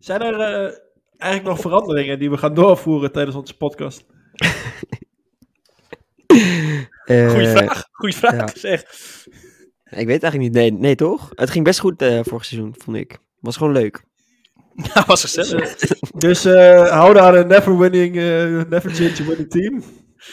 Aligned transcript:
Zijn 0.00 0.20
er 0.20 0.40
eh, 0.40 0.74
eigenlijk 1.18 1.54
nog 1.54 1.60
veranderingen 1.60 2.18
die 2.18 2.30
we 2.30 2.36
gaan 2.36 2.54
doorvoeren 2.54 3.12
tijdens 3.12 3.36
onze 3.36 3.56
podcast? 3.56 4.04
Eh, 7.04 7.30
Goeie 7.30 7.48
vraag. 7.48 7.88
Goeie 7.92 8.14
vraag, 8.14 8.34
ja. 8.34 8.48
zeg. 8.54 8.80
Ik 9.84 10.06
weet 10.06 10.22
eigenlijk 10.22 10.38
niet. 10.38 10.52
Nee, 10.52 10.72
nee 10.72 10.94
toch? 10.94 11.30
Het 11.34 11.50
ging 11.50 11.64
best 11.64 11.80
goed 11.80 12.02
eh 12.02 12.20
vorig 12.22 12.44
seizoen, 12.44 12.74
vond 12.78 12.96
ik. 12.96 13.18
Was 13.40 13.56
gewoon 13.56 13.72
leuk. 13.72 14.04
Ja, 14.94 15.04
was 15.06 15.20
gezellig. 15.20 15.76
Dus 16.16 16.44
eh 16.44 16.90
houden 16.90 17.22
aan 17.22 17.34
een 17.34 17.46
never 17.46 17.78
winning, 17.78 18.16
eh, 18.16 18.68
never 18.68 18.90
change 18.90 19.24
winning 19.24 19.50
team. 19.50 19.82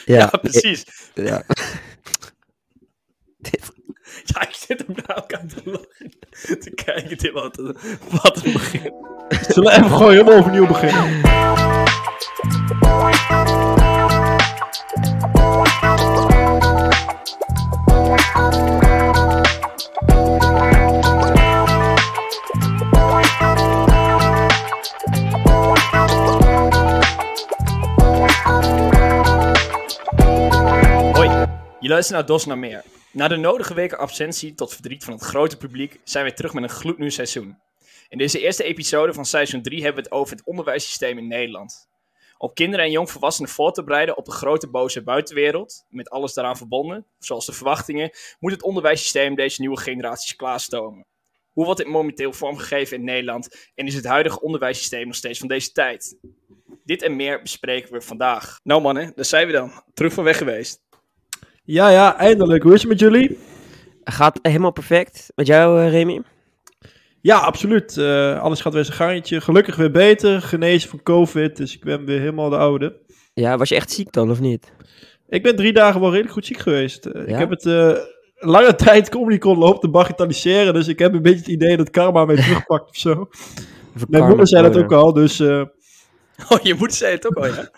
Ja, 0.04 0.26
precies. 0.26 0.84
Ja. 1.14 1.44
Ja, 4.34 4.40
ik 4.48 4.54
zit 4.54 4.84
ook 4.90 5.06
naar 5.06 5.16
elkaar 5.16 5.46
te 5.46 5.60
lachen. 5.64 6.12
Te 6.60 6.70
kijken 6.84 7.18
dit 7.18 7.32
wat, 7.32 7.56
wat 8.22 8.44
een 8.44 8.52
begin. 8.52 8.92
Zullen 9.48 9.70
we 9.72 9.78
even 9.78 9.90
gewoon 9.90 10.12
helemaal 10.12 10.38
overnieuw 10.38 10.66
beginnen? 10.66 11.20
Hoi, 31.12 31.28
je 31.80 31.88
luistert 31.88 32.18
naar 32.18 32.26
Dos 32.26 32.46
naar 32.46 32.58
Meer. 32.58 32.82
Na 33.12 33.28
de 33.28 33.36
nodige 33.36 33.74
weken 33.74 33.98
absentie 33.98 34.54
tot 34.54 34.74
verdriet 34.74 35.04
van 35.04 35.12
het 35.12 35.22
grote 35.22 35.56
publiek 35.56 36.00
zijn 36.04 36.24
we 36.24 36.32
terug 36.32 36.52
met 36.52 36.62
een 36.62 36.68
gloednieuw 36.68 37.10
seizoen. 37.10 37.58
In 38.08 38.18
deze 38.18 38.40
eerste 38.40 38.64
episode 38.64 39.12
van 39.12 39.24
seizoen 39.24 39.62
3 39.62 39.82
hebben 39.82 40.02
we 40.02 40.08
het 40.08 40.18
over 40.18 40.36
het 40.36 40.46
onderwijssysteem 40.46 41.18
in 41.18 41.26
Nederland. 41.26 41.88
Om 42.38 42.52
kinderen 42.52 42.84
en 42.84 42.90
jongvolwassenen 42.90 43.50
voor 43.50 43.72
te 43.72 43.84
bereiden 43.84 44.16
op 44.16 44.24
de 44.24 44.30
grote 44.30 44.70
boze 44.70 45.02
buitenwereld, 45.02 45.84
met 45.88 46.10
alles 46.10 46.34
daaraan 46.34 46.56
verbonden, 46.56 47.06
zoals 47.18 47.46
de 47.46 47.52
verwachtingen, 47.52 48.10
moet 48.38 48.52
het 48.52 48.62
onderwijssysteem 48.62 49.34
deze 49.34 49.60
nieuwe 49.60 49.80
generaties 49.80 50.36
klaarstomen. 50.36 51.06
Hoe 51.52 51.64
wordt 51.64 51.80
dit 51.80 51.88
momenteel 51.88 52.32
vormgegeven 52.32 52.96
in 52.96 53.04
Nederland 53.04 53.70
en 53.74 53.86
is 53.86 53.94
het 53.94 54.04
huidige 54.04 54.40
onderwijssysteem 54.40 55.06
nog 55.06 55.16
steeds 55.16 55.38
van 55.38 55.48
deze 55.48 55.72
tijd? 55.72 56.18
Dit 56.84 57.02
en 57.02 57.16
meer 57.16 57.42
bespreken 57.42 57.92
we 57.92 58.00
vandaag. 58.00 58.60
Nou 58.62 58.80
mannen, 58.80 59.12
daar 59.14 59.24
zijn 59.24 59.46
we 59.46 59.52
dan. 59.52 59.82
Terug 59.94 60.12
van 60.12 60.24
weg 60.24 60.38
geweest. 60.38 60.86
Ja, 61.70 61.88
ja, 61.88 62.16
eindelijk. 62.16 62.62
Hoe 62.62 62.74
is 62.74 62.80
het 62.80 62.90
met 62.90 63.00
jullie? 63.00 63.38
Gaat 64.04 64.38
helemaal 64.42 64.70
perfect. 64.70 65.32
Met 65.34 65.46
jou, 65.46 65.80
eh, 65.80 65.90
Remy? 65.90 66.22
Ja, 67.20 67.38
absoluut. 67.38 67.96
Eh, 67.96 68.40
alles 68.40 68.60
gaat 68.60 68.72
weer 68.72 68.84
zijn 68.84 68.96
gangetje. 68.96 69.40
Gelukkig 69.40 69.76
weer 69.76 69.90
beter. 69.90 70.42
Genezen 70.42 70.90
van 70.90 71.02
COVID. 71.02 71.56
Dus 71.56 71.74
ik 71.74 71.84
ben 71.84 72.04
weer 72.04 72.18
helemaal 72.18 72.50
de 72.50 72.56
oude. 72.56 72.96
Ja, 73.34 73.56
was 73.56 73.68
je 73.68 73.74
echt 73.74 73.90
ziek 73.90 74.12
dan, 74.12 74.30
of 74.30 74.40
niet? 74.40 74.72
Ik 75.28 75.42
ben 75.42 75.56
drie 75.56 75.72
dagen 75.72 76.00
wel 76.00 76.10
redelijk 76.10 76.32
goed 76.32 76.46
ziek 76.46 76.58
geweest. 76.58 77.06
Eh, 77.06 77.28
Ik 77.28 77.36
heb 77.38 77.50
het 77.50 77.64
lange 78.34 78.74
tijd 78.84 79.08
Comedycon 79.08 79.58
lopen 79.58 79.80
te 79.80 79.88
bagatelliseren. 79.88 80.74
Dus 80.74 80.88
ik 80.88 80.98
heb 80.98 81.14
een 81.14 81.22
beetje 81.22 81.38
het 81.38 81.48
idee 81.48 81.76
dat 81.76 81.90
karma 81.90 82.24
mij 82.24 82.36
terugpakt 82.42 82.88
of 82.88 82.96
zo. 82.96 83.28
Mijn 84.08 84.26
moeder 84.26 84.48
zei 84.48 84.62
dat 84.62 84.76
ook 84.82 84.92
al. 84.92 85.12
Dus 85.12 85.42
Oh, 86.48 86.60
je 86.62 86.74
moeder 86.74 86.96
zei 86.96 87.12
het 87.12 87.26
ook 87.26 87.36
al, 87.36 87.46
ja? 87.46 87.70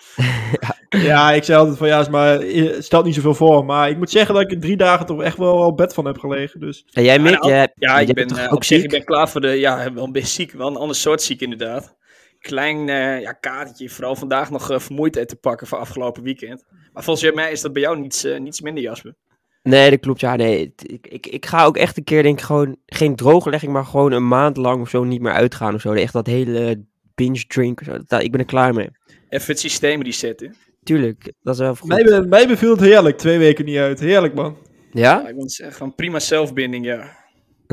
ja, 1.08 1.32
ik 1.32 1.44
zei 1.44 1.58
altijd 1.58 1.78
van 1.78 1.88
ja, 1.88 2.00
is 2.00 2.08
maar, 2.08 2.40
eh, 2.40 2.80
stelt 2.80 3.04
niet 3.04 3.14
zoveel 3.14 3.34
voor. 3.34 3.64
Maar 3.64 3.90
ik 3.90 3.96
moet 3.96 4.10
zeggen 4.10 4.34
dat 4.34 4.42
ik 4.42 4.50
er 4.50 4.60
drie 4.60 4.76
dagen 4.76 5.06
toch 5.06 5.22
echt 5.22 5.36
wel 5.36 5.54
op 5.54 5.76
bed 5.76 5.94
van 5.94 6.04
heb 6.04 6.18
gelegen. 6.18 6.60
Dus 6.60 6.86
En 6.92 7.04
jij, 7.04 7.18
Mick, 7.18 7.40
nou, 7.40 7.52
Ja, 7.52 7.68
jij 7.74 8.04
ik 8.04 8.14
ben 8.14 8.28
eh, 8.28 8.52
ook 8.52 8.64
ziek? 8.64 8.82
ik 8.82 8.90
ben 8.90 9.04
klaar 9.04 9.28
voor 9.28 9.40
de... 9.40 9.48
Ja, 9.48 9.92
wel 9.92 10.04
een 10.04 10.12
beetje 10.12 10.28
ziek. 10.28 10.52
Wel 10.52 10.68
een 10.68 10.76
ander 10.76 10.96
soort 10.96 11.22
ziek 11.22 11.40
inderdaad. 11.40 11.96
Klein 12.38 12.88
eh 12.88 13.20
ja, 13.20 13.32
kaartje. 13.32 13.90
Vooral 13.90 14.16
vandaag 14.16 14.50
nog 14.50 14.70
vermoeidheid 14.82 15.28
te 15.28 15.36
pakken 15.36 15.66
van 15.66 15.78
afgelopen 15.78 16.22
weekend. 16.22 16.64
Maar 16.92 17.04
volgens 17.04 17.32
mij 17.34 17.52
is 17.52 17.60
dat 17.60 17.72
bij 17.72 17.82
jou 17.82 17.98
niets, 17.98 18.26
niets 18.38 18.60
minder, 18.60 18.82
Jasper. 18.82 19.14
Nee, 19.62 19.90
dat 19.90 20.00
klopt. 20.00 20.20
Ja, 20.20 20.36
nee. 20.36 20.74
Ik, 20.76 21.06
ik, 21.06 21.26
ik 21.26 21.46
ga 21.46 21.64
ook 21.64 21.76
echt 21.76 21.96
een 21.96 22.04
keer, 22.04 22.22
denk 22.22 22.38
ik, 22.38 22.44
gewoon 22.44 22.76
geen 22.86 23.16
drooglegging, 23.16 23.72
maar 23.72 23.84
gewoon 23.84 24.12
een 24.12 24.28
maand 24.28 24.56
lang 24.56 24.80
of 24.80 24.88
zo 24.88 25.04
niet 25.04 25.20
meer 25.20 25.32
uitgaan 25.32 25.74
of 25.74 25.80
zo. 25.80 25.92
Echt 25.92 26.12
dat 26.12 26.26
hele 26.26 26.84
binge 27.24 27.44
drink 27.46 27.80
of 27.80 27.86
zo. 27.86 27.98
Dat, 28.06 28.22
ik 28.22 28.30
ben 28.30 28.40
er 28.40 28.46
klaar 28.46 28.74
mee. 28.74 28.88
Even 29.28 29.46
het 29.46 29.60
systeem 29.60 30.02
resetten. 30.02 30.54
Tuurlijk, 30.82 31.32
dat 31.42 31.54
is 31.54 31.60
wel 31.60 31.74
goed. 31.76 31.88
mij, 31.88 32.04
be- 32.04 32.26
mij 32.28 32.46
beviel 32.46 32.70
het 32.70 32.80
heerlijk. 32.80 33.18
Twee 33.18 33.38
weken 33.38 33.64
niet 33.64 33.76
uit. 33.76 34.00
Heerlijk 34.00 34.34
man. 34.34 34.56
Ja, 34.92 35.00
Ja? 35.22 35.28
ik 35.28 35.34
moet 35.34 35.52
zeggen, 35.52 35.76
van 35.76 35.94
prima 35.94 36.18
zelfbinding, 36.18 36.84
ja. 36.84 37.18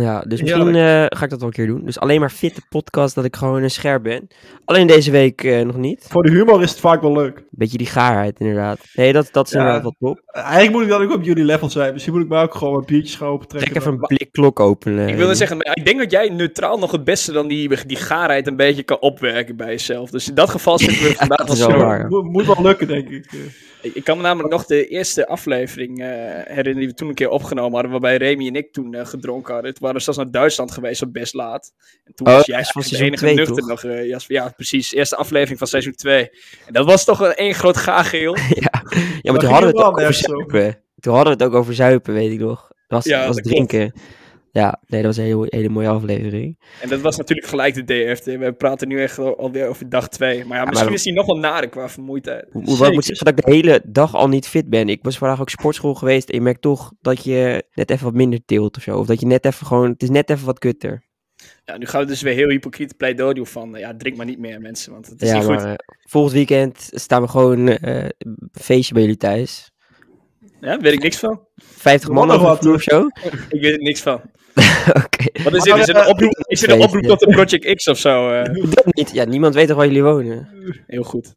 Ja, 0.02 0.22
dus 0.22 0.42
misschien 0.42 0.76
eh, 0.76 1.06
ga 1.08 1.24
ik 1.24 1.30
dat 1.30 1.40
wel 1.40 1.48
een 1.48 1.54
keer 1.54 1.68
doen. 1.68 1.86
Dus 1.86 2.00
alleen 2.00 2.20
maar 2.20 2.30
fitte 2.30 2.62
podcast 2.70 3.16
dat 3.16 3.26
ik 3.26 3.36
gewoon 3.36 3.64
een 3.64 3.72
scherp 3.72 4.04
ben. 4.04 4.28
Alleen 4.66 4.88
deze 4.88 5.12
week 5.12 5.44
eh, 5.44 5.62
nog 5.66 5.76
niet. 5.78 6.06
Voor 6.10 6.24
de 6.24 6.32
humor 6.32 6.62
is 6.62 6.70
het 6.70 6.80
vaak 6.80 7.02
wel 7.02 7.14
leuk. 7.14 7.44
Beetje 7.50 7.78
die 7.78 7.88
gaarheid 7.88 8.40
inderdaad. 8.40 8.80
Nee, 8.94 9.14
dat, 9.14 9.30
dat 9.32 9.46
is 9.46 9.52
Ja. 9.52 9.58
inderdaad 9.60 9.84
wat 9.84 9.96
top. 10.00 10.22
Eigenlijk 10.32 10.72
moet 10.72 10.82
ik 10.84 10.90
dan 10.90 11.02
ook 11.02 11.12
op 11.14 11.24
jullie 11.24 11.44
level 11.44 11.70
zijn. 11.70 11.94
Misschien 11.94 12.14
moet 12.14 12.24
ik 12.24 12.30
mij 12.30 12.42
ook 12.42 12.56
gewoon 12.56 12.74
wat 12.74 12.86
biertjes 12.86 13.16
gaan 13.16 13.28
opentrekken. 13.28 13.72
Trek 13.72 13.82
even 13.84 13.94
een 13.94 14.00
blik 14.08 14.32
klok 14.32 14.60
openen. 14.60 15.08
Ik 15.08 15.16
wilde 15.16 15.36
zeggen, 15.36 15.58
maar 15.58 15.76
ik 15.78 15.86
denk 15.86 16.00
dat 16.00 16.12
jij 16.12 16.30
neutraal 16.30 16.78
nog 16.80 16.92
het 16.92 17.04
beste 17.04 17.32
dan 17.32 17.48
die, 17.48 17.86
die 17.86 17.98
gaarheid 17.98 18.48
een 18.48 18.56
beetje 18.56 18.84
kan 18.84 19.00
opwerken 19.00 19.56
bij 19.56 19.68
jezelf. 19.68 20.10
Dus 20.10 20.30
in 20.30 20.36
dat 20.36 20.50
geval 20.50 20.80
zitten 20.80 21.04
we 21.08 21.14
vandaag 21.18 21.38
dat 21.38 21.48
wel 21.48 21.56
is 21.58 21.62
wel 21.66 21.80
zo. 21.80 21.86
waar. 21.86 22.08
Moet, 22.08 22.24
moet 22.32 22.46
wel 22.46 22.62
lukken, 22.62 22.88
denk 22.88 23.10
ik. 23.10 23.32
Ik, 23.82 23.94
ik 23.96 24.04
kan 24.04 24.18
me 24.18 24.24
namelijk 24.24 24.54
nog 24.54 24.66
de 24.66 24.88
eerste 24.88 25.28
aflevering 25.28 26.00
eh, 26.02 26.08
herinneren 26.44 26.76
die 26.78 26.88
we 26.88 26.94
toen 26.94 27.08
een 27.10 27.14
keer 27.16 27.30
opgenomen 27.30 27.72
hadden, 27.74 27.92
waarbij 27.92 28.18
Remy 28.18 28.48
en 28.48 28.56
ik 28.56 28.72
toen 28.74 28.96
gedronken 29.06 29.54
hadden. 29.54 29.72
Waren 29.88 30.02
zelfs 30.02 30.20
naar 30.20 30.32
Duitsland 30.32 30.72
geweest 30.72 31.02
op 31.02 31.14
best 31.14 31.34
laat. 31.34 31.74
En 32.06 32.14
toen 32.16 32.28
Oh, 32.28 32.34
was 32.34 32.46
jij 32.46 32.64
van 32.64 32.82
de 32.82 32.98
enige 32.98 33.16
twee, 33.16 33.36
nuchter 33.36 33.66
nog, 33.68 33.84
eh, 33.84 34.08
Jasper. 34.08 34.36
Ja, 34.36 34.54
precies. 34.56 34.94
Eerste 34.94 35.16
aflevering 35.16 35.58
van 35.58 35.68
seizoen 35.68 35.94
2. 35.96 36.30
En 36.66 36.74
dat 36.74 36.86
was 36.86 37.04
toch 37.06 37.20
een 37.20 37.34
één 37.34 37.54
groot 37.54 37.78
gaargeel. 37.78 38.36
Ja, 38.50 38.84
ja 39.22 39.32
maar 39.32 39.42
toen 39.42 39.50
hadden 39.50 39.72
we 39.72 39.78
het 39.78 39.86
ook 39.88 40.00
over 40.00 40.14
zuipen. 40.14 40.80
Toen 41.00 41.14
hadden 41.16 41.38
we 41.38 41.44
het 41.44 41.54
ook 41.54 41.60
over 41.60 41.74
zuipen, 41.74 42.14
weet 42.14 42.32
ik 42.32 42.40
nog. 42.40 42.62
Dat 42.62 43.04
was, 43.04 43.06
Ja, 43.06 43.28
was 43.28 43.36
drinken. 43.36 43.94
Ja, 44.58 44.82
nee, 44.88 45.02
dat 45.02 45.16
was 45.16 45.26
een 45.26 45.32
hele, 45.32 45.46
hele 45.50 45.70
mooie 45.70 45.88
aflevering. 45.88 46.60
En 46.82 46.90
dat 46.90 47.02
was 47.02 47.18
natuurlijk 47.18 47.48
gelijk 47.48 47.74
de 47.74 47.84
DFT. 47.84 48.26
We 48.26 48.54
praten 48.58 48.88
nu 48.88 49.02
echt 49.02 49.18
al- 49.20 49.38
alweer 49.38 49.68
over 49.68 49.90
dag 49.90 50.08
2. 50.10 50.46
Maar 50.46 50.58
ja, 50.58 50.64
maar- 50.64 50.74
misschien 50.74 50.94
is 50.94 51.04
hij 51.04 51.14
nog 51.14 51.26
wel 51.26 51.38
nader 51.38 51.70
qua 51.70 51.90
vermoeidheid. 51.90 52.46
Hoe, 52.52 52.78
wat 52.78 52.94
moet 52.94 53.06
zeggen 53.06 53.26
dat 53.26 53.38
ik 53.40 53.46
de 53.46 53.52
hele 53.52 53.82
dag 53.88 54.16
al 54.16 54.28
niet 54.28 54.48
fit 54.48 54.70
ben. 54.70 54.90
Ik 54.90 55.00
was 55.04 55.18
vandaag 55.18 55.42
ook 55.42 55.50
sportschool 55.50 55.94
geweest 55.96 56.30
en 56.30 56.36
je 56.36 56.42
merkt 56.42 56.62
toch 56.62 56.92
dat 57.02 57.24
je 57.24 57.64
net 57.74 57.90
even 57.92 58.06
wat 58.06 58.14
minder 58.14 58.40
tilt 58.46 58.78
of 58.78 58.84
zo. 58.84 58.98
Of 58.98 59.06
dat 59.08 59.20
je 59.20 59.26
net 59.26 59.46
even 59.46 59.66
gewoon, 59.68 59.90
het 59.90 60.04
is 60.04 60.10
net 60.10 60.30
even 60.30 60.46
wat 60.46 60.60
kutter. 60.60 61.04
Ja, 61.66 61.78
nu 61.78 61.86
gaan 61.86 62.02
we 62.02 62.08
dus 62.08 62.22
weer 62.22 62.34
heel 62.34 62.50
hypocriet 62.50 62.98
pleidooi 62.98 63.34
doen 63.34 63.48
van, 63.48 63.76
eh, 63.76 63.82
ja, 63.82 63.96
drink 63.98 64.18
maar 64.18 64.26
niet 64.26 64.40
meer 64.40 64.62
mensen, 64.62 64.92
want 64.92 65.08
het 65.08 65.22
is 65.22 65.30
Ja, 65.30 65.36
niet 65.36 65.46
goed. 65.46 65.64
eh, 65.64 65.74
volgend 66.10 66.34
weekend 66.34 66.90
staan 66.94 67.22
we 67.22 67.28
gewoon 67.28 67.68
een 67.82 68.12
feestje 68.52 68.94
bij 68.94 69.02
jullie 69.04 69.18
thuis. 69.18 69.72
Ja, 70.62 70.80
weet 70.80 70.94
ik 70.94 71.02
niks 71.04 71.18
van. 71.18 71.46
50 71.56 72.10
man 72.10 72.28
de 72.28 72.38
wat, 72.38 72.66
of 72.66 72.82
zo? 72.82 73.08
Ik 73.50 73.62
weet 73.62 73.74
er 73.74 73.82
niks 73.82 74.02
van. 74.02 74.22
Oké. 75.04 75.44
Wat 75.44 75.54
is 75.54 75.64
dit? 75.64 75.76
Is 75.76 75.88
het 75.88 75.96
een 75.96 76.08
oproep, 76.08 76.32
is 76.48 76.62
het 76.62 76.70
een 76.72 76.82
oproep 76.82 77.04
tot 77.04 77.20
de 77.20 77.28
Project 77.28 77.76
X 77.76 77.88
of 77.88 77.98
zo? 77.98 78.30
eh? 78.32 78.44
Dat 78.70 78.86
niet. 78.86 79.12
Ja, 79.14 79.24
niemand 79.26 79.56
weet 79.56 79.68
toch 79.68 79.78
waar 79.78 79.86
jullie 79.86 80.04
wonen. 80.04 80.50
heel 80.88 81.04
goed. 81.04 81.36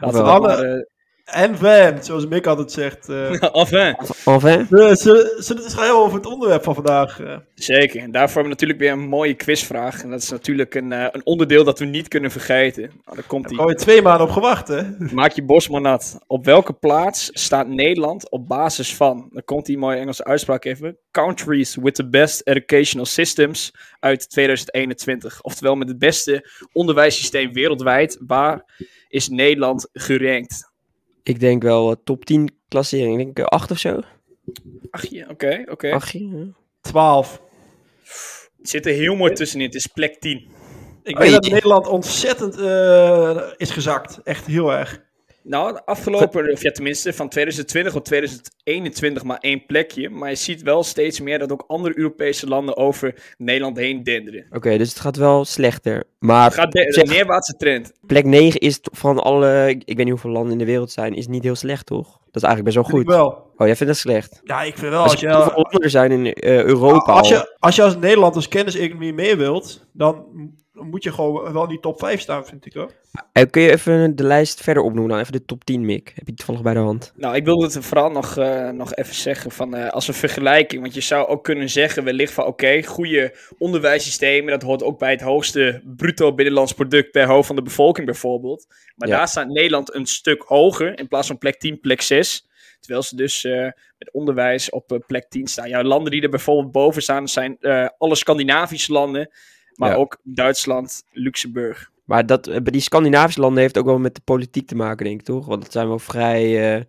Laten 0.00 0.18
we 0.18 0.24
dat 0.30 0.42
maar... 0.42 0.58
eh, 0.58 0.82
En 1.30 1.56
van, 1.58 2.04
zoals 2.04 2.26
Mick 2.26 2.46
altijd 2.46 2.72
zegt. 2.72 3.08
eh 3.08 3.42
enfin, 3.62 3.96
Enfin? 4.24 4.66
we 4.70 4.96
zullen 4.96 5.42
zullen 5.42 5.62
het 5.62 5.64
eens 5.64 5.74
gaan 5.74 5.84
hebben 5.84 6.02
over 6.02 6.16
het 6.16 6.26
onderwerp 6.26 6.62
van 6.64 6.74
vandaag. 6.74 7.20
eh. 7.20 7.36
zeker. 7.54 8.00
En 8.00 8.10
daarvoor 8.10 8.42
hebben 8.42 8.42
we 8.42 8.48
natuurlijk 8.48 8.78
weer 8.78 8.92
een 8.92 9.08
mooie 9.08 9.34
quizvraag. 9.34 10.02
En 10.02 10.10
dat 10.10 10.22
is 10.22 10.30
natuurlijk 10.30 10.74
een, 10.74 10.92
eh, 10.92 11.06
een 11.10 11.26
onderdeel 11.26 11.64
dat 11.64 11.78
we 11.78 11.84
niet 11.84 12.08
kunnen 12.08 12.30
vergeten. 12.30 12.82
Nou, 12.82 13.16
daar 13.16 13.24
komt 13.26 13.48
Daar 13.48 13.56
hebben 13.58 13.76
we 13.76 13.82
twee 13.82 14.02
maanden 14.02 14.26
op 14.26 14.32
gewacht, 14.32 14.68
hè? 14.68 14.82
Maak 15.12 15.32
je 15.32 15.42
bos 15.42 15.68
maar 15.68 15.80
nat. 15.80 16.18
Op 16.26 16.44
welke 16.44 16.72
plaats 16.72 17.30
staat 17.32 17.68
Nederland 17.68 18.30
op 18.30 18.48
basis 18.48 18.94
van, 18.96 19.28
dan 19.32 19.44
komt 19.44 19.66
die 19.66 19.78
mooie 19.78 19.96
Engelse 19.98 20.24
uitspraak 20.24 20.64
even, 20.64 20.98
Countries 21.10 21.76
with 21.76 21.94
the 21.94 22.08
best 22.08 22.40
educational 22.44 23.06
systems 23.06 23.74
uit 24.00 24.30
2021. 24.30 25.42
Oftewel 25.42 25.74
met 25.74 25.88
het 25.88 25.98
beste 25.98 26.48
onderwijssysteem 26.72 27.52
wereldwijd. 27.52 28.18
Waar 28.26 28.64
is 29.08 29.28
Nederland 29.28 29.88
gerankt? 29.92 30.69
Ik 31.22 31.40
denk 31.40 31.62
wel 31.62 31.90
eh, 31.90 31.96
top 32.04 32.24
10 32.24 32.50
klassering. 32.68 33.18
Ik 33.18 33.24
denk 33.24 33.38
eh, 33.38 33.44
8 33.44 33.70
of 33.70 33.78
zo. 33.78 34.00
Ach 34.90 35.06
ja, 35.06 35.26
oké, 35.28 35.64
oké. 35.70 35.92
8 35.92 36.10
ja. 36.12 36.46
12. 36.80 37.42
Het 38.58 38.68
zit 38.68 38.86
er 38.86 38.92
heel 38.92 39.16
mooi 39.16 39.32
tussenin. 39.32 39.66
Het 39.66 39.74
is 39.74 39.86
plek 39.86 40.20
10. 40.20 40.48
Ik 41.02 41.18
weet 41.18 41.32
dat 41.32 41.48
Nederland 41.48 41.86
ontzettend 41.86 42.58
eh, 42.58 43.40
is 43.56 43.70
gezakt. 43.70 44.20
Echt 44.24 44.46
heel 44.46 44.72
erg. 44.72 45.09
Nou, 45.42 45.72
de 45.72 45.84
afgelopen, 45.84 46.52
of 46.52 46.62
ja, 46.62 46.70
tenminste 46.70 47.12
van 47.12 47.28
2020 47.28 47.92
tot 47.92 48.04
2021 48.04 49.22
maar 49.22 49.38
één 49.38 49.66
plekje. 49.66 50.10
Maar 50.10 50.28
je 50.28 50.36
ziet 50.36 50.62
wel 50.62 50.82
steeds 50.82 51.20
meer 51.20 51.38
dat 51.38 51.52
ook 51.52 51.64
andere 51.66 51.98
Europese 51.98 52.46
landen 52.46 52.76
over 52.76 53.34
Nederland 53.38 53.76
heen 53.76 54.02
denderen. 54.02 54.46
Oké, 54.50 54.78
dus 54.78 54.88
het 54.88 55.00
gaat 55.00 55.16
wel 55.16 55.44
slechter. 55.44 56.04
Maar 56.18 56.44
Het 56.44 56.54
gaat 56.54 56.72
de, 56.72 57.00
een 57.00 57.08
neerwaartse 57.08 57.56
trend. 57.56 57.92
plek 58.06 58.24
9 58.24 58.60
is 58.60 58.78
van 58.82 59.18
alle, 59.18 59.68
ik 59.68 59.86
weet 59.86 59.96
niet 59.96 60.08
hoeveel 60.08 60.30
landen 60.30 60.52
in 60.52 60.58
de 60.58 60.64
wereld 60.64 60.90
zijn, 60.90 61.14
is 61.14 61.26
niet 61.26 61.42
heel 61.42 61.54
slecht, 61.54 61.86
toch? 61.86 62.18
Dat 62.30 62.42
is 62.42 62.48
eigenlijk 62.48 62.64
best 62.64 62.76
wel 62.76 62.98
goed. 62.98 63.00
ik 63.00 63.16
wel. 63.16 63.48
Oh, 63.56 63.66
jij 63.66 63.76
vindt 63.76 63.92
dat 63.92 64.02
slecht? 64.02 64.40
Ja, 64.44 64.62
ik 64.62 64.78
vind 64.78 64.90
wel. 64.92 65.02
Als 65.02 65.12
Als 65.12 65.20
je 65.20 65.26
je, 65.26 65.34
hoeveel 65.34 65.52
landen 65.54 65.80
er 65.80 65.90
zijn 65.90 66.10
in 66.12 66.32
eh, 66.32 66.62
Europa 66.62 67.12
als, 67.12 67.32
al. 67.32 67.38
je, 67.38 67.56
als 67.58 67.76
je 67.76 67.82
als 67.82 67.96
Nederland 67.96 68.34
als 68.34 68.48
kenniseconomie 68.48 69.12
mee 69.12 69.36
wilt, 69.36 69.86
dan 69.92 70.24
moet 70.82 71.02
je 71.02 71.12
gewoon 71.12 71.52
wel 71.52 71.62
in 71.62 71.68
die 71.68 71.80
top 71.80 71.98
5 71.98 72.20
staan, 72.20 72.46
vind 72.46 72.66
ik 72.66 72.72
hoor. 72.72 72.90
Eh, 73.32 73.44
kun 73.50 73.62
je 73.62 73.70
even 73.70 74.16
de 74.16 74.24
lijst 74.24 74.60
verder 74.60 74.82
opnoemen 74.82 75.10
dan? 75.10 75.20
Even 75.20 75.32
de 75.32 75.44
top 75.44 75.64
10, 75.64 75.84
Mick. 75.84 76.06
Heb 76.06 76.24
je 76.24 76.30
het 76.30 76.36
toevallig 76.36 76.62
bij 76.62 76.74
de 76.74 76.78
hand? 76.80 77.12
Nou, 77.16 77.34
ik 77.34 77.44
wilde 77.44 77.64
het 77.64 77.84
vooral 77.84 78.10
nog, 78.10 78.36
eh, 78.36 78.68
nog 78.68 78.94
even 78.94 79.14
zeggen 79.14 79.50
van, 79.50 79.74
eh, 79.74 79.90
als 79.90 80.08
een 80.08 80.14
vergelijking. 80.14 80.82
Want 80.82 80.94
je 80.94 81.00
zou 81.00 81.26
ook 81.28 81.44
kunnen 81.44 81.68
zeggen 81.68 82.04
wellicht 82.04 82.32
van 82.32 82.44
oké, 82.44 82.82
goede 82.82 83.34
onderwijssystemen. 83.58 84.50
Dat 84.50 84.62
hoort 84.62 84.82
ook 84.82 84.98
bij 84.98 85.10
het 85.10 85.20
hoogste 85.20 85.82
bruto 85.96 86.34
binnenlands 86.34 86.72
product 86.72 87.10
per 87.10 87.26
hoofd 87.26 87.46
van 87.46 87.56
de 87.56 87.62
bevolking 87.62 88.06
bijvoorbeeld. 88.06 88.66
Maar 88.96 89.08
Ja. 89.08 89.16
daar 89.16 89.28
staat 89.28 89.48
Nederland 89.48 89.94
een 89.94 90.06
stuk 90.06 90.42
hoger. 90.42 90.98
In 90.98 91.08
plaats 91.08 91.26
van 91.26 91.38
plek 91.38 91.58
10, 91.58 91.80
plek 91.80 92.00
6. 92.02 92.48
Terwijl 92.80 93.02
ze 93.02 93.16
dus 93.16 93.44
eh, 93.44 93.62
met 93.98 94.10
onderwijs 94.12 94.70
op 94.70 95.02
plek 95.06 95.28
10 95.28 95.46
staan. 95.46 95.68
Ja, 95.68 95.82
landen 95.82 96.10
die 96.12 96.22
er 96.22 96.28
bijvoorbeeld 96.30 96.72
boven 96.72 97.02
staan 97.02 97.28
zijn 97.28 97.56
eh, 97.60 97.88
alle 97.98 98.14
Scandinavische 98.14 98.92
landen. 98.92 99.30
Maar 99.80 99.90
Ja. 99.90 99.96
ook 99.96 100.18
Duitsland, 100.22 101.02
Luxemburg. 101.12 101.90
Maar 102.04 102.26
dat, 102.26 102.46
eh, 102.46 102.60
bij 102.62 102.72
die 102.72 102.80
Scandinavische 102.80 103.40
landen 103.40 103.60
heeft 103.62 103.78
ook 103.78 103.84
wel 103.84 103.98
met 103.98 104.14
de 104.14 104.20
politiek 104.24 104.66
te 104.66 104.74
maken, 104.74 105.04
denk 105.06 105.20
ik, 105.20 105.26
toch? 105.26 105.46
Want 105.46 105.62
dat 105.62 105.72
zijn 105.72 105.88
wel 105.88 105.98
vrij... 105.98 106.74
eh, 106.76 106.82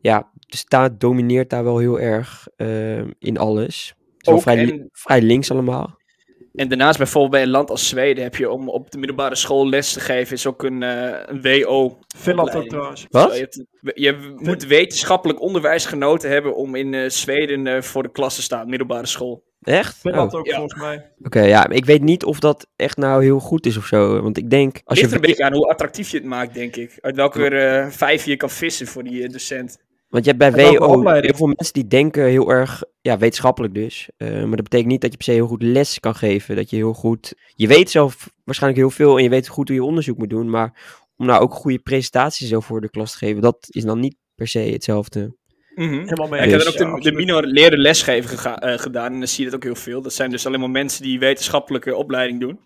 ja, 0.00 0.30
de 0.32 0.56
staat 0.56 1.00
domineert 1.00 1.50
daar 1.50 1.64
wel 1.64 1.78
heel 1.78 2.00
erg 2.00 2.46
eh, 2.56 2.98
in 3.18 3.38
alles. 3.38 3.88
Het 3.98 4.20
is 4.20 4.26
wel 4.28 4.34
Ook 4.34 4.42
vrij, 4.42 4.58
en- 4.70 4.88
vrij 4.92 5.22
links 5.22 5.50
allemaal. 5.50 5.96
En 6.54 6.68
daarnaast 6.68 6.98
bijvoorbeeld 6.98 7.32
bij 7.32 7.42
een 7.42 7.48
land 7.48 7.70
als 7.70 7.88
Zweden 7.88 8.22
heb 8.22 8.36
je 8.36 8.50
om 8.50 8.68
op 8.68 8.90
de 8.90 8.98
middelbare 8.98 9.34
school 9.34 9.68
les 9.68 9.92
te 9.92 10.00
geven, 10.00 10.34
is 10.34 10.46
ook 10.46 10.62
een, 10.62 10.82
eh, 10.82 11.20
een 11.26 11.42
WO. 11.42 11.98
Finland 12.16 12.54
ook 12.54 12.66
trouwens. 12.68 13.06
Wat? 13.10 13.30
Zo, 13.30 13.34
je, 13.36 13.40
hebt- 13.40 13.66
je 13.98 14.32
moet 14.36 14.66
wetenschappelijk 14.66 15.40
onderwijs 15.40 15.86
genoten 15.86 16.30
hebben 16.30 16.54
om 16.56 16.74
in 16.74 16.94
eh, 16.94 17.08
Zweden 17.08 17.66
eh, 17.66 17.82
voor 17.82 18.02
de 18.02 18.10
klas 18.12 18.34
te 18.34 18.42
staan, 18.42 18.68
middelbare 18.68 19.06
school. 19.06 19.42
Echt? 19.66 19.96
Finland 19.96 20.32
Oh, 20.32 20.38
ook 20.38 20.46
Ja. 20.46 20.56
volgens 20.56 20.80
mij. 20.80 21.10
Oké, 21.22 21.40
ja. 21.40 21.68
Ik 21.68 21.84
weet 21.84 22.02
niet 22.02 22.24
of 22.24 22.40
dat 22.40 22.66
echt 22.76 22.96
nou 22.96 23.22
heel 23.22 23.38
goed 23.38 23.66
is 23.66 23.76
of 23.76 23.86
zo. 23.86 24.22
Want 24.22 24.38
ik 24.38 24.50
denk... 24.50 24.80
Als 24.84 24.98
Ligt 24.98 25.10
je, 25.10 25.16
er 25.16 25.22
een 25.22 25.28
beetje 25.28 25.44
aan 25.44 25.54
hoe 25.54 25.68
attractief 25.68 26.10
je 26.10 26.16
het 26.16 26.26
maakt, 26.26 26.54
denk 26.54 26.76
ik. 26.76 26.98
Uit 27.00 27.16
welke 27.16 27.48
eh, 27.48 27.86
vijf 27.90 28.24
je 28.24 28.36
kan 28.36 28.50
vissen 28.50 28.86
voor 28.86 29.04
die 29.04 29.22
eh, 29.22 29.30
docent. 29.30 29.78
Want 30.08 30.24
je 30.24 30.30
hebt 30.30 30.54
bij 30.54 30.64
WO 30.64 31.10
heel 31.12 31.34
veel 31.34 31.46
mensen 31.46 31.72
die 31.72 31.86
denken 31.86 32.24
heel 32.24 32.50
erg 32.50 32.82
ja, 33.00 33.18
wetenschappelijk 33.18 33.74
dus. 33.74 34.08
Eh, 34.16 34.28
maar 34.28 34.56
dat 34.56 34.62
betekent 34.62 34.88
niet 34.88 35.00
dat 35.00 35.10
je 35.10 35.16
per 35.16 35.26
se 35.26 35.32
heel 35.32 35.46
goed 35.46 35.62
les 35.62 36.00
kan 36.00 36.14
geven. 36.14 36.56
Dat 36.56 36.70
je 36.70 36.76
heel 36.76 36.94
goed... 36.94 37.34
Je 37.54 37.66
weet 37.66 37.90
zelf 37.90 38.30
waarschijnlijk 38.44 38.82
heel 38.82 38.90
veel 38.90 39.16
en 39.16 39.22
je 39.22 39.28
weet 39.28 39.48
goed 39.48 39.68
hoe 39.68 39.76
je 39.76 39.84
onderzoek 39.84 40.18
moet 40.18 40.30
doen. 40.30 40.50
Maar 40.50 40.98
om 41.16 41.26
nou 41.26 41.42
ook 41.42 41.54
goede 41.54 41.78
presentaties 41.78 42.48
zo 42.48 42.60
voor 42.60 42.80
de 42.80 42.90
klas 42.90 43.12
te 43.12 43.18
geven, 43.18 43.42
dat 43.42 43.66
is 43.70 43.84
dan 43.84 44.00
niet 44.00 44.16
per 44.34 44.48
se 44.48 44.58
hetzelfde. 44.58 45.36
Mhm. 45.76 45.98
Helemaal 45.98 46.28
mee. 46.28 46.40
Ja, 46.40 46.46
ik 46.46 46.62
heb 46.62 46.76
dan 46.76 46.90
ook 46.90 47.02
de, 47.02 47.10
de 47.10 47.16
minor 47.16 47.42
leren 47.42 47.78
lesgeven 47.78 48.58
eh, 48.58 48.78
gedaan 48.78 49.12
en 49.12 49.18
dan 49.18 49.28
zie 49.28 49.44
je 49.44 49.50
dat 49.50 49.58
ook 49.58 49.64
heel 49.64 49.74
veel. 49.74 50.02
Dat 50.02 50.12
zijn 50.12 50.30
dus 50.30 50.46
alleen 50.46 50.60
maar 50.60 50.70
mensen 50.70 51.02
die 51.02 51.18
wetenschappelijke 51.18 51.96
opleiding 51.96 52.40
doen. 52.40 52.60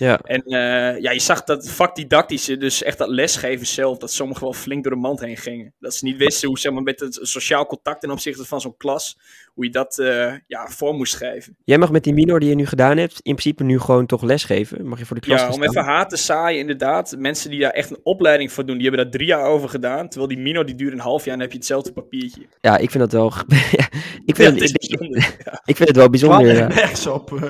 Ja. 0.00 0.18
En 0.22 0.42
eh, 0.42 1.00
ja, 1.02 1.10
je 1.10 1.20
zag 1.20 1.44
dat 1.44 1.68
vakdidactische, 1.70 2.56
dus 2.56 2.82
echt 2.82 2.98
dat 2.98 3.08
lesgeven 3.08 3.66
zelf, 3.66 3.98
dat 3.98 4.12
sommigen 4.12 4.42
wel 4.42 4.52
flink 4.52 4.82
door 4.84 4.92
de 4.92 4.98
mand 4.98 5.20
heen 5.20 5.36
gingen. 5.36 5.72
Dat 5.80 5.94
ze 5.94 6.04
niet 6.04 6.16
wisten 6.16 6.48
hoe 6.48 6.58
zeg 6.58 6.72
maar, 6.72 6.82
met 6.82 7.00
het 7.00 7.18
sociaal 7.22 7.66
contact 7.66 8.00
ten 8.00 8.10
opzichte 8.10 8.44
van 8.44 8.60
zo'n 8.60 8.76
klas, 8.76 9.18
hoe 9.54 9.64
je 9.64 9.70
dat 9.70 9.98
eh, 9.98 10.32
ja, 10.46 10.68
voor 10.68 10.94
moest 10.94 11.16
geven. 11.16 11.56
Jij 11.64 11.78
mag 11.78 11.90
met 11.90 12.04
die 12.04 12.12
minor 12.14 12.40
die 12.40 12.48
je 12.48 12.54
nu 12.54 12.66
gedaan 12.66 12.96
hebt, 12.96 13.12
in 13.22 13.34
principe 13.34 13.64
nu 13.64 13.78
gewoon 13.80 14.06
toch 14.06 14.22
lesgeven. 14.22 14.86
Mag 14.86 14.98
je 14.98 15.06
voor 15.06 15.16
de 15.16 15.22
klas 15.22 15.40
Ja, 15.40 15.46
om 15.46 15.52
staan. 15.52 15.64
even 15.68 15.84
haat 15.84 16.10
te 16.10 16.16
zaaien, 16.16 16.60
inderdaad. 16.60 17.14
Mensen 17.18 17.50
die 17.50 17.60
daar 17.60 17.70
echt 17.70 17.90
een 17.90 18.00
opleiding 18.02 18.52
voor 18.52 18.66
doen, 18.66 18.78
die 18.78 18.86
hebben 18.86 19.04
daar 19.04 19.12
drie 19.12 19.26
jaar 19.26 19.44
over 19.44 19.68
gedaan. 19.68 20.08
Terwijl 20.08 20.28
die 20.34 20.38
minor 20.42 20.66
die 20.66 20.74
duurt 20.74 20.92
een 20.92 20.98
half 21.00 21.24
jaar 21.24 21.32
en 21.32 21.38
dan 21.38 21.40
heb 21.40 21.50
je 21.52 21.58
hetzelfde 21.58 21.92
papiertje. 21.92 22.42
Ja, 22.60 22.78
ik 22.78 22.90
vind 22.90 23.10
dat 23.10 23.12
wel... 23.12 23.32
ja, 23.48 23.88
ik, 24.24 24.36
vind 24.36 24.60
het 24.60 24.82
ik. 24.90 25.00
Ja. 25.44 25.62
ik 25.70 25.76
vind 25.76 25.88
het 25.88 25.96
wel 25.96 26.10
bijzonder, 26.10 26.54
nergens 26.54 27.06
op. 27.06 27.32
eh. 27.32 27.42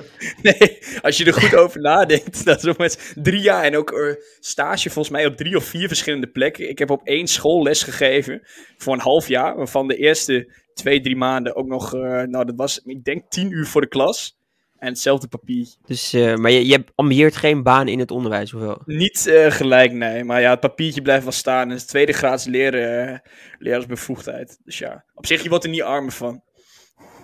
Nee, 0.43 0.79
als 1.03 1.17
je 1.19 1.25
er 1.25 1.33
goed 1.35 1.55
over 1.55 1.81
nadenkt, 1.81 2.40
dat 2.45 2.59
is 2.59 2.67
ook 2.67 2.79
met 2.79 3.13
drie 3.23 3.41
jaar 3.41 3.65
en 3.65 3.77
ook 3.77 3.93
eh, 3.93 4.15
stage 4.41 4.91
volgens 4.91 5.15
mij 5.15 5.27
op 5.27 5.37
drie 5.37 5.57
of 5.57 5.65
vier 5.65 5.89
verschillende 5.89 6.27
plekken. 6.27 6.69
Ik 6.69 6.79
heb 6.79 6.91
op 6.91 7.07
één 7.07 7.27
school 7.27 7.63
les 7.63 7.83
gegeven 7.83 8.43
voor 8.77 8.93
een 8.93 9.01
half 9.01 9.29
jaar, 9.29 9.57
waarvan 9.57 9.89
de 9.89 9.97
eerste 9.97 10.53
twee, 10.75 11.01
drie 11.01 11.17
maanden 11.17 11.57
ook 11.57 11.67
nog, 11.67 11.95
eh, 11.95 12.01
nou 12.01 12.45
dat 12.45 12.55
was, 12.57 12.81
ik 12.85 13.05
denk 13.05 13.31
tien 13.31 13.51
uur 13.51 13.67
voor 13.67 13.81
de 13.81 13.89
klas. 13.89 14.39
En 14.79 14.89
hetzelfde 14.89 15.29
papier. 15.29 15.67
Dus, 15.87 16.13
eh, 16.13 16.35
maar 16.35 16.51
je, 16.51 16.67
je 16.67 16.85
ambieert 16.95 17.37
geen 17.37 17.63
baan 17.63 17.89
in 17.89 17.99
het 17.99 18.11
onderwijs, 18.11 18.55
of 18.55 18.61
wel? 18.61 18.83
Niet 18.85 19.31
gelijk, 19.49 19.93
nee. 19.93 20.25
Maar 20.25 20.41
ja, 20.41 20.51
het 20.51 20.61
papiertje 20.61 21.03
blijft 21.03 21.23
wel 21.23 21.33
staan. 21.33 21.71
En 21.71 21.77
het 21.77 21.89
tweede 21.89 22.13
graads 22.13 22.45
leren, 22.45 23.13
eh, 23.13 23.19
leraarsbevoegdheid. 23.59 24.59
Dus 24.65 24.79
ja, 24.79 25.05
op 25.15 25.27
zich, 25.27 25.43
je 25.43 25.49
wordt 25.49 25.65
er 25.65 25.71
niet 25.71 25.83
armer 25.83 26.13
van. 26.13 26.43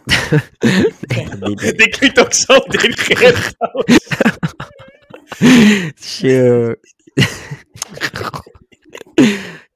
Nee. 1.00 1.54
Dit 1.76 1.96
klinkt 1.98 2.20
ook 2.20 2.32
zo 2.32 2.58
denigrerend. 2.58 3.56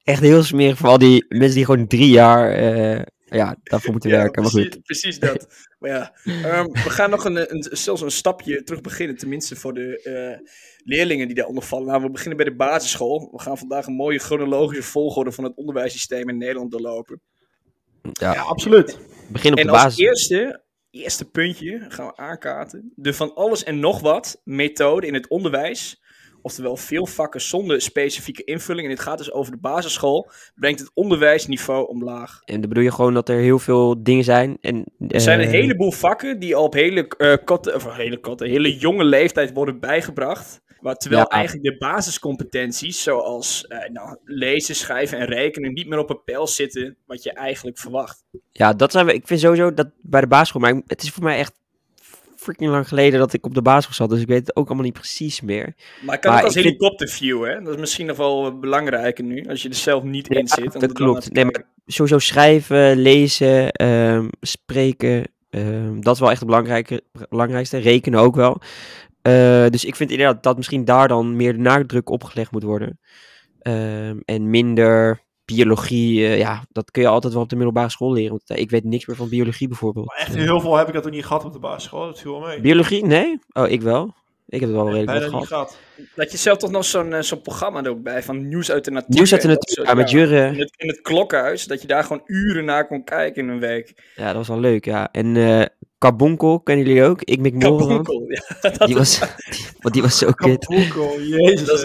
Echt 0.04 0.20
heel 0.20 0.42
smerig 0.42 0.78
voor 0.78 0.88
al 0.88 0.98
die 0.98 1.24
mensen 1.28 1.54
die 1.56 1.64
gewoon 1.64 1.86
drie 1.86 2.08
jaar 2.10 2.52
eh, 2.52 3.02
ja, 3.26 3.56
daarvoor 3.62 3.92
moeten 3.92 4.10
werken. 4.10 4.42
Maar 4.42 4.50
precies, 4.50 4.72
goed. 4.72 4.82
precies 4.82 5.18
dat. 5.18 5.46
Maar 5.78 5.90
ja, 5.90 6.14
ehm, 6.24 6.64
we 6.72 6.90
gaan 6.90 7.10
nog 7.10 7.24
een, 7.24 7.54
een, 7.54 7.66
zelfs 7.76 8.02
een 8.02 8.10
stapje 8.10 8.62
terug 8.62 8.80
beginnen. 8.80 9.16
Tenminste 9.16 9.56
voor 9.56 9.74
de 9.74 10.02
eh, 10.02 10.48
leerlingen 10.84 11.26
die 11.26 11.36
daaronder 11.36 11.64
vallen. 11.64 11.86
Nou, 11.86 12.02
we 12.02 12.10
beginnen 12.10 12.36
bij 12.36 12.46
de 12.46 12.54
basisschool. 12.56 13.28
We 13.32 13.38
gaan 13.42 13.58
vandaag 13.58 13.86
een 13.86 13.94
mooie 13.94 14.18
chronologische 14.18 14.82
volgorde 14.90 15.32
van 15.32 15.44
het 15.44 15.56
onderwijssysteem 15.56 16.28
in 16.28 16.38
Nederland 16.38 16.70
doorlopen. 16.70 17.20
Ja, 18.12 18.32
Ja, 18.32 18.40
absoluut. 18.40 18.98
begin 19.28 19.52
op 19.52 19.58
En 19.58 19.66
de 19.66 19.72
als 19.72 19.82
basis. 19.82 19.98
eerste, 19.98 20.62
eerste 20.90 21.30
puntje 21.30 21.84
gaan 21.88 22.06
we 22.06 22.16
aankaarten. 22.16 22.92
De 22.94 23.14
van 23.14 23.34
alles 23.34 23.64
en 23.64 23.80
nog 23.80 24.00
wat 24.00 24.40
methode 24.44 25.06
in 25.06 25.14
het 25.14 25.28
onderwijs. 25.28 26.00
Oftewel 26.42 26.76
veel 26.76 27.06
vakken 27.06 27.40
zonder 27.40 27.80
specifieke 27.80 28.44
invulling. 28.44 28.88
En 28.88 28.94
dit 28.94 29.02
gaat 29.02 29.18
dus 29.18 29.32
over 29.32 29.52
de 29.52 29.58
basisschool. 29.58 30.30
Brengt 30.54 30.80
het 30.80 30.90
onderwijsniveau 30.94 31.88
omlaag. 31.88 32.40
En 32.44 32.60
dan 32.60 32.68
bedoel 32.68 32.84
je 32.84 32.92
gewoon 32.92 33.14
dat 33.14 33.28
er 33.28 33.38
heel 33.38 33.58
veel 33.58 34.02
dingen 34.02 34.24
zijn. 34.24 34.58
En, 34.60 34.84
Er 35.08 35.20
zijn 35.20 35.40
een 35.40 35.46
eh, 35.46 35.52
heleboel 35.52 35.92
vakken 35.92 36.38
die 36.38 36.56
al 36.56 36.64
op 36.64 36.72
hele, 36.72 37.08
eh 37.08 37.36
korte, 37.44 37.74
of 37.74 37.96
hele, 37.96 38.20
hele 38.36 38.78
jonge 38.78 39.04
leeftijd 39.04 39.52
worden 39.52 39.80
bijgebracht. 39.80 40.60
Maar 40.80 40.94
terwijl 40.94 41.22
Ja. 41.22 41.28
eigenlijk 41.36 41.64
de 41.64 41.76
basiscompetenties, 41.78 43.02
zoals 43.02 43.66
eh, 43.66 43.88
nou, 43.92 44.16
lezen, 44.24 44.74
schrijven 44.74 45.18
en 45.18 45.26
rekenen, 45.26 45.72
niet 45.72 45.88
meer 45.88 45.98
op 45.98 46.10
een 46.10 46.24
pijl 46.24 46.46
zitten 46.46 46.96
wat 47.06 47.22
je 47.22 47.32
eigenlijk 47.32 47.78
verwacht. 47.78 48.24
Ja, 48.52 48.72
dat 48.72 48.92
zijn 48.92 49.06
we. 49.06 49.14
Ik 49.14 49.26
vind 49.26 49.40
sowieso 49.40 49.74
dat 49.74 49.88
bij 50.02 50.20
de 50.20 50.26
basisschool. 50.26 50.60
Maar 50.60 50.82
het 50.86 51.02
is 51.02 51.10
voor 51.10 51.22
mij 51.22 51.38
echt 51.38 51.52
freaking 52.36 52.70
lang 52.70 52.88
geleden 52.88 53.18
dat 53.18 53.32
ik 53.32 53.46
op 53.46 53.54
de 53.54 53.62
basisschool 53.62 53.94
zat. 53.94 54.10
Dus 54.10 54.20
ik 54.20 54.26
weet 54.28 54.46
het 54.46 54.56
ook 54.56 54.66
allemaal 54.66 54.84
niet 54.84 54.92
precies 54.94 55.40
meer. 55.40 55.74
Maar 56.04 56.14
ik 56.14 56.20
kan 56.20 56.30
Maar 56.30 56.40
ook 56.40 56.46
als 56.46 56.56
ik 56.56 56.62
vind- 56.62 56.74
helikopterview, 56.74 57.44
hè? 57.44 57.60
Dat 57.62 57.74
is 57.74 57.80
misschien 57.80 58.06
nog 58.06 58.16
wel 58.16 58.58
belangrijker 58.58 59.24
nu, 59.24 59.46
als 59.48 59.62
je 59.62 59.68
er 59.68 59.74
zelf 59.74 60.02
niet 60.02 60.28
in 60.28 60.48
zit. 60.48 60.80
dat 60.80 60.92
klopt. 60.92 61.32
Nee, 61.32 61.44
maar 61.44 61.62
sowieso 61.86 62.18
schrijven, 62.18 62.96
lezen, 62.96 63.70
ehm, 63.72 64.28
spreken. 64.40 65.24
ehm, 65.50 66.00
dat 66.00 66.14
is 66.14 66.20
wel 66.20 66.30
echt 66.30 66.38
het 66.38 66.48
belangrijke, 66.48 67.02
belangrijkste. 67.28 67.76
Rekenen 67.78 68.20
ook 68.20 68.34
wel. 68.34 68.60
Eh, 69.22 69.66
dus 69.66 69.84
ik 69.84 69.96
vind 69.96 70.10
inderdaad 70.10 70.42
dat 70.42 70.56
misschien 70.56 70.84
daar 70.84 71.08
dan 71.08 71.36
meer 71.36 71.52
de 71.52 71.58
nadruk 71.58 72.10
op 72.10 72.24
gelegd 72.24 72.50
moet 72.50 72.62
worden. 72.62 72.98
Ehm, 73.60 74.18
en 74.24 74.50
minder 74.50 75.20
biologie. 75.44 76.26
eh, 76.26 76.38
ja, 76.38 76.64
dat 76.68 76.90
kun 76.90 77.02
je 77.02 77.08
altijd 77.08 77.32
wel 77.32 77.42
op 77.42 77.48
de 77.48 77.56
middelbare 77.56 77.90
school 77.90 78.12
leren. 78.12 78.30
Want 78.30 78.50
eh, 78.50 78.58
ik 78.58 78.70
weet 78.70 78.84
niks 78.84 79.06
meer 79.06 79.16
van 79.16 79.28
biologie 79.28 79.68
bijvoorbeeld. 79.68 80.06
Maar 80.06 80.16
echt 80.16 80.34
heel 80.34 80.60
veel 80.60 80.76
heb 80.76 80.88
ik 80.88 80.94
dat 80.94 81.06
ook 81.06 81.12
niet 81.12 81.24
gehad 81.26 81.44
op 81.44 81.52
de 81.52 81.58
basisschool. 81.58 82.06
Dat 82.06 82.20
viel 82.20 82.40
wel 82.40 82.48
mee. 82.48 82.60
Biologie? 82.60 83.04
Nee? 83.04 83.38
Oh, 83.52 83.68
ik 83.68 83.82
wel. 83.82 84.14
Ik 84.46 84.60
heb 84.60 84.68
het 84.68 84.78
wel 84.78 84.90
redelijk 84.90 85.22
wat 85.30 85.32
niet 85.40 85.46
gehad. 85.48 85.78
gehad. 85.96 86.08
Dat 86.14 86.30
je 86.32 86.38
zelf 86.38 86.58
toch 86.58 86.70
nog 86.70 86.84
zo'n 86.84 87.22
zo'n 87.22 87.40
programma 87.40 87.82
er 87.82 87.90
ook 87.90 88.02
bij, 88.02 88.22
van 88.22 88.48
nieuws 88.48 88.70
uit 88.70 88.84
de 88.84 88.90
natuur. 88.90 89.14
Nieuws 89.14 89.32
uit 89.32 89.42
de 89.42 89.48
natuur, 89.48 89.84
ja, 89.84 89.94
met. 89.94 90.10
Jurre. 90.10 90.46
In 90.46 90.58
het, 90.58 90.74
in 90.76 90.88
het 90.88 91.00
klokhuis, 91.00 91.66
dat 91.66 91.80
je 91.80 91.86
daar 91.86 92.04
gewoon 92.04 92.22
uren 92.26 92.64
naar 92.64 92.86
kon 92.86 93.04
kijken 93.04 93.42
in 93.42 93.48
een 93.48 93.60
week. 93.60 94.12
Ja, 94.16 94.26
dat 94.26 94.34
was 94.34 94.48
wel 94.48 94.60
leuk, 94.60 94.84
ja. 94.84 95.08
En 95.12 95.36
Carbonkel, 96.00 96.60
kennen 96.60 96.86
jullie 96.86 97.04
ook? 97.04 97.22
Ik 97.22 97.40
Mick. 97.40 97.58
Kabonkel, 97.58 98.24
ja. 98.28 98.42
Dat 98.70 98.86
Die 98.86 98.96
was, 98.96 99.18
die, 99.18 99.28
want 99.80 99.94
die 99.94 100.02
was 100.02 100.18
zo 100.18 100.30
kut. 100.32 100.66
Kapoenkel, 100.66 101.20
jezus. 101.20 101.84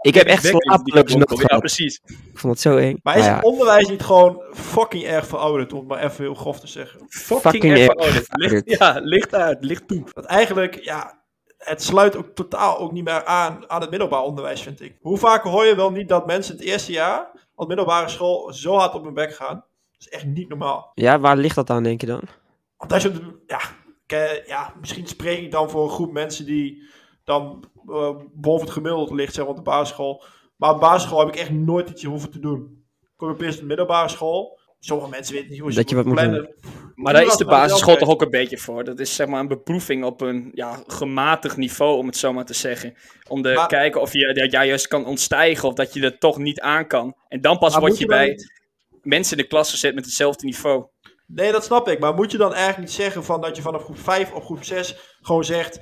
Ik 0.00 0.14
heb 0.14 0.26
echt 0.26 0.50
kabonkel. 0.50 1.18
nacht 1.18 1.30
Ja, 1.30 1.36
gehad. 1.36 1.58
precies. 1.58 2.00
Ik 2.04 2.38
vond 2.38 2.52
het 2.52 2.62
zo 2.62 2.76
eng. 2.76 2.98
Maar 3.02 3.18
is 3.18 3.24
ja, 3.24 3.34
het 3.34 3.44
onderwijs 3.44 3.88
niet 3.88 4.02
gewoon 4.02 4.42
fucking 4.52 5.04
erg 5.04 5.26
verouderd, 5.26 5.72
om 5.72 5.78
het 5.78 5.88
maar 5.88 6.04
even 6.04 6.24
heel 6.24 6.34
grof 6.34 6.60
te 6.60 6.66
zeggen? 6.66 7.00
Fucking, 7.08 7.40
Fucking 7.52 7.76
erg 7.78 7.84
verouderd. 7.84 8.26
Licht, 8.30 8.78
ja, 8.78 9.00
licht 9.02 9.34
uit, 9.34 9.64
licht 9.64 9.88
toe. 9.88 10.02
Dat 10.12 10.24
eigenlijk, 10.24 10.74
ja, 10.84 11.22
het 11.58 11.82
sluit 11.82 12.16
ook 12.16 12.28
totaal 12.34 12.78
ook 12.78 12.92
niet 12.92 13.04
meer 13.04 13.24
aan 13.24 13.70
aan 13.70 13.80
het 13.80 13.90
middelbaar 13.90 14.22
onderwijs, 14.22 14.62
vind 14.62 14.80
ik. 14.80 14.96
Hoe 15.00 15.18
vaak 15.18 15.42
hoor 15.42 15.64
je 15.64 15.74
wel 15.76 15.90
niet 15.90 16.08
dat 16.08 16.26
mensen 16.26 16.54
het 16.56 16.64
eerste 16.64 16.92
jaar 16.92 17.30
op 17.54 17.68
middelbare 17.68 18.08
school 18.08 18.52
zo 18.52 18.74
hard 18.74 18.94
op 18.94 19.04
hun 19.04 19.14
bek 19.14 19.34
gaan? 19.34 19.54
Dat 19.54 19.98
is 20.00 20.08
echt 20.08 20.24
niet 20.26 20.48
normaal. 20.48 20.90
ja, 20.94 21.18
waar 21.20 21.36
ligt 21.36 21.54
dat 21.54 21.70
aan, 21.70 21.82
denk 21.82 22.00
je 22.00 22.06
dan? 22.06 22.20
Want 22.88 22.92
als 22.92 23.02
je, 23.02 23.42
ja, 23.46 23.60
ja, 24.46 24.74
misschien 24.80 25.06
spreek 25.06 25.38
ik 25.42 25.50
dan 25.50 25.70
voor 25.70 25.84
een 25.84 25.90
groep 25.90 26.12
mensen 26.12 26.46
die 26.46 26.82
dan 27.24 27.64
eh, 27.88 28.16
boven 28.32 28.64
het 28.64 28.74
gemiddelde 28.74 29.14
ligt, 29.14 29.34
zeg 29.34 29.44
maar, 29.44 29.52
op 29.52 29.58
de 29.64 29.70
basisschool. 29.70 30.24
Maar 30.56 30.70
op 30.74 30.80
basisschool 30.80 31.18
heb 31.18 31.28
ik 31.28 31.36
echt 31.36 31.50
nooit 31.50 31.88
iets 31.90 32.04
hoeven 32.04 32.30
te 32.30 32.38
doen. 32.40 32.84
Kom 33.16 33.28
je 33.28 33.34
op 33.34 33.40
eerst 33.40 33.54
op 33.54 33.60
de 33.60 33.66
middelbare 33.66 34.08
school. 34.08 34.58
Sommige 34.80 35.10
mensen 35.10 35.34
weten 35.34 35.50
niet 35.50 35.60
hoe 35.60 35.72
ze 35.72 35.78
Dat 35.78 35.90
je 35.90 35.96
wat 35.96 36.04
moet 36.04 36.14
plannen. 36.14 36.54
Maar 36.94 37.12
daar 37.12 37.26
is 37.26 37.36
de 37.36 37.44
basisschool 37.44 37.96
toch 37.96 38.08
ook 38.08 38.22
een 38.22 38.30
beetje 38.30 38.58
voor. 38.58 38.84
Dat 38.84 38.98
is 39.00 39.14
zeg 39.14 39.26
maar 39.26 39.40
een 39.40 39.48
beproeving 39.48 40.04
op 40.04 40.20
een 40.20 40.50
ja, 40.54 40.82
gematigd 40.86 41.56
niveau, 41.56 41.98
om 41.98 42.06
het 42.06 42.16
zo 42.16 42.32
maar 42.32 42.44
te 42.44 42.54
zeggen. 42.54 42.94
Om 43.28 43.42
te 43.42 43.52
Maar- 43.52 43.66
kijken 43.66 44.00
of 44.00 44.12
je 44.12 44.32
dat 44.34 44.52
jij 44.52 44.66
juist 44.66 44.88
kan 44.88 45.06
ontstijgen 45.06 45.68
of 45.68 45.74
dat 45.74 45.94
je 45.94 46.00
er 46.02 46.18
toch 46.18 46.38
niet 46.38 46.60
aan 46.60 46.86
kan. 46.86 47.14
En 47.28 47.40
dan 47.40 47.58
pas 47.58 47.76
word 47.76 47.98
je 47.98 48.06
bij 48.06 48.28
niet- 48.28 48.52
mensen 49.02 49.36
in 49.36 49.42
de 49.42 49.48
klas 49.48 49.70
gezet 49.70 49.94
met 49.94 50.04
hetzelfde 50.04 50.44
niveau. 50.44 50.84
Nee, 51.26 51.52
dat 51.52 51.64
snap 51.64 51.88
ik. 51.88 52.00
Maar 52.00 52.14
moet 52.14 52.30
je 52.30 52.38
dan 52.38 52.52
eigenlijk 52.52 52.78
niet 52.80 52.92
zeggen 52.92 53.24
van 53.24 53.40
dat 53.40 53.56
je 53.56 53.62
vanaf 53.62 53.82
groep 53.84 53.98
5 53.98 54.32
of 54.32 54.44
groep 54.44 54.64
6 54.64 55.16
gewoon 55.20 55.44
zegt. 55.44 55.80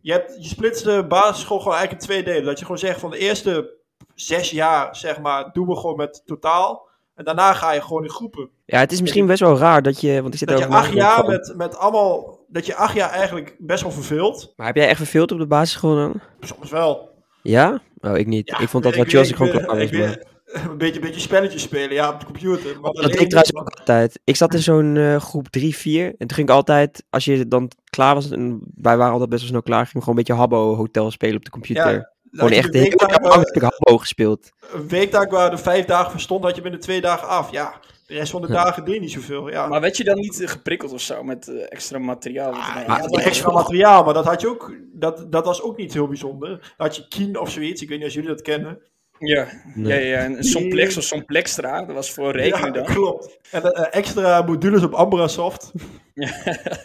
Je, 0.00 0.12
hebt, 0.12 0.36
je 0.38 0.48
splitst 0.48 0.84
de 0.84 1.04
basisschool 1.08 1.58
gewoon 1.58 1.74
eigenlijk 1.76 2.02
in 2.02 2.08
twee 2.08 2.24
delen. 2.24 2.44
Dat 2.44 2.58
je 2.58 2.64
gewoon 2.64 2.80
zegt 2.80 3.00
van 3.00 3.10
de 3.10 3.18
eerste 3.18 3.74
zes 4.14 4.50
jaar, 4.50 4.96
zeg 4.96 5.20
maar, 5.20 5.52
doen 5.52 5.66
we 5.66 5.76
gewoon 5.76 5.96
met 5.96 6.22
totaal. 6.24 6.88
En 7.14 7.24
daarna 7.24 7.52
ga 7.52 7.72
je 7.72 7.80
gewoon 7.80 8.02
in 8.02 8.10
groepen. 8.10 8.50
Ja, 8.64 8.78
het 8.78 8.92
is 8.92 9.00
misschien 9.00 9.26
best 9.26 9.40
wel 9.40 9.58
raar 9.58 9.82
dat 9.82 10.00
je... 10.00 10.22
Want 10.22 10.32
ik 10.32 10.38
zit 10.38 10.48
Dat 10.48 10.58
je 10.58 10.66
acht 10.66 10.92
jaar 10.92 11.16
van- 11.16 11.26
met, 11.26 11.52
met 11.56 11.76
allemaal. 11.76 12.38
Dat 12.48 12.66
je 12.66 12.74
acht 12.74 12.94
jaar 12.94 13.10
eigenlijk 13.10 13.56
best 13.58 13.82
wel 13.82 13.92
verveelt. 13.92 14.52
Maar 14.56 14.66
heb 14.66 14.76
jij 14.76 14.88
echt 14.88 14.96
verveeld 14.96 15.32
op 15.32 15.38
de 15.38 15.46
basisschool 15.46 15.94
dan? 15.94 16.20
Soms 16.40 16.70
wel. 16.70 17.10
Ja? 17.42 17.80
Oh, 18.00 18.16
ik 18.16 18.26
niet. 18.26 18.48
Ja, 18.48 18.58
ik 18.58 18.68
vond 18.68 18.82
dat 18.82 18.94
ik 18.94 19.10
weet- 19.10 19.36
gewoon 19.36 19.52
klaar 19.52 19.66
was. 19.90 20.16
Ik 20.56 20.64
Een 20.70 20.78
beetje, 20.78 20.94
een 21.00 21.06
beetje 21.06 21.20
spelletjes 21.20 21.62
spelen, 21.62 21.92
ja, 21.92 22.10
op 22.12 22.20
de 22.20 22.26
computer. 22.26 22.80
Maar 22.80 22.92
Dat 22.92 23.02
deed 23.12 23.20
ik 23.20 23.28
trouwens 23.28 23.54
ook 23.54 23.68
altijd. 23.68 24.20
Ik 24.24 24.36
zat 24.36 24.54
in 24.54 24.62
zo'n 24.62 24.96
eh, 24.96 25.16
groep 25.16 25.48
3, 25.48 25.76
4. 25.76 26.04
En 26.06 26.14
toen 26.18 26.30
ging 26.34 26.48
ik 26.48 26.54
altijd, 26.54 27.04
als 27.10 27.24
je 27.24 27.48
dan 27.48 27.70
klaar 27.90 28.14
was, 28.14 28.30
en 28.30 28.60
wij 28.74 28.96
waren 28.96 29.12
altijd 29.12 29.30
best 29.30 29.40
wel 29.42 29.50
snel 29.50 29.62
klaar, 29.62 29.84
ging 29.84 29.94
ik 29.96 30.00
gewoon 30.02 30.18
een 30.18 30.24
beetje 30.24 30.40
Habbo 30.40 30.74
Hotel 30.76 31.10
spelen 31.10 31.36
op 31.36 31.44
de 31.44 31.50
computer. 31.50 31.92
Ja, 31.92 32.10
gewoon 32.30 32.50
echt 32.52 32.72
de 32.72 32.78
hele 32.78 32.96
dag 32.96 33.20
lang 33.20 33.34
heb 33.44 33.54
ik 33.56 33.62
Habbo 33.62 33.98
gespeeld. 33.98 34.50
Een 34.72 34.88
weekdag 34.88 35.28
waar 35.30 35.50
de 35.50 35.58
vijf 35.58 35.84
dagen 35.84 36.10
verstond, 36.10 36.44
had 36.44 36.56
je 36.56 36.62
binnen 36.62 36.80
twee 36.80 37.00
dagen 37.00 37.28
af. 37.28 37.50
Ja, 37.50 37.80
de 38.06 38.14
rest 38.14 38.30
van 38.30 38.40
de 38.42 38.48
Ja. 38.48 38.64
dagen 38.64 38.84
deed 38.84 39.00
niet 39.00 39.12
zoveel. 39.12 39.50
Ja. 39.50 39.66
Maar 39.66 39.80
werd 39.80 39.96
je 39.96 40.04
dan 40.04 40.16
niet 40.18 40.40
eh, 40.40 40.48
geprikkeld 40.48 40.92
of 40.92 41.00
zo 41.00 41.22
met 41.22 41.48
eh, 41.48 41.54
extra 41.68 41.98
materiaal? 41.98 42.48
er 42.48 42.52
dan- 42.74 42.82
Ja, 42.82 42.86
maar- 42.86 43.00
dat 43.02 43.10
was 43.10 43.22
extra 43.24 43.52
materiaal, 43.52 44.04
maar 44.04 44.14
dat 44.14 44.24
had 44.24 44.40
je 44.40 44.48
ook. 44.48 44.74
Dat, 44.92 45.32
dat 45.32 45.44
was 45.44 45.62
ook 45.62 45.76
niet 45.76 45.92
heel 45.92 46.06
bijzonder. 46.08 46.48
Dan 46.48 46.60
had 46.76 46.96
je 46.96 47.08
Kien 47.08 47.38
of 47.38 47.50
zoiets. 47.50 47.82
Ik 47.82 47.88
weet 47.88 47.98
niet 47.98 48.06
of 48.06 48.12
jullie 48.14 48.28
dat 48.28 48.42
kennen. 48.42 48.78
Ja, 49.18 49.46
Nee. 49.74 50.04
ja, 50.04 50.18
ja, 50.18 50.24
en 50.24 50.44
Somplex 50.44 50.96
of 50.96 51.02
Somplextra, 51.04 51.84
dat 51.84 51.94
was 51.94 52.10
voor 52.10 52.32
rekenen 52.32 52.66
ja, 52.66 52.70
dan. 52.70 52.84
klopt. 52.84 53.38
En 53.50 53.62
eh, 53.62 53.86
extra 53.98 54.42
modules 54.42 54.82
op 54.82 54.92
Ambrasoft. 54.92 55.72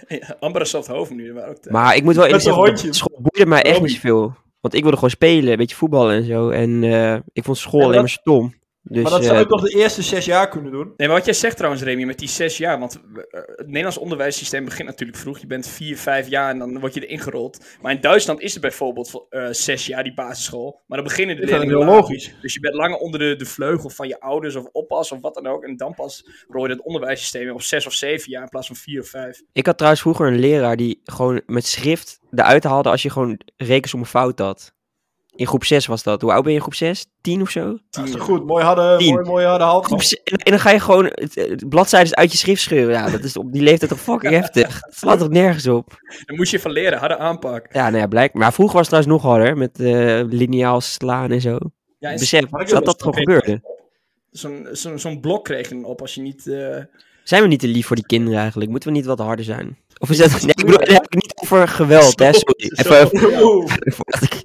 ja, 0.08 0.36
Ambrasoft 0.40 0.88
Hoven 0.88 1.16
nu, 1.16 1.34
waren 1.34 1.50
ook 1.50 1.70
Maar 1.70 1.96
ik 1.96 2.04
moet 2.04 2.16
wel 2.16 2.30
zo'n 2.30 2.40
zeggen, 2.40 2.64
hondje. 2.64 2.94
school 2.94 3.20
boeide 3.22 3.50
mij 3.50 3.62
echt 3.64 3.82
niet 3.82 3.92
zoveel. 3.92 4.34
Want 4.62 4.74
ik 4.74 4.82
wilde 4.82 4.96
gewoon 4.96 5.10
spelen, 5.10 5.52
een 5.52 5.58
beetje 5.58 5.76
voetballen 5.76 6.16
en 6.16 6.24
zo. 6.24 6.50
En 6.50 6.84
eh, 6.84 7.16
ik 7.34 7.44
vond 7.44 7.58
school 7.58 7.80
Ja, 7.80 7.86
alleen 7.86 8.00
maar 8.00 8.10
stom. 8.10 8.54
Dus, 8.92 9.04
maar 9.04 9.12
dat 9.12 9.24
zou 9.24 9.36
eh, 9.36 9.42
je 9.42 9.48
toch 9.48 9.62
de 9.62 9.80
eerste 9.80 10.02
zes 10.02 10.26
jaar 10.26 10.50
kunnen 10.50 10.72
doen? 10.72 10.94
Nee, 10.98 11.08
maar 11.08 11.18
wat 11.18 11.26
jij 11.26 11.34
zegt 11.34 11.58
trouwens, 11.58 11.84
Remy, 11.84 12.04
met 12.04 12.20
die 12.20 12.28
zes 12.28 12.58
jaar. 12.58 12.80
Want 12.80 12.96
eh, 12.96 13.42
het 13.56 13.68
Nederlands 13.68 13.98
onderwijssysteem 13.98 14.66
begint 14.66 14.88
natuurlijk 14.88 15.18
vroeg. 15.18 15.40
Je 15.40 15.48
bent 15.48 15.68
vier, 15.68 15.98
vijf 15.98 16.28
jaar 16.28 16.50
en 16.50 16.60
dan 16.60 16.80
word 16.80 16.94
je 16.94 17.06
erin 17.06 17.20
gerold. 17.20 17.66
Maar 17.82 17.92
in 17.92 18.02
Duitsland 18.02 18.42
is 18.42 18.54
het 18.54 18.62
bijvoorbeeld 18.62 19.26
eh, 19.30 19.48
zes 19.52 19.86
jaar, 19.86 20.04
die 20.04 20.14
basisschool. 20.14 20.82
Maar 20.88 20.98
dan 20.98 21.08
beginnen 21.08 21.36
de 21.36 21.42
Ik 21.42 21.50
leerlingen 21.50 21.78
heel 21.78 21.86
logisch. 21.86 22.36
Dus 22.42 22.54
je 22.54 22.60
bent 22.60 22.76
langer 22.76 22.98
onder 22.98 23.20
de, 23.20 23.36
de 23.36 23.46
vleugel 23.46 23.90
van 23.90 24.08
je 24.08 24.20
ouders 24.20 24.56
of 24.56 24.66
oppas 24.72 25.12
of 25.12 25.22
wat 25.22 25.34
dan 25.34 25.48
ook. 25.48 25.64
En 25.64 25.78
dan 25.78 25.94
pas 25.94 26.26
rol 26.48 26.66
je 26.66 26.72
het 26.72 26.84
onderwijssysteem 26.84 27.50
op 27.50 27.62
zes 27.62 27.86
of 27.86 27.94
zeven 27.94 28.32
jaar 28.32 28.44
in 28.44 28.50
plaats 28.50 28.68
van 28.68 28.76
vier 28.76 29.02
of 29.02 29.08
vijf. 29.08 29.42
Ik 29.54 29.66
had 29.66 29.76
trouwens 29.76 30.02
vroeger 30.02 30.28
een 30.28 30.40
leraar 30.40 30.78
die 30.78 31.02
gewoon 31.04 31.42
met 31.46 31.66
schrift 31.66 32.20
eruit 32.32 32.64
haalde 32.64 32.90
als 32.90 33.02
je 33.02 33.10
gewoon 33.10 33.40
rekensommen 33.58 34.10
fout 34.10 34.40
had. 34.40 34.74
In 35.36 35.48
groep 35.48 35.64
6 35.64 35.86
was 35.86 36.04
dat. 36.04 36.22
Hoe 36.22 36.32
oud 36.32 36.42
ben 36.42 36.52
je 36.52 36.58
in 36.58 36.64
groep 36.64 36.74
6? 36.76 37.06
10 37.22 37.42
of 37.42 37.50
zo? 37.50 37.78
Dat 37.90 38.06
is 38.06 38.12
toch 38.12 38.22
goed. 38.22 38.46
Mooi 38.46 38.64
hadden, 38.64 38.98
Tien. 38.98 39.14
mooi, 39.14 39.26
mooi 39.26 39.46
hadden 39.46 40.00
ze- 40.02 40.22
en, 40.24 40.38
en 40.38 40.52
dan 40.52 40.60
ga 40.60 40.70
je 40.72 40.80
gewoon 40.80 41.06
het, 41.06 41.36
het 41.36 41.70
bladzijden 41.70 42.16
uit 42.16 42.32
je 42.32 42.38
schrift 42.38 42.62
scheuren. 42.62 42.94
Ja, 42.94 43.10
dat 43.10 43.24
is 43.24 43.38
op 43.38 43.52
die 43.54 43.62
leeftijd 43.62 43.92
toch 43.92 44.00
fucking 44.00 44.34
heftig. 44.34 44.80
Dat 44.82 44.96
slaat 44.96 45.20
toch 45.20 45.30
nergens 45.30 45.68
op. 45.68 45.90
Daar 46.26 46.38
moest 46.38 46.52
je 46.52 46.60
van 46.60 46.72
leren, 46.72 47.00
harde 47.00 47.18
aanpak. 47.18 47.74
Ja, 47.74 47.84
nou 47.90 47.98
ja, 48.02 48.08
blijkbaar. 48.08 48.42
Maar 48.42 48.54
vroeger 48.54 48.78
was 48.78 48.88
het 48.90 48.96
trouwens 49.02 49.24
nog 49.26 49.34
harder. 49.34 49.58
Met 49.58 49.80
eh 49.80 50.22
lineaal 50.30 50.82
slaan 50.82 51.32
en 51.32 51.42
zo. 51.42 51.58
Ja, 52.00 52.10
en 52.10 52.18
Besef 52.18 52.46
dat 52.50 52.86
dat 52.86 53.02
gewoon 53.04 53.16
nog 53.16 53.16
gebeurde. 53.16 53.62
Zo'n 54.32 54.68
zo'n 54.72 55.00
zo'n 55.00 55.20
blok 55.20 55.44
kreeg 55.44 55.70
je 55.70 55.76
dan 55.76 55.84
op 55.84 56.02
als 56.02 56.16
je 56.16 56.22
niet... 56.22 56.48
eh, 56.48 56.78
Zijn 57.24 57.42
we 57.42 57.48
niet 57.48 57.60
te 57.60 57.68
lief 57.68 57.88
voor 57.88 57.96
die 57.96 58.06
kinderen 58.06 58.40
eigenlijk? 58.40 58.70
Moeten 58.72 58.90
we 58.90 58.96
niet 58.96 59.06
wat 59.06 59.20
harder 59.20 59.46
zijn? 59.46 59.78
Of 60.00 60.10
is 60.10 60.18
dat... 60.18 60.32
Nee, 60.32 60.50
ik 60.50 60.56
bedoel, 60.56 60.78
daar 60.78 60.94
heb 60.94 61.04
ik 61.04 61.14
niet 61.14 61.34
over 61.52 61.68
geweld, 61.68 62.20
hè. 62.20 62.34
Sorry. 62.34 62.72
Even 62.76 63.10
voordat 63.10 64.22
ik, 64.22 64.42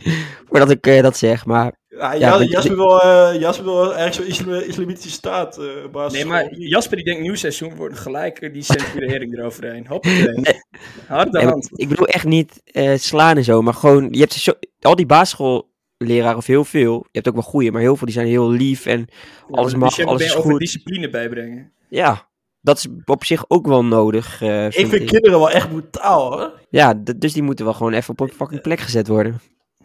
voordat 0.48 0.70
ik 0.70 0.86
eh, 0.86 1.02
dat 1.02 1.16
zeg, 1.16 1.44
maar... 1.46 1.72
Ja, 2.18 2.42
Jasper 2.42 2.76
wil, 2.76 3.00
eh, 3.02 3.40
Jasper 3.40 3.64
wil 3.64 3.96
ergens 3.96 4.16
zo'n 4.16 4.26
isla- 4.26 4.60
islamitische 4.62 5.10
staat. 5.10 5.58
eh 5.58 5.64
basis 5.92 6.12
Nee, 6.12 6.25
maar 6.25 6.54
Jasper 6.54 6.96
die 6.96 7.04
denkt 7.04 7.20
nieuw 7.22 7.34
seizoen 7.34 7.75
wordt 7.75 7.98
gelijk 7.98 8.52
die 8.52 8.62
censurering 8.62 9.38
eroverheen. 9.38 9.86
Hoppakee. 9.86 10.32
Nee. 10.40 10.60
Harde 11.06 11.30
Nee, 11.30 11.42
maar 11.42 11.52
hand. 11.52 11.68
ik 11.75 11.88
bedoel 11.88 12.06
echt 12.06 12.25
niet 12.25 12.60
eh, 12.64 12.96
slaan 12.98 13.36
en 13.36 13.44
zo, 13.44 13.62
maar 13.62 13.75
gewoon... 13.75 14.08
Je 14.10 14.18
hebt 14.18 14.32
zo, 14.32 14.52
al 14.80 14.96
die 14.96 15.06
basisschoolleraren, 15.06 16.36
of 16.36 16.46
heel 16.46 16.64
veel... 16.64 16.92
Je 16.92 17.08
hebt 17.12 17.28
ook 17.28 17.34
wel 17.34 17.42
goeie, 17.42 17.72
maar 17.72 17.80
heel 17.80 17.96
veel 17.96 18.06
die 18.06 18.14
zijn 18.14 18.26
heel 18.26 18.50
lief 18.50 18.86
en 18.86 19.06
alles 19.50 19.72
Ja, 19.72 19.78
mag, 19.78 19.88
dus 19.88 19.96
je 19.96 20.04
alles 20.06 20.22
is 20.25 20.32
goed. 20.32 20.58
discipline 20.58 21.08
bijbrengen. 21.10 21.72
Ja, 21.88 22.28
dat 22.66 22.76
is 22.76 22.87
op 23.04 23.25
zich 23.25 23.44
ook 23.49 23.66
wel 23.66 23.85
nodig, 23.85 24.42
eh, 24.42 24.66
Ik 24.66 24.73
vind 24.73 24.88
vind 24.88 25.02
ik. 25.02 25.08
kinderen 25.08 25.38
wel 25.38 25.50
echt 25.50 25.68
brutaal, 25.68 26.32
hoor. 26.32 26.52
Ja, 26.70 26.94
dus 27.16 27.32
die 27.32 27.42
moeten 27.42 27.64
wel 27.64 27.75
gewoon 27.75 27.92
even 27.92 28.11
op 28.11 28.20
een 28.20 28.32
fucking 28.37 28.61
plek 28.61 28.80
gezet 28.80 29.08
worden. 29.08 29.40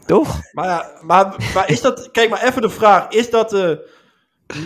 Toch? 0.05 0.39
Maar, 0.51 0.65
ja, 0.65 0.99
maar, 1.01 1.35
maar 1.53 1.69
is 1.69 1.81
dat... 1.81 2.11
Kijk 2.11 2.29
maar 2.29 2.43
even 2.43 2.61
de 2.61 2.69
vraag. 2.69 3.09
Is 3.09 3.29
dat 3.29 3.49
de 3.49 3.89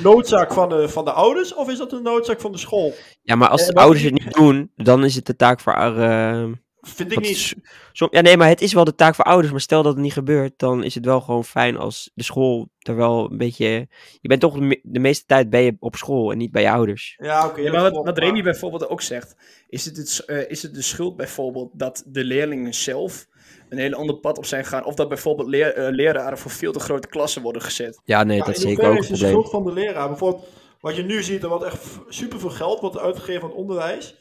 noodzaak 0.03 0.53
van 0.53 0.69
de, 0.69 0.89
van 0.89 1.05
de 1.05 1.11
ouders 1.11 1.53
of 1.53 1.69
is 1.69 1.77
dat 1.77 1.89
de 1.89 1.99
noodzaak 2.01 2.41
van 2.41 2.51
de 2.51 2.57
school? 2.57 2.93
Ja, 3.21 3.35
maar 3.35 3.49
als 3.49 3.61
Eh, 3.61 3.67
de 3.67 3.73
ouders 3.81 4.03
het 4.03 4.13
niet 4.13 4.33
doen, 4.33 4.71
dan 4.75 5.03
is 5.03 5.15
het 5.15 5.25
de 5.25 5.35
taak 5.35 5.59
voor... 5.59 5.73
eh, 5.73 6.43
Vind 6.87 7.09
ik 7.11 7.15
wat 7.17 7.23
niet. 7.27 7.35
is- 7.35 7.55
som- 7.91 8.07
ja, 8.11 8.21
nee, 8.21 8.37
maar 8.37 8.47
het 8.47 8.61
is 8.61 8.73
wel 8.73 8.83
de 8.83 8.95
taak 8.95 9.15
voor 9.15 9.25
ouders. 9.25 9.51
Maar 9.51 9.61
stel 9.61 9.83
dat 9.83 9.93
het 9.93 10.01
niet 10.01 10.13
gebeurt, 10.13 10.53
dan 10.57 10.83
is 10.83 10.95
het 10.95 11.05
wel 11.05 11.21
gewoon 11.21 11.45
fijn 11.45 11.77
als 11.77 12.11
de 12.13 12.23
school 12.23 12.69
er 12.79 12.95
wel 12.95 13.31
een 13.31 13.37
beetje... 13.37 13.87
Je 14.21 14.27
bent 14.27 14.41
toch 14.41 14.53
de, 14.53 14.61
me- 14.61 14.79
de 14.83 14.99
meeste 14.99 15.25
tijd 15.25 15.49
ben 15.49 15.61
je 15.61 15.75
op 15.79 15.95
school 15.95 16.31
en 16.31 16.37
niet 16.37 16.51
bij 16.51 16.61
je 16.61 16.71
ouders. 16.71 17.15
Ja, 17.21 17.45
oké. 17.47 17.61
Ja, 17.61 17.71
maar 17.71 17.91
wat, 17.91 18.05
wat 18.05 18.17
Remy 18.17 18.41
bijvoorbeeld 18.43 18.89
ook 18.89 19.01
zegt, 19.01 19.35
is 19.69 19.85
het, 19.85 19.97
het, 19.97 20.23
eh, 20.25 20.49
is 20.49 20.61
het 20.61 20.73
de 20.73 20.81
schuld 20.81 21.15
bijvoorbeeld 21.15 21.69
dat 21.73 22.03
de 22.07 22.23
leerlingen 22.23 22.73
zelf 22.73 23.27
een 23.69 23.77
hele 23.77 23.95
ander 23.95 24.15
pad 24.15 24.37
op 24.37 24.45
zijn 24.45 24.63
gegaan? 24.63 24.85
Of 24.85 24.95
dat 24.95 25.07
bijvoorbeeld 25.09 25.47
leer, 25.49 25.73
eh, 25.73 25.91
leraren 25.93 26.37
voor 26.37 26.51
veel 26.51 26.71
te 26.71 26.79
grote 26.79 27.07
klassen 27.07 27.41
worden 27.41 27.61
gezet? 27.61 28.01
Ja, 28.03 28.23
nee, 28.23 28.37
Ja, 28.37 28.43
dat 28.45 28.55
is 28.57 28.63
in 28.63 28.69
zeker 28.69 28.83
hoeverre 28.83 28.97
ook 28.97 29.13
is 29.13 29.19
een 29.21 29.25
de 29.25 29.31
schuld 29.31 29.49
van 29.49 29.63
de 29.63 29.73
leraar? 29.73 30.07
Bijvoorbeeld, 30.07 30.45
wat 30.79 30.95
je 30.95 31.03
nu 31.03 31.23
ziet, 31.23 31.43
er 31.43 31.49
wordt 31.49 31.63
echt 31.63 31.83
super 32.09 32.39
veel 32.39 32.49
geld 32.49 32.79
wordt 32.79 32.97
uitgegeven 32.97 33.41
aan 33.41 33.47
het 33.49 33.57
onderwijs. 33.57 34.15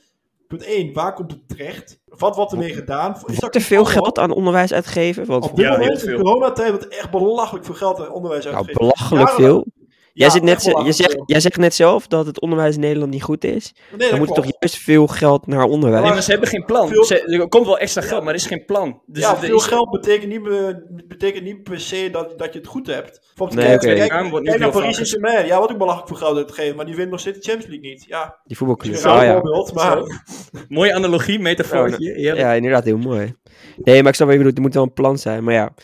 Punt 0.49 0.63
1, 0.65 0.93
waar 0.93 1.15
komt 1.15 1.31
het 1.31 1.49
terecht? 1.49 2.01
Wat 2.07 2.37
wordt 2.37 2.53
ermee 2.53 2.75
gedaan? 2.75 3.15
Is 3.15 3.21
dat 3.27 3.37
Wordt 3.41 3.55
er 3.55 3.61
veel 3.61 3.85
geld 3.85 4.19
aan 4.19 4.31
onderwijs 4.33 4.73
uitgegeven? 4.73 5.27
Want 5.27 5.45
Op 5.45 5.57
dit 5.57 5.65
Ja, 5.65 5.71
moment, 5.71 5.93
in 6.03 6.09
veel. 6.09 6.19
coronatijd, 6.23 6.71
wordt 6.71 6.89
echt 6.89 7.11
belachelijk 7.11 7.65
veel 7.65 7.75
geld 7.75 8.01
aan 8.01 8.11
onderwijs 8.13 8.45
nou, 8.45 8.57
uitgegeven. 8.57 8.87
belachelijk 8.89 9.29
Jarenlang. 9.29 9.65
veel. 9.65 9.84
Jij, 10.15 10.27
Ja, 10.27 10.33
zit 10.33 10.43
net, 10.43 10.63
je 10.87 10.93
zegt, 10.93 11.17
jij 11.27 11.41
zegt 11.41 11.57
net 11.57 11.75
zelf 11.75 12.07
dat 12.07 12.27
het 12.27 12.41
onderwijs 12.41 12.75
in 12.75 12.81
Nederland 12.81 13.11
niet 13.13 13.23
goed 13.23 13.45
is. 13.45 13.75
Nee, 13.99 14.11
Dan 14.11 14.19
moet 14.19 14.29
er 14.29 14.35
toch 14.35 14.47
juist 14.59 14.77
veel 14.77 15.07
geld 15.07 15.47
naar 15.47 15.65
onderwijs. 15.65 16.03
Nee, 16.05 16.13
maar 16.13 16.23
ze 16.23 16.31
hebben 16.31 16.49
geen 16.49 16.65
plan. 16.65 16.89
Veel- 16.89 17.05
Ze- 17.05 17.21
er 17.23 17.49
komt 17.49 17.67
wel 17.67 17.79
extra 17.79 18.01
geld, 18.03 18.21
maar 18.23 18.35
er 18.35 18.39
is 18.41 18.47
geen 18.47 18.65
plan. 18.65 19.01
Dus 19.07 19.23
ja, 19.23 19.37
veel 19.37 19.57
is- 19.57 19.65
geld 19.67 19.91
betekent 19.91 20.31
niet, 20.33 20.43
be- 20.43 21.03
betekent 21.09 21.45
niet 21.45 21.63
per 21.63 21.81
se 21.81 22.09
dat, 22.13 22.39
dat 22.39 22.53
je 22.53 22.59
het 22.59 22.69
goed 22.69 22.87
hebt. 22.87 23.21
Bijvoorbeeld, 23.27 23.59
Nee, 23.59 23.79
kijk, 23.79 23.83
oké. 23.83 23.95
kijk, 23.95 24.45
kijk 24.45 24.59
naar 24.59 24.71
Paris 24.71 24.95
Saint-Germain. 24.95 25.47
Ja, 25.47 25.61
wat 25.61 25.71
ook 25.71 25.79
belachelijk 25.79 26.09
veel 26.09 26.17
geld 26.27 26.37
uitgegeven, 26.37 26.77
maar 26.77 26.87
die 26.87 26.95
wint 26.97 27.11
nog 27.11 27.21
steeds 27.21 27.39
de 27.39 27.45
Champions 27.45 27.73
League 27.73 27.91
niet. 27.91 28.05
Ja, 28.09 28.41
Die 28.45 28.57
voetbalclub. 28.57 28.93
dat 28.93 29.01
is 29.05 29.07
een 29.11 29.17
raar 29.17 29.25
ja. 29.27 29.73
maar... 29.75 30.23
Mooie 30.69 30.95
analogie, 30.95 31.39
metafoortje. 31.39 32.13
heerlijk. 32.13 32.37
ja, 32.39 32.53
inderdaad, 32.53 32.85
heel 32.85 32.99
mooi. 32.99 33.35
Nee, 33.77 33.99
maar 34.01 34.09
ik 34.09 34.15
snap 34.15 34.27
wat 34.29 34.37
je 34.37 34.43
bedoelt. 34.43 34.57
Er 34.57 34.63
moet 34.63 34.75
wel 34.75 34.83
een 34.83 34.93
plan 34.93 35.19
zijn. 35.19 35.45
Maar 35.45 35.55
ja, 35.55 35.75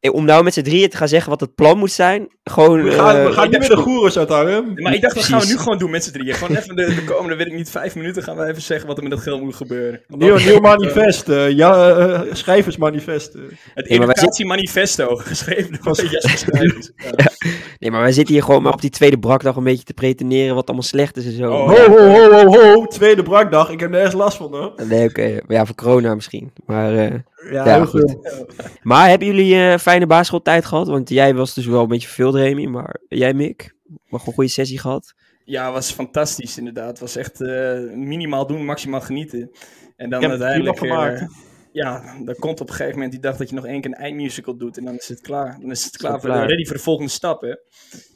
om 0.00 0.24
nou 0.24 0.44
met 0.44 0.54
z'n 0.54 0.62
drieën 0.62 0.88
te 0.88 0.96
gaan 0.96 1.08
zeggen 1.08 1.30
wat 1.30 1.40
het 1.40 1.54
plan 1.54 1.78
moet 1.78 1.90
zijn. 1.92 2.28
Gewoon. 2.44 2.82
We 2.82 2.90
gaan, 2.90 3.16
eh, 3.16 3.24
we 3.26 3.32
gaan 3.32 3.50
niet 3.50 3.58
meer 3.58 3.68
de 3.68 3.76
goeroes 3.76 4.18
uithangen. 4.18 4.72
Maar 4.82 4.94
ik 4.94 5.00
dacht, 5.00 5.14
dat 5.14 5.24
gaan 5.24 5.40
we 5.40 5.46
nu 5.46 5.56
gewoon 5.58 5.78
doen 5.78 5.90
met 5.90 6.04
z'n 6.04 6.12
drieën. 6.12 6.34
Gewoon 6.34 6.56
even 6.56 6.76
de, 6.76 6.94
de 6.94 7.04
komende, 7.04 7.36
weet 7.36 7.46
ik 7.46 7.52
niet, 7.52 7.70
vijf 7.70 7.94
minuten 7.94 8.22
gaan 8.22 8.36
we 8.36 8.44
even 8.46 8.62
zeggen 8.62 8.86
wat 8.86 8.96
er 8.96 9.02
met 9.02 9.12
dat 9.12 9.20
geld 9.22 9.42
moet 9.42 9.54
gebeuren. 9.54 10.00
Nieuw, 10.08 10.60
manifest, 10.60 11.28
eh, 11.28 11.50
ja, 11.50 11.88
eh, 11.96 12.20
schrijversmanifest. 12.32 13.34
eh. 13.34 13.40
Het 13.74 13.86
educatiemanifesto, 13.86 15.16
geschreven 15.32 15.78
door 15.82 16.02
Jasper 16.04 16.38
Schrijvers. 16.38 16.90
Ja. 17.16 17.30
Nee, 17.78 17.90
maar 17.90 18.00
wij 18.00 18.12
zitten 18.12 18.34
hier 18.34 18.42
gewoon 18.42 18.62
maar 18.62 18.72
op 18.72 18.80
die 18.80 18.90
tweede 18.90 19.18
brakdag 19.18 19.56
een 19.56 19.64
beetje 19.64 19.84
te 19.84 19.94
preteneren 19.94 20.54
wat 20.54 20.66
allemaal 20.66 20.84
slecht 20.86 21.16
is 21.16 21.24
en 21.26 21.32
zo. 21.32 21.52
Oh, 21.52 21.68
Ho, 21.68 21.96
ho, 21.96 22.08
ho, 22.08 22.30
ho, 22.46 22.72
ho, 22.74 22.86
tweede 22.86 23.22
brakdag. 23.22 23.70
Ik 23.70 23.80
heb 23.80 23.90
nergens 23.90 24.14
last 24.14 24.36
van, 24.36 24.50
hoor. 24.52 24.72
Nee, 24.88 25.08
oké. 25.08 25.38
Maar 25.46 25.56
Ja, 25.56 25.66
voor 25.66 25.74
corona 25.74 26.14
misschien. 26.14 26.52
Maar, 26.66 26.96
eh, 26.96 27.14
Ja, 27.50 27.64
Ja, 27.64 27.74
heel 27.74 27.86
goed. 27.86 28.16
veel. 28.22 28.48
maar 28.82 29.08
hebben 29.08 29.26
jullie 29.28 29.54
een 29.54 29.78
fijne 29.78 30.06
basisschooltijd 30.06 30.64
gehad? 30.64 30.86
Want 30.88 31.08
jij 31.08 31.34
was 31.34 31.54
dus 31.54 31.66
wel 31.66 31.82
een 31.82 31.88
beetje 31.88 32.06
verveeld, 32.06 32.34
Remy. 32.34 32.64
Maar 32.66 33.00
jij, 33.08 33.34
Mick? 33.34 33.74
Maar 33.86 33.96
gewoon 34.04 34.20
een 34.24 34.32
goede 34.32 34.50
sessie 34.50 34.78
gehad. 34.78 35.14
Ja, 35.44 35.72
was 35.72 35.90
fantastisch 35.92 36.58
inderdaad. 36.58 36.88
Het 36.88 36.98
was 37.00 37.16
echt 37.16 37.40
eh, 37.40 37.78
minimaal 37.94 38.46
doen, 38.46 38.64
maximaal 38.64 39.00
genieten. 39.00 39.50
En 39.96 40.10
dan 40.10 40.22
Ik 40.22 40.28
heb 40.28 40.38
het 40.38 40.40
uiteindelijk... 40.42 40.78
prima 40.78 41.10
eh, 41.10 41.16
gemaakt. 41.18 41.32
ja, 41.72 42.16
dan 42.24 42.34
komt 42.38 42.60
op 42.60 42.68
een 42.68 42.74
gegeven 42.74 42.94
moment 42.94 43.12
die 43.12 43.20
dag 43.20 43.36
dat 43.36 43.48
je 43.48 43.54
nog 43.54 43.66
één 43.66 43.80
keer 43.80 43.90
een 43.90 43.96
eindmusical 43.96 44.56
doet 44.56 44.78
en 44.78 44.84
dan 44.84 44.94
is 44.94 45.08
het 45.08 45.20
klaar. 45.20 45.56
Dan 45.60 45.70
is 45.70 45.84
het 45.84 45.96
klaar 45.96 46.20
voor 46.20 46.30
klaar. 46.30 46.40
de, 46.42 46.46
ready 46.46 46.64
voor 46.64 46.76
de 46.76 46.82
volgende 46.82 47.10
stap, 47.10 47.40
hè. 47.40 47.54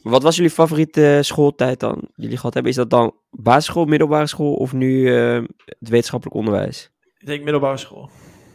Wat 0.02 0.22
was 0.22 0.36
jullie 0.36 0.50
favoriete 0.50 1.18
schooltijd 1.22 1.80
dan? 1.80 1.94
die 2.00 2.10
Jullie 2.16 2.36
gehad 2.36 2.54
hebben? 2.54 2.72
Is 2.72 2.78
dat 2.78 2.90
dan 2.90 3.14
basisschool, 3.30 3.84
middelbare 3.84 4.26
school 4.26 4.54
of 4.54 4.72
nu 4.72 5.16
eh, 5.16 5.42
het 5.64 5.88
wetenschappelijk 5.88 6.36
onderwijs? 6.36 6.90
Ik 7.18 7.26
denk 7.26 7.42
middelbare 7.42 7.76
school. 7.76 8.10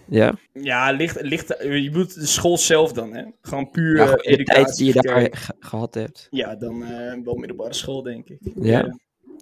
Ja? 0.10 0.34
Ja, 0.54 0.92
ligt, 0.92 1.22
ligt, 1.22 1.56
je 1.60 1.90
moet 1.94 2.14
de 2.14 2.26
school 2.26 2.58
zelf 2.58 2.92
dan, 2.94 3.14
hè. 3.14 3.24
Gewoon 3.42 3.70
puur 3.70 3.96
ja 3.98 4.02
eh, 4.04 4.08
gewoon 4.08 4.18
de 4.18 4.24
tijd 4.24 4.40
educatie. 4.40 4.86
die 4.86 4.94
je 4.94 5.02
daar 5.02 5.22
ge- 5.32 5.54
gehad 5.60 5.94
hebt. 5.94 6.28
Ja, 6.30 6.56
dan 6.56 6.84
eh, 6.84 7.14
wel 7.24 7.36
middelbare 7.36 7.74
school, 7.74 8.02
denk 8.04 8.28
ik. 8.30 8.40
Ja? 8.56 8.98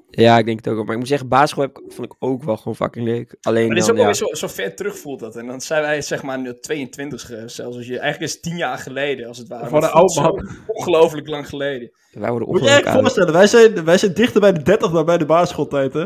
Ja, 0.10 0.38
ik 0.38 0.46
denk 0.46 0.58
het 0.58 0.68
ook. 0.68 0.76
wel. 0.76 0.84
Maar 0.84 0.94
ik 0.94 1.00
moet 1.00 1.08
zeggen, 1.10 1.28
basisschool 1.28 1.64
heb, 1.64 1.78
ik- 1.78 1.92
vond 1.94 2.08
ik 2.08 2.16
ook 2.20 2.44
wel 2.44 2.58
gewoon 2.58 2.76
fucking 2.76 3.06
leuk. 3.06 3.36
Alleen 3.42 3.66
Maar 3.66 3.76
dit 3.76 3.84
is 3.84 3.90
dan, 3.90 3.96
ook 4.00 4.02
ja, 4.02 4.08
alweer 4.08 4.28
zo, 4.36 4.48
zo 4.48 4.54
ver 4.54 4.76
terug 4.76 4.98
voelt 4.98 5.20
dat. 5.20 5.36
En 5.36 5.48
dan 5.48 5.62
zijn 5.62 5.82
wij 5.82 6.02
zeg 6.02 6.24
maar 6.24 6.40
nu 6.40 6.60
22 6.60 7.22
ge- 7.26 7.44
zelfs. 7.46 7.78
Als 7.78 7.88
je, 7.88 8.00
eigenlijk 8.00 8.22
is 8.22 8.34
het 8.34 8.42
10 8.42 8.58
jaar 8.58 8.78
geleden 8.78 9.28
als 9.28 9.38
het 9.38 9.48
ware. 9.48 9.68
Van 9.70 9.78
een 9.78 9.84
het 9.84 9.92
oud 9.92 10.12
zo 10.12 10.36
Ongelooflijk 10.68 11.28
lang 11.28 11.50
geleden. 11.50 11.92
wij 12.12 12.30
worden 12.30 12.50
Moet 12.50 12.64
je 12.64 12.70
je 12.84 12.90
voorstellen, 13.00 13.34
wij 13.34 13.48
zijn, 13.48 13.86
wij 13.86 13.98
zijn 13.98 14.14
dichter 14.14 14.42
bij 14.42 14.54
de 14.54 14.62
30 14.62 14.92
dan 14.92 15.06
bij 15.06 15.18
de 15.18 15.26
basisschooltijd, 15.26 15.94
hè? 15.94 16.06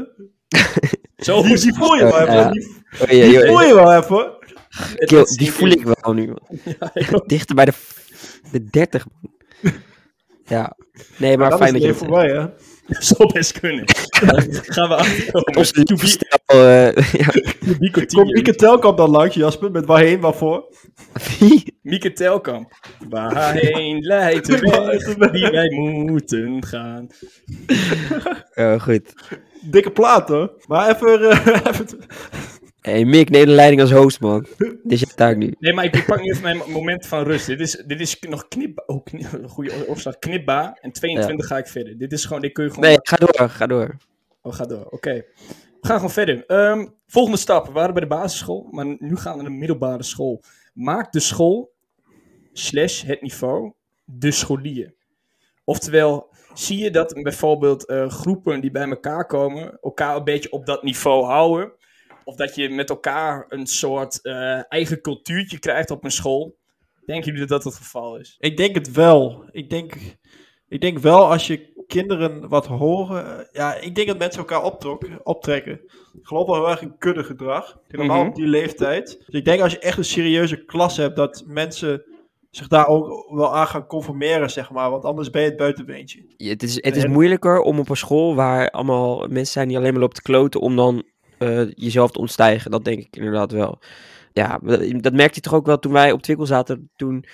Zo 1.17 1.41
Die, 1.41 1.59
die 1.59 1.73
voel 1.73 1.95
je 1.95 2.03
wel 2.03 2.19
even. 2.19 2.33
Ja. 2.33 2.51
Die, 2.51 2.77
Oh, 2.93 2.99
ja, 2.99 3.07
die 3.07 3.31
joh, 3.31 3.45
voel 3.47 3.61
je 3.67 3.73
wel 3.73 3.93
even. 3.93 4.37
Kill, 4.95 5.25
die 5.35 5.51
voel 5.51 5.69
ik 5.69 5.83
wel 5.83 6.13
nu. 6.13 6.33
Ja, 6.79 6.91
ik. 6.93 7.21
Dichter 7.25 7.55
bij 7.55 7.65
de, 7.65 7.73
de 8.51 8.63
30. 8.69 9.05
man. 9.21 9.31
Ja, 10.45 10.75
nee, 11.17 11.37
maar 11.37 11.57
fijn 11.57 11.73
dat 11.73 11.81
je 11.81 11.93
voorbij, 11.93 12.29
hè? 12.29 12.45
Dat 12.93 13.03
zou 13.03 13.33
best 13.33 13.59
kunnen. 13.59 13.83
Gaan 13.85 14.89
we 14.89 14.95
achterkomen. 14.95 15.55
Onze 15.57 15.83
eh, 16.45 17.11
ja. 17.11 17.25
Komt. 17.91 18.33
Mieke 18.33 18.55
Telkamp 18.55 18.97
dan 18.97 19.09
langs, 19.09 19.35
Jasper? 19.35 19.71
Met 19.71 19.85
waarheen, 19.85 20.19
waarvoor? 20.19 20.65
Wie? 21.39 21.77
Mieke 21.81 22.13
Telkamp. 22.13 22.73
Waarheen 23.09 23.99
leidt 23.99 24.45
de 24.45 24.57
weg 24.57 25.31
die 25.31 25.49
wij 25.49 25.69
moeten 26.05 26.65
gaan. 26.65 27.07
Oh, 28.55 28.81
goed. 28.81 29.13
Dikke 29.61 29.91
plaat, 29.91 30.29
hoor. 30.29 30.53
Maar 30.67 30.95
even... 30.95 31.29
eh, 31.29 31.55
even 31.55 31.87
Hey, 32.81 33.05
Mick, 33.05 33.29
neem 33.29 33.45
de 33.45 33.51
leiding 33.51 33.81
als 33.81 33.91
host, 33.91 34.19
man. 34.19 34.41
Dit 34.57 34.79
is 34.83 34.99
je 34.99 35.05
taak 35.05 35.37
nu. 35.37 35.53
Nee, 35.59 35.73
maar 35.73 35.85
ik, 35.85 36.05
pak 36.05 36.21
nu 36.21 36.29
even 36.29 36.43
mijn 36.43 36.71
moment 36.71 37.07
van 37.07 37.23
rust. 37.23 37.45
Dit 37.45 37.59
is, 37.59 37.83
dit 37.85 37.99
is 37.99 38.19
nog 38.19 38.47
knip... 38.47 38.83
Oh, 38.85 39.03
knip, 39.03 39.27
goede 39.47 39.85
opslag. 39.87 40.19
Knipba. 40.19 40.77
En 40.81 40.91
22 40.91 41.47
ga 41.47 41.57
ik 41.57 41.67
verder. 41.67 41.97
Dit 41.97 42.11
is 42.11 42.25
gewoon... 42.25 42.41
Dit 42.41 42.51
kun 42.51 42.63
je 42.63 42.69
gewoon... 42.69 42.85
Nee, 42.85 42.97
ga 43.01 43.15
door, 43.15 43.49
ga 43.49 43.67
door. 43.67 43.97
Oh, 44.41 44.53
ga 44.53 44.65
door. 44.65 44.85
Oké. 44.85 45.13
We 45.81 45.87
gaan 45.87 45.95
gewoon 45.95 46.11
verder. 46.11 46.45
Ehm, 46.45 46.87
volgende 47.07 47.37
stap. 47.37 47.65
We 47.65 47.71
waren 47.71 47.93
bij 47.93 48.01
de 48.01 48.07
basisschool, 48.07 48.67
maar 48.71 48.85
nu 48.85 49.15
gaan 49.15 49.37
we 49.37 49.41
naar 49.41 49.51
de 49.51 49.57
middelbare 49.57 50.03
school. 50.03 50.43
Maak 50.73 51.11
de 51.11 51.19
school, 51.19 51.71
slash 52.53 53.03
het 53.03 53.21
niveau, 53.21 53.73
de 54.05 54.31
scholier. 54.31 54.93
Oftewel, 55.63 56.29
zie 56.53 56.77
je 56.77 56.91
dat 56.91 57.13
bijvoorbeeld 57.13 57.85
eh, 57.85 58.09
groepen 58.09 58.61
die 58.61 58.71
bij 58.71 58.89
elkaar 58.89 59.25
komen, 59.25 59.77
elkaar 59.81 60.15
een 60.15 60.23
beetje 60.23 60.51
op 60.51 60.65
dat 60.65 60.83
niveau 60.83 61.25
houden. 61.25 61.71
Of 62.29 62.35
dat 62.35 62.55
je 62.55 62.69
met 62.69 62.89
elkaar 62.89 63.45
een 63.49 63.67
soort 63.67 64.21
eh, 64.21 64.71
eigen 64.71 65.01
cultuurtje 65.01 65.59
krijgt 65.59 65.91
op 65.91 66.03
een 66.03 66.11
school. 66.11 66.57
Denken 67.05 67.25
jullie 67.31 67.39
dat 67.47 67.63
dat 67.63 67.73
het 67.73 67.81
geval 67.83 68.17
is? 68.19 68.35
Ik 68.39 68.57
denk 68.57 68.75
het 68.75 68.91
wel. 68.91 69.43
Ik 69.51 69.69
denk, 69.69 69.93
ik 70.67 70.81
denk 70.81 70.97
wel 70.99 71.31
als 71.31 71.47
je 71.47 71.83
kinderen 71.87 72.49
wat 72.49 72.65
horen. 72.65 73.47
Ja, 73.51 73.75
ik 73.75 73.95
denk 73.95 74.07
dat 74.07 74.17
mensen 74.17 74.39
elkaar 74.39 74.63
optrok, 74.63 75.07
optrekken. 75.23 75.73
Ik 76.19 76.27
geloof 76.27 76.45
wel 76.47 76.55
heel 76.55 76.69
erg 76.69 76.81
in 76.81 76.97
kuddegedrag. 76.97 77.77
Helemaal 77.87 78.19
Mhm. 78.19 78.27
op 78.29 78.35
die 78.35 78.47
leeftijd. 78.47 79.23
Dus 79.25 79.39
ik 79.39 79.45
denk 79.45 79.61
als 79.61 79.71
je 79.71 79.79
echt 79.79 79.97
een 79.97 80.03
serieuze 80.05 80.65
klas 80.65 80.97
hebt, 80.97 81.15
dat 81.15 81.43
mensen 81.47 82.03
zich 82.49 82.67
daar 82.67 82.87
ook 82.87 83.29
wel 83.35 83.55
aan 83.55 83.67
gaan 83.67 83.85
conformeren, 83.87 84.49
zeg 84.49 84.71
maar. 84.71 84.89
Want 84.89 85.05
anders 85.05 85.29
ben 85.29 85.41
je 85.41 85.47
het 85.47 85.57
buitenbeentje. 85.57 86.33
Ja, 86.37 86.49
Het 86.49 86.63
is, 86.63 86.75
het 86.83 86.95
is 86.95 87.03
En- 87.03 87.11
moeilijker 87.11 87.61
om 87.61 87.79
op 87.79 87.89
een 87.89 87.95
school 87.97 88.35
waar 88.35 88.69
allemaal 88.69 89.17
mensen 89.27 89.53
zijn 89.53 89.67
die 89.67 89.77
alleen 89.77 89.91
maar 89.91 90.01
lopen 90.01 90.15
te 90.15 90.21
kloten, 90.21 90.61
om 90.61 90.75
dan 90.75 91.03
eh, 91.39 91.71
jezelf 91.71 92.11
te 92.11 92.19
ontstijgen. 92.19 92.71
Dat 92.71 92.85
denk 92.85 92.99
ik 92.99 93.15
inderdaad 93.15 93.51
wel. 93.51 93.79
Ja, 94.33 94.59
dat 94.99 95.13
merkte 95.13 95.35
je 95.35 95.41
toch 95.41 95.53
ook 95.53 95.65
wel 95.65 95.79
toen 95.79 95.91
wij 95.91 96.11
op 96.11 96.21
Twikkel 96.21 96.45
zaten, 96.45 96.91
toen 96.95 97.25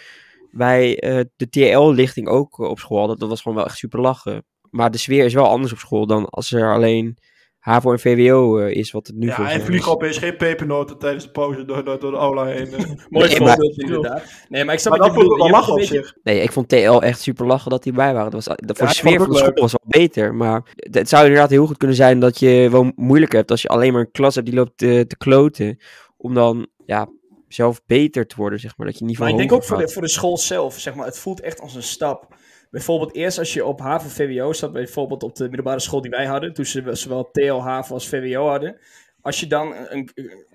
wij 0.52 1.00
eh, 1.00 1.24
de 1.36 1.50
TL-lichting 1.50 2.28
ook 2.28 2.60
eh, 2.60 2.70
op 2.70 2.80
school 2.80 2.98
hadden. 3.00 3.18
Dat 3.20 3.30
was 3.30 3.42
gewoon 3.42 3.58
wel 3.58 3.66
echt 3.66 3.78
super 3.78 4.02
lachen. 4.02 4.46
Maar 4.70 4.92
de 4.92 4.98
sfeer 4.98 5.26
is 5.26 5.34
wel 5.34 5.48
anders 5.48 5.72
op 5.72 5.78
school 5.78 6.06
dan 6.08 6.30
als 6.30 6.52
er 6.52 6.74
alleen 6.74 7.18
HAVO 7.66 7.92
en 7.92 8.00
VWO 8.00 8.58
eh, 8.58 8.76
is, 8.76 8.92
wat 8.92 9.08
het 9.08 9.16
nu 9.16 9.28
Ja, 9.28 9.36
en 9.38 9.44
mij 9.44 9.62
vliegen 9.62 9.88
is. 9.88 9.94
opeens 9.94 10.18
geen 10.18 10.38
pepernoten 10.38 10.98
tijdens 10.98 11.24
de 11.24 11.32
pauze 11.32 11.66
door, 11.66 11.84
door, 11.84 12.00
door 12.00 12.12
de 12.12 12.18
aula 12.18 12.46
heen. 12.46 12.68
eh. 12.74 12.80
Mooi 13.10 13.28
Nee, 13.28 13.40
maar- 13.40 13.48
voorbeeld 13.50 13.80
inderdaad. 13.82 14.24
Nee, 14.50 14.66
maar 14.66 14.74
ik 14.74 14.80
snap 14.80 14.98
maar 14.98 15.08
dat 15.08 15.18
vond 15.18 15.38
wel 15.38 15.50
lachen 15.50 15.74
op 15.74 15.80
beetje- 15.80 15.96
zich. 15.96 16.16
Nee, 16.24 16.42
ik 16.42 16.52
vond 16.52 16.70
TL 16.70 17.00
echt 17.02 17.20
super 17.22 17.46
lachen 17.46 17.72
dat 17.72 17.84
die 17.84 17.94
bij 17.94 18.14
waren. 18.14 18.32
Dat 18.32 18.46
was, 18.46 18.58
dat 18.58 18.78
voor 18.78 18.86
Ja, 18.88 18.92
de 18.92 18.98
sfeer 18.98 19.20
van 19.20 19.30
de 19.30 19.36
school 19.36 19.48
leuk. 19.50 19.60
was 19.60 19.72
wel 19.72 20.02
beter. 20.02 20.36
Maar 20.36 20.74
het 20.76 21.10
zou 21.10 21.24
inderdaad 21.26 21.50
heel 21.50 21.66
goed 21.68 21.78
kunnen 21.78 21.96
zijn 21.98 22.20
dat 22.20 22.40
je 22.40 22.68
wel 22.72 22.92
moeilijker 22.96 23.38
hebt 23.38 23.52
als 23.52 23.62
je 23.62 23.68
alleen 23.68 23.92
maar 23.94 24.02
een 24.02 24.12
klas 24.12 24.36
hebt 24.36 24.48
die 24.48 24.56
loopt 24.56 24.78
te, 24.78 25.06
te 25.08 25.18
kloten. 25.18 25.78
Om 26.18 26.34
dan 26.34 26.68
ja, 26.86 27.08
zelf 27.48 27.82
beter 27.86 28.28
te 28.28 28.36
worden, 28.38 28.60
zeg 28.60 28.78
maar. 28.78 28.88
Dat 28.88 28.98
je 29.00 29.06
niveau 29.06 29.32
Maar 29.32 29.42
ik 29.42 29.48
denk 29.50 29.62
ook 29.62 29.68
voor 29.68 29.78
de, 29.78 29.90
voor 29.90 30.02
de 30.02 30.08
school 30.10 30.38
zelf, 30.38 30.80
zeg 30.80 30.96
maar, 30.96 31.06
het 31.06 31.18
voelt 31.20 31.42
echt 31.42 31.62
als 31.62 31.76
een 31.76 31.84
stap. 31.84 32.36
Bijvoorbeeld 32.76 33.16
eerst 33.16 33.38
als 33.38 33.54
je 33.54 33.66
op 33.66 33.80
HAVO 33.80 34.08
VWO 34.10 34.54
zat, 34.54 34.72
bijvoorbeeld 34.74 35.24
op 35.24 35.36
de 35.36 35.44
middelbare 35.44 35.80
school 35.80 36.02
die 36.02 36.12
wij 36.12 36.26
hadden, 36.26 36.54
toen 36.54 36.66
ze 36.66 36.96
zowel 36.96 37.30
TL, 37.32 37.54
HAVO 37.54 37.94
als 37.94 38.08
VWO 38.08 38.48
hadden. 38.48 38.78
Als 39.22 39.40
je 39.40 39.48
dan 39.48 39.74
een, 39.90 40.10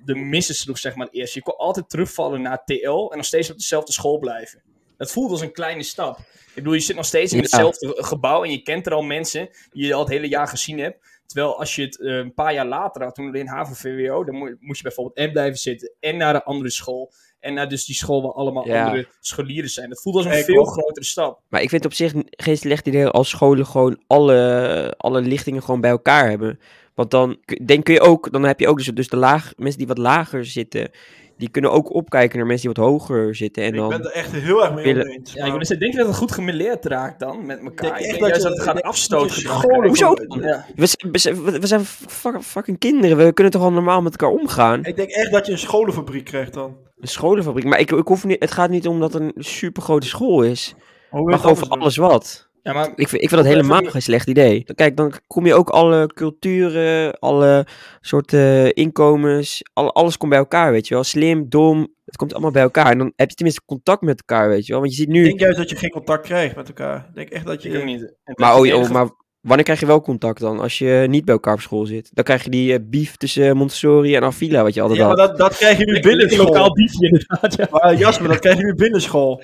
de 0.04 0.14
missen 0.14 0.54
sloeg, 0.54 0.78
zeg 0.78 0.94
maar, 0.94 1.08
eerst. 1.10 1.34
Je 1.34 1.42
kon 1.42 1.56
altijd 1.56 1.90
terugvallen 1.90 2.42
naar 2.42 2.64
TL 2.64 2.88
en 3.10 3.16
nog 3.16 3.24
steeds 3.24 3.50
op 3.50 3.56
dezelfde 3.56 3.92
school 3.92 4.18
blijven. 4.18 4.62
Dat 4.96 5.10
voelt 5.10 5.30
als 5.30 5.40
een 5.40 5.52
kleine 5.52 5.82
stap. 5.82 6.18
Ik 6.18 6.54
bedoel, 6.54 6.72
je 6.72 6.80
zit 6.80 6.96
nog 6.96 7.04
steeds 7.04 7.30
in 7.32 7.36
Ja. 7.38 7.42
hetzelfde 7.44 7.94
gebouw 8.02 8.44
en 8.44 8.50
je 8.50 8.62
kent 8.62 8.86
er 8.86 8.92
al 8.92 9.02
mensen 9.02 9.48
die 9.70 9.86
je 9.86 9.94
al 9.94 10.00
het 10.00 10.08
hele 10.08 10.28
jaar 10.28 10.48
gezien 10.48 10.78
hebt. 10.78 10.98
Terwijl 11.26 11.58
als 11.58 11.74
je 11.74 11.82
het 11.82 12.00
eh, 12.00 12.16
een 12.16 12.34
paar 12.34 12.54
jaar 12.54 12.66
later 12.66 13.02
had, 13.02 13.14
toen 13.14 13.34
in 13.34 13.46
HAVO 13.46 13.72
VWO, 13.74 14.24
dan 14.24 14.34
mo- 14.34 14.56
moest 14.60 14.76
je 14.76 14.82
bijvoorbeeld 14.82 15.16
en 15.16 15.32
blijven 15.32 15.58
zitten 15.58 15.92
en 16.00 16.16
naar 16.16 16.34
een 16.34 16.42
andere 16.42 16.70
school. 16.70 17.12
En 17.40 17.54
naar 17.54 17.68
dus 17.68 17.84
die 17.84 17.94
school 17.94 18.22
waar 18.22 18.32
allemaal 18.32 18.66
Ja. 18.66 18.84
andere 18.86 19.06
scholieren 19.20 19.70
zijn. 19.70 19.88
Dat 19.88 20.02
voelt 20.02 20.16
als 20.16 20.24
een 20.24 20.38
Ik 20.38 20.44
veel 20.44 20.60
ook. 20.60 20.72
grotere 20.72 21.04
stap. 21.06 21.40
Maar 21.48 21.62
ik 21.62 21.68
vind 21.68 21.84
op 21.84 21.92
zich 21.94 22.12
geen 22.30 22.56
slecht 22.56 22.86
idee 22.86 23.06
als 23.06 23.28
scholen 23.28 23.66
gewoon 23.66 23.98
alle, 24.06 24.94
alle 24.96 25.20
lichtingen 25.20 25.62
gewoon 25.62 25.80
bij 25.80 25.90
elkaar 25.90 26.28
hebben. 26.28 26.60
Want 26.94 27.10
dan 27.10 27.38
kun- 27.44 27.66
denk 27.66 27.84
kun 27.84 27.94
je 27.94 28.00
ook, 28.00 28.32
dan 28.32 28.42
heb 28.42 28.60
je 28.60 28.68
ook 28.68 28.76
dus, 28.76 28.86
dus 28.86 29.08
de 29.08 29.16
laag, 29.16 29.52
mensen 29.56 29.78
die 29.78 29.86
wat 29.86 29.98
lager 29.98 30.44
zitten, 30.44 30.90
die 31.36 31.50
kunnen 31.50 31.70
ook 31.72 31.94
opkijken 31.94 32.38
naar 32.38 32.46
mensen 32.46 32.72
die 32.72 32.82
wat 32.82 32.90
hoger 32.90 33.34
zitten. 33.34 33.62
En 33.62 33.68
ik 33.68 33.74
dan, 33.74 33.88
ben 33.88 34.04
er 34.04 34.12
echt 34.12 34.32
heel 34.32 34.64
erg 34.64 34.74
mee 34.74 34.84
willen- 34.84 35.02
oneens. 35.04 35.32
Ja, 35.32 35.36
ik 35.36 35.42
maar- 35.48 35.56
wil 35.56 35.66
zeggen, 35.66 35.78
denk 35.78 35.92
je 35.92 35.98
dat 35.98 36.06
het 36.08 36.16
goed 36.16 36.32
gemêleerd 36.40 36.84
raakt 36.84 37.20
dan 37.20 37.46
met 37.46 37.58
elkaar? 37.58 37.74
denk 37.90 37.94
Ik 37.98 38.00
echt 38.00 38.10
denk 38.10 38.20
dat 38.20 38.28
juist 38.28 38.42
je- 38.42 38.48
dat 38.48 38.56
het 38.56 38.66
gaat 38.66 38.78
ik 38.78 38.84
afstoten. 38.84 39.42
dat. 39.44 39.84
Hoezo? 39.86 40.14
Ja. 40.40 40.66
we, 40.74 41.58
we 41.60 41.66
zijn 41.66 41.84
fuck- 41.84 42.42
fucking 42.42 42.78
kinderen, 42.78 43.16
we 43.16 43.32
kunnen 43.32 43.52
toch 43.52 43.62
al 43.62 43.72
normaal 43.72 44.02
met 44.02 44.12
elkaar 44.16 44.38
omgaan. 44.40 44.84
Ik 44.84 44.96
denk 44.96 45.10
echt 45.10 45.30
dat 45.32 45.46
je 45.46 45.52
een 45.52 45.58
scholenfabriek 45.58 46.24
krijgt 46.24 46.52
dan. 46.54 46.76
Een 47.00 47.08
scholenfabriek, 47.08 47.64
maar 47.64 47.80
ik, 47.80 47.90
ik 47.90 48.06
hoef 48.06 48.24
niet, 48.24 48.40
het 48.40 48.50
gaat 48.50 48.70
niet 48.70 48.86
om 48.86 49.00
dat 49.00 49.12
het 49.12 49.22
een 49.22 49.44
super 49.44 49.82
grote 49.82 50.06
school 50.06 50.42
is. 50.42 50.74
Maar 51.10 51.38
gewoon 51.38 51.56
voor 51.56 51.68
alles 51.68 51.96
wat. 51.96 52.48
Ja, 52.62 52.72
maar 52.72 52.92
Ik 52.94 53.08
vind, 53.08 53.22
ik 53.22 53.28
vind 53.28 53.42
dat 53.42 53.52
helemaal 53.52 53.82
geen 53.82 54.02
slecht 54.02 54.28
idee. 54.28 54.64
Kijk, 54.74 54.96
dan 54.96 55.12
kom 55.26 55.46
je 55.46 55.54
ook 55.54 55.68
alle 55.70 56.06
culturen, 56.06 57.18
alle 57.18 57.66
soorten 58.00 58.74
inkomens, 58.74 59.62
al, 59.72 59.94
alles 59.94 60.16
komt 60.16 60.30
bij 60.30 60.40
elkaar, 60.40 60.72
weet 60.72 60.88
je 60.88 60.94
wel. 60.94 61.04
Slim, 61.04 61.48
dom, 61.48 61.94
het 62.04 62.16
komt 62.16 62.32
allemaal 62.32 62.50
bij 62.50 62.62
elkaar. 62.62 62.90
En 62.90 62.98
dan 62.98 63.12
heb 63.16 63.28
je 63.28 63.34
tenminste 63.34 63.64
contact 63.66 64.02
met 64.02 64.22
elkaar, 64.26 64.48
weet 64.48 64.66
je 64.66 64.72
wel. 64.72 64.80
Want 64.80 64.92
je 64.92 64.98
ziet 64.98 65.08
Ik 65.08 65.14
nu... 65.14 65.24
denk 65.24 65.40
juist 65.40 65.58
dat 65.58 65.70
je 65.70 65.76
geen 65.76 65.90
contact 65.90 66.26
krijgt 66.26 66.56
met 66.56 66.68
elkaar. 66.68 67.06
Ik 67.08 67.14
denk 67.14 67.28
echt 67.28 67.44
dat 67.44 67.54
ik 67.54 67.72
je... 67.72 67.84
niet. 67.84 68.00
En 68.00 68.14
dat 68.24 68.38
Maar, 68.38 68.66
je 68.66 68.76
oh, 68.76 68.82
oh, 68.82 68.90
maar 68.90 69.08
wanneer 69.40 69.64
krijg 69.64 69.80
je 69.80 69.86
wel 69.86 70.00
contact 70.00 70.40
dan? 70.40 70.60
Als 70.60 70.78
je 70.78 71.06
niet 71.08 71.24
bij 71.24 71.34
elkaar 71.34 71.54
op 71.54 71.60
school 71.60 71.86
zit. 71.86 72.10
Dan 72.12 72.24
krijg 72.24 72.44
je 72.44 72.50
die 72.50 72.72
eh, 72.72 72.78
beef 72.82 73.16
tussen 73.16 73.56
Montessori 73.56 74.14
en 74.16 74.22
Avila, 74.22 74.62
wat 74.62 74.74
je 74.74 74.80
altijd 74.80 74.98
Ja, 74.98 75.06
maar 75.06 75.18
had. 75.18 75.28
dat, 75.28 75.38
dat 75.38 75.56
krijg 75.56 75.78
je 75.78 75.84
nu 75.84 76.00
binnen 76.00 76.30
school. 76.30 76.44
lokaal 76.44 76.72
biefje 76.72 77.06
inderdaad, 77.06 77.56
ja. 77.56 77.68
Maar 77.70 77.94
Jasper, 77.96 78.28
dat 78.28 78.38
krijg 78.38 78.56
je 78.58 78.64
nu 78.64 78.74
binnen 78.74 79.00
school. 79.00 79.42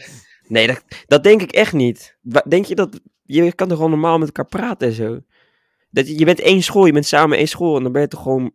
Nee, 0.49 0.67
dat, 0.67 0.85
dat 1.07 1.23
denk 1.23 1.43
ik 1.43 1.53
echt 1.53 1.73
niet. 1.73 2.19
Denk 2.49 2.65
je 2.65 2.75
dat... 2.75 3.01
Je 3.23 3.53
kan 3.55 3.69
toch 3.69 3.77
gewoon 3.77 3.93
normaal 3.93 4.19
met 4.19 4.27
elkaar 4.27 4.47
praten 4.47 4.89
en 4.89 4.95
zo? 4.95 5.21
Dat, 5.91 6.09
je 6.09 6.19
je 6.19 6.25
bent 6.25 6.41
één 6.41 6.63
school, 6.63 6.87
je 6.87 6.93
bent 6.93 7.07
samen 7.07 7.39
één 7.39 7.49
school. 7.49 7.77
En 7.77 7.83
dan 7.83 7.93
ben 7.93 8.03
je 8.03 8.09
toch 8.09 8.23
gewoon... 8.23 8.53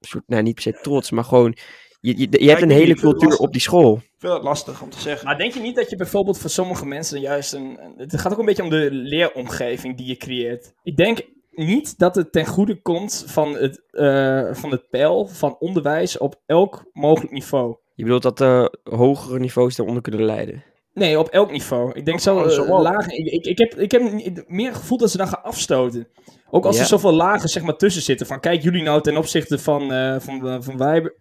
Soort, 0.00 0.24
nou, 0.26 0.42
niet 0.42 0.54
per 0.54 0.62
se 0.62 0.78
trots, 0.82 1.10
maar 1.10 1.24
gewoon... 1.24 1.56
Je, 2.00 2.18
je, 2.18 2.26
je 2.44 2.48
hebt 2.48 2.62
een 2.62 2.70
hele 2.70 2.94
cultuur 2.94 3.28
lastig. 3.28 3.46
op 3.46 3.52
die 3.52 3.60
school. 3.60 3.94
Ik 3.96 4.10
vind 4.18 4.32
dat 4.32 4.42
lastig 4.42 4.82
om 4.82 4.90
te 4.90 5.00
zeggen. 5.00 5.26
Maar 5.26 5.38
denk 5.38 5.52
je 5.54 5.60
niet 5.60 5.76
dat 5.76 5.90
je 5.90 5.96
bijvoorbeeld 5.96 6.38
voor 6.38 6.50
sommige 6.50 6.86
mensen 6.86 7.20
juist 7.20 7.52
een... 7.52 7.78
Het 7.96 8.20
gaat 8.20 8.32
ook 8.32 8.38
een 8.38 8.44
beetje 8.44 8.62
om 8.62 8.70
de 8.70 8.88
leeromgeving 8.90 9.96
die 9.96 10.06
je 10.06 10.16
creëert. 10.16 10.72
Ik 10.82 10.96
denk 10.96 11.20
niet 11.50 11.98
dat 11.98 12.14
het 12.14 12.32
ten 12.32 12.46
goede 12.46 12.82
komt 12.82 13.24
van 13.26 13.54
het, 13.54 13.82
eh, 13.90 14.48
van 14.52 14.70
het 14.70 14.88
pijl 14.90 15.26
van 15.26 15.56
onderwijs 15.58 16.18
op 16.18 16.40
elk 16.46 16.84
mogelijk 16.92 17.32
niveau. 17.32 17.76
Je 17.94 18.02
bedoelt 18.04 18.22
dat 18.22 18.38
de 18.38 18.78
hogere 18.82 19.38
niveaus 19.38 19.76
daaronder 19.76 20.02
kunnen 20.02 20.24
leiden. 20.24 20.64
Nee, 20.94 21.18
op 21.18 21.28
elk 21.28 21.50
niveau. 21.50 21.92
Ik 21.94 22.04
denk 22.04 22.20
zo, 22.20 22.38
Oh, 22.38 22.48
zo 22.48 22.82
lagen. 22.82 23.18
Ik, 23.18 23.26
ik, 23.26 23.44
ik 23.46 23.58
heb, 23.58 23.74
ik 23.74 23.90
heb 23.90 24.02
meer 24.46 24.68
het 24.68 24.76
gevoel 24.76 24.98
dat 24.98 25.10
ze 25.10 25.16
dan 25.16 25.28
gaan 25.28 25.42
afstoten. 25.42 26.08
Ook 26.50 26.64
als 26.66 26.76
Ja. 26.76 26.82
er 26.82 26.88
zoveel 26.88 27.12
lagen 27.12 27.48
zeg 27.48 27.62
maar, 27.62 27.76
tussen 27.76 28.02
zitten. 28.02 28.26
Van 28.26 28.40
kijk 28.40 28.62
jullie 28.62 28.82
nou 28.82 29.02
ten 29.02 29.16
opzichte 29.16 29.58
van, 29.58 29.92
eh 29.92 30.16
van, 30.20 30.62
van 30.62 30.76
wij. 30.76 31.12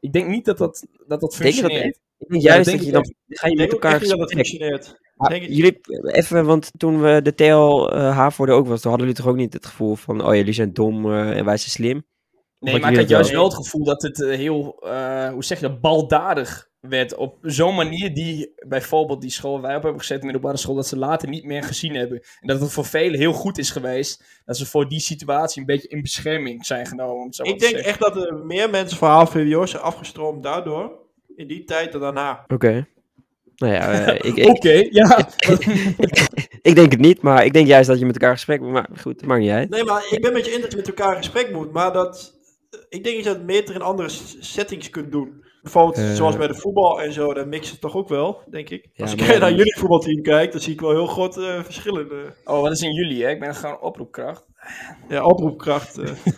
Ik 0.00 0.12
denk 0.12 0.28
niet 0.28 0.44
dat 0.44 0.58
dat, 0.58 0.86
dat, 1.06 1.20
dat 1.20 1.36
Denk 1.38 1.54
je 1.54 1.60
dat 1.62 1.70
functioneert. 1.70 1.98
Ik 2.18 2.28
denk 2.28 2.42
Ja, 2.42 2.52
juist 2.52 2.70
dat 2.70 2.74
dat, 2.74 2.74
denk 2.74 2.80
je 2.80 2.86
ik 2.86 2.92
dan 2.92 3.36
ga 3.36 3.46
je 3.46 3.52
Ik 3.52 3.58
met 3.58 3.72
elkaar 3.72 4.00
dat 4.18 4.32
functioneert. 4.32 4.98
Ik- 5.28 5.48
jullie, 5.48 5.80
even, 6.02 6.44
want 6.44 6.70
toen 6.76 7.00
we 7.02 7.22
de 7.22 7.34
TL 7.34 8.30
voor 8.30 8.46
de 8.46 8.52
ook 8.52 8.66
was, 8.66 8.80
toen 8.80 8.90
hadden 8.90 9.08
jullie 9.08 9.22
toch 9.22 9.32
ook 9.32 9.38
niet 9.38 9.52
het 9.52 9.66
gevoel 9.66 9.94
van, 9.94 10.24
oh 10.26 10.34
jullie 10.34 10.52
zijn 10.52 10.72
dom 10.72 11.12
eh, 11.12 11.36
en 11.36 11.44
wij 11.44 11.56
zijn 11.56 11.70
slim? 11.70 12.04
Nee, 12.58 12.80
maar 12.80 12.90
ik 12.92 12.98
had 12.98 13.08
juist 13.08 13.30
wel- 13.30 13.44
het 13.44 13.54
gevoel 13.54 13.84
dat 13.84 14.02
het 14.02 14.22
eh, 14.22 14.36
heel, 14.36 14.76
eh, 14.82 15.28
hoe 15.32 15.44
zeg 15.44 15.60
je 15.60 15.68
dat, 15.68 15.80
baldadig 15.80 16.68
werd. 16.80 17.14
Op 17.14 17.38
zo'n 17.42 17.74
manier 17.74 18.14
die 18.14 18.52
bijvoorbeeld 18.68 19.20
die 19.20 19.30
school 19.30 19.52
waar 19.52 19.62
wij 19.62 19.76
op 19.76 19.82
hebben 19.82 20.00
gezet, 20.00 20.18
de 20.18 20.24
middelbare 20.24 20.56
school, 20.56 20.74
dat 20.74 20.86
ze 20.86 20.98
later 20.98 21.28
niet 21.28 21.44
meer 21.44 21.62
gezien 21.62 21.94
hebben. 21.94 22.22
En 22.40 22.48
dat 22.48 22.60
het 22.60 22.72
voor 22.72 22.84
velen 22.84 23.18
heel 23.18 23.32
goed 23.32 23.58
is 23.58 23.70
geweest 23.70 24.24
dat 24.44 24.56
ze 24.56 24.66
voor 24.66 24.88
die 24.88 25.00
situatie 25.00 25.60
een 25.60 25.66
beetje 25.66 25.88
in 25.88 26.02
bescherming 26.02 26.66
zijn 26.66 26.86
genomen. 26.86 27.24
Om 27.24 27.32
zo 27.32 27.42
Ik 27.42 27.58
denk 27.58 27.76
echt 27.76 28.00
dat 28.00 28.16
er 28.16 28.34
meer 28.34 28.70
mensen 28.70 28.98
van 28.98 29.10
HVWO 29.10 29.66
zijn 29.66 29.82
afgestroomd 29.82 30.42
daardoor. 30.42 30.98
In 31.36 31.46
die 31.46 31.64
tijd 31.64 31.92
dan 31.92 32.00
daarna. 32.00 32.44
Oké. 32.46 32.86
Nou 33.56 33.72
ja, 33.72 34.06
eh, 34.06 34.30
ik, 34.30 34.36
ik, 34.36 34.48
Oké, 34.48 34.86
ja. 34.90 35.28
ik 36.70 36.74
denk 36.74 36.90
het 36.90 37.00
niet, 37.00 37.22
maar 37.22 37.44
ik 37.44 37.52
denk 37.52 37.66
juist 37.66 37.88
dat 37.88 37.98
je 37.98 38.06
met 38.06 38.14
elkaar 38.14 38.34
gesprek 38.34 38.60
moet. 38.60 38.72
Maar 38.72 38.88
goed, 39.00 39.18
dat 39.18 39.28
maakt 39.28 39.40
niet 39.40 39.50
uit. 39.50 39.70
Nee, 39.70 39.84
maar 39.84 40.06
ik 40.10 40.20
ben 40.20 40.32
met 40.32 40.46
je 40.46 40.52
in 40.52 40.60
dat 40.60 40.70
je 40.70 40.76
met 40.76 40.88
elkaar 40.88 41.10
in 41.10 41.16
gesprek 41.16 41.52
moet. 41.52 41.72
Maar 41.72 41.92
dat, 41.92 42.38
ik 42.88 43.04
denk 43.04 43.16
dat 43.16 43.24
je 43.24 43.30
dat 43.30 43.46
beter 43.46 43.74
in 43.74 43.82
andere 43.82 44.08
settings 44.38 44.90
kunt 44.90 45.12
doen. 45.12 45.44
Bijvoorbeeld 45.62 45.96
Eh. 45.96 46.12
zoals 46.14 46.36
bij 46.36 46.46
de 46.46 46.54
voetbal 46.54 47.02
en 47.02 47.12
zo. 47.12 47.34
Dan 47.34 47.48
mixen 47.48 47.72
het 47.72 47.80
toch 47.80 47.94
ook 47.96 48.08
wel, 48.08 48.42
denk 48.50 48.68
ik. 48.70 48.88
Ja, 48.92 49.04
Als 49.04 49.12
ik 49.12 49.20
naar 49.40 49.50
jullie 49.54 49.76
voetbalteam 49.78 50.22
kijk, 50.22 50.52
dan 50.52 50.60
zie 50.60 50.72
ik 50.72 50.80
wel 50.80 50.90
heel 50.90 51.06
grote 51.06 51.46
eh, 51.46 51.62
verschillen. 51.64 52.10
eh. 52.10 52.52
Oh, 52.54 52.60
wat 52.60 52.72
is 52.72 52.80
in 52.80 52.92
juli, 52.92 53.22
hè? 53.22 53.30
Ik 53.30 53.40
ben 53.40 53.54
gewoon 53.54 53.80
oproepkracht. 53.80 54.44
ja, 55.08 55.24
oproepkracht. 55.24 55.98
eh. 55.98 56.10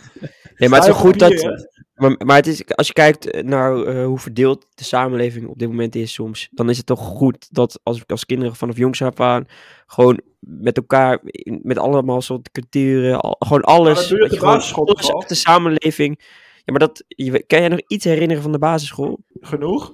Nee, 0.57 0.69
maar 0.69 0.79
het 0.79 0.87
is 0.89 0.93
wel 0.93 1.03
goed 1.03 1.17
Papier, 1.17 1.41
dat. 1.41 1.67
Maar, 1.95 2.15
maar 2.25 2.35
het 2.35 2.47
is, 2.47 2.63
als 2.75 2.87
je 2.87 2.93
kijkt 2.93 3.43
naar 3.43 3.83
eh, 3.83 4.05
hoe 4.05 4.19
verdeeld 4.19 4.65
de 4.75 4.83
samenleving 4.83 5.47
op 5.47 5.59
dit 5.59 5.67
moment 5.67 5.95
is 5.95 6.13
soms, 6.13 6.47
dan 6.51 6.69
is 6.69 6.77
het 6.77 6.85
toch 6.85 6.99
goed 6.99 7.47
dat 7.51 7.79
als, 7.83 8.01
als 8.07 8.25
kinderen 8.25 8.55
vanaf 8.55 8.77
jongs 8.77 9.01
af 9.01 9.19
aan 9.19 9.45
gewoon 9.87 10.19
met 10.39 10.77
elkaar, 10.77 11.19
met 11.61 11.77
allemaal 11.77 12.21
soort 12.21 12.51
culturen, 12.51 13.21
al- 13.21 13.35
gewoon 13.39 13.61
alles. 13.61 13.99
dat 13.99 14.09
doe 14.09 14.23
je 14.23 14.29
de 14.29 14.37
gewoon 14.37 15.25
de 15.27 15.35
samenleving. 15.35 16.19
Ja, 16.65 16.71
maar 16.73 16.79
dat, 16.79 17.03
je, 17.07 17.43
kan 17.43 17.59
jij 17.59 17.67
nog 17.67 17.81
iets 17.87 18.05
herinneren 18.05 18.43
van 18.43 18.51
de 18.51 18.57
basisschool? 18.59 19.19
Genoeg. 19.41 19.91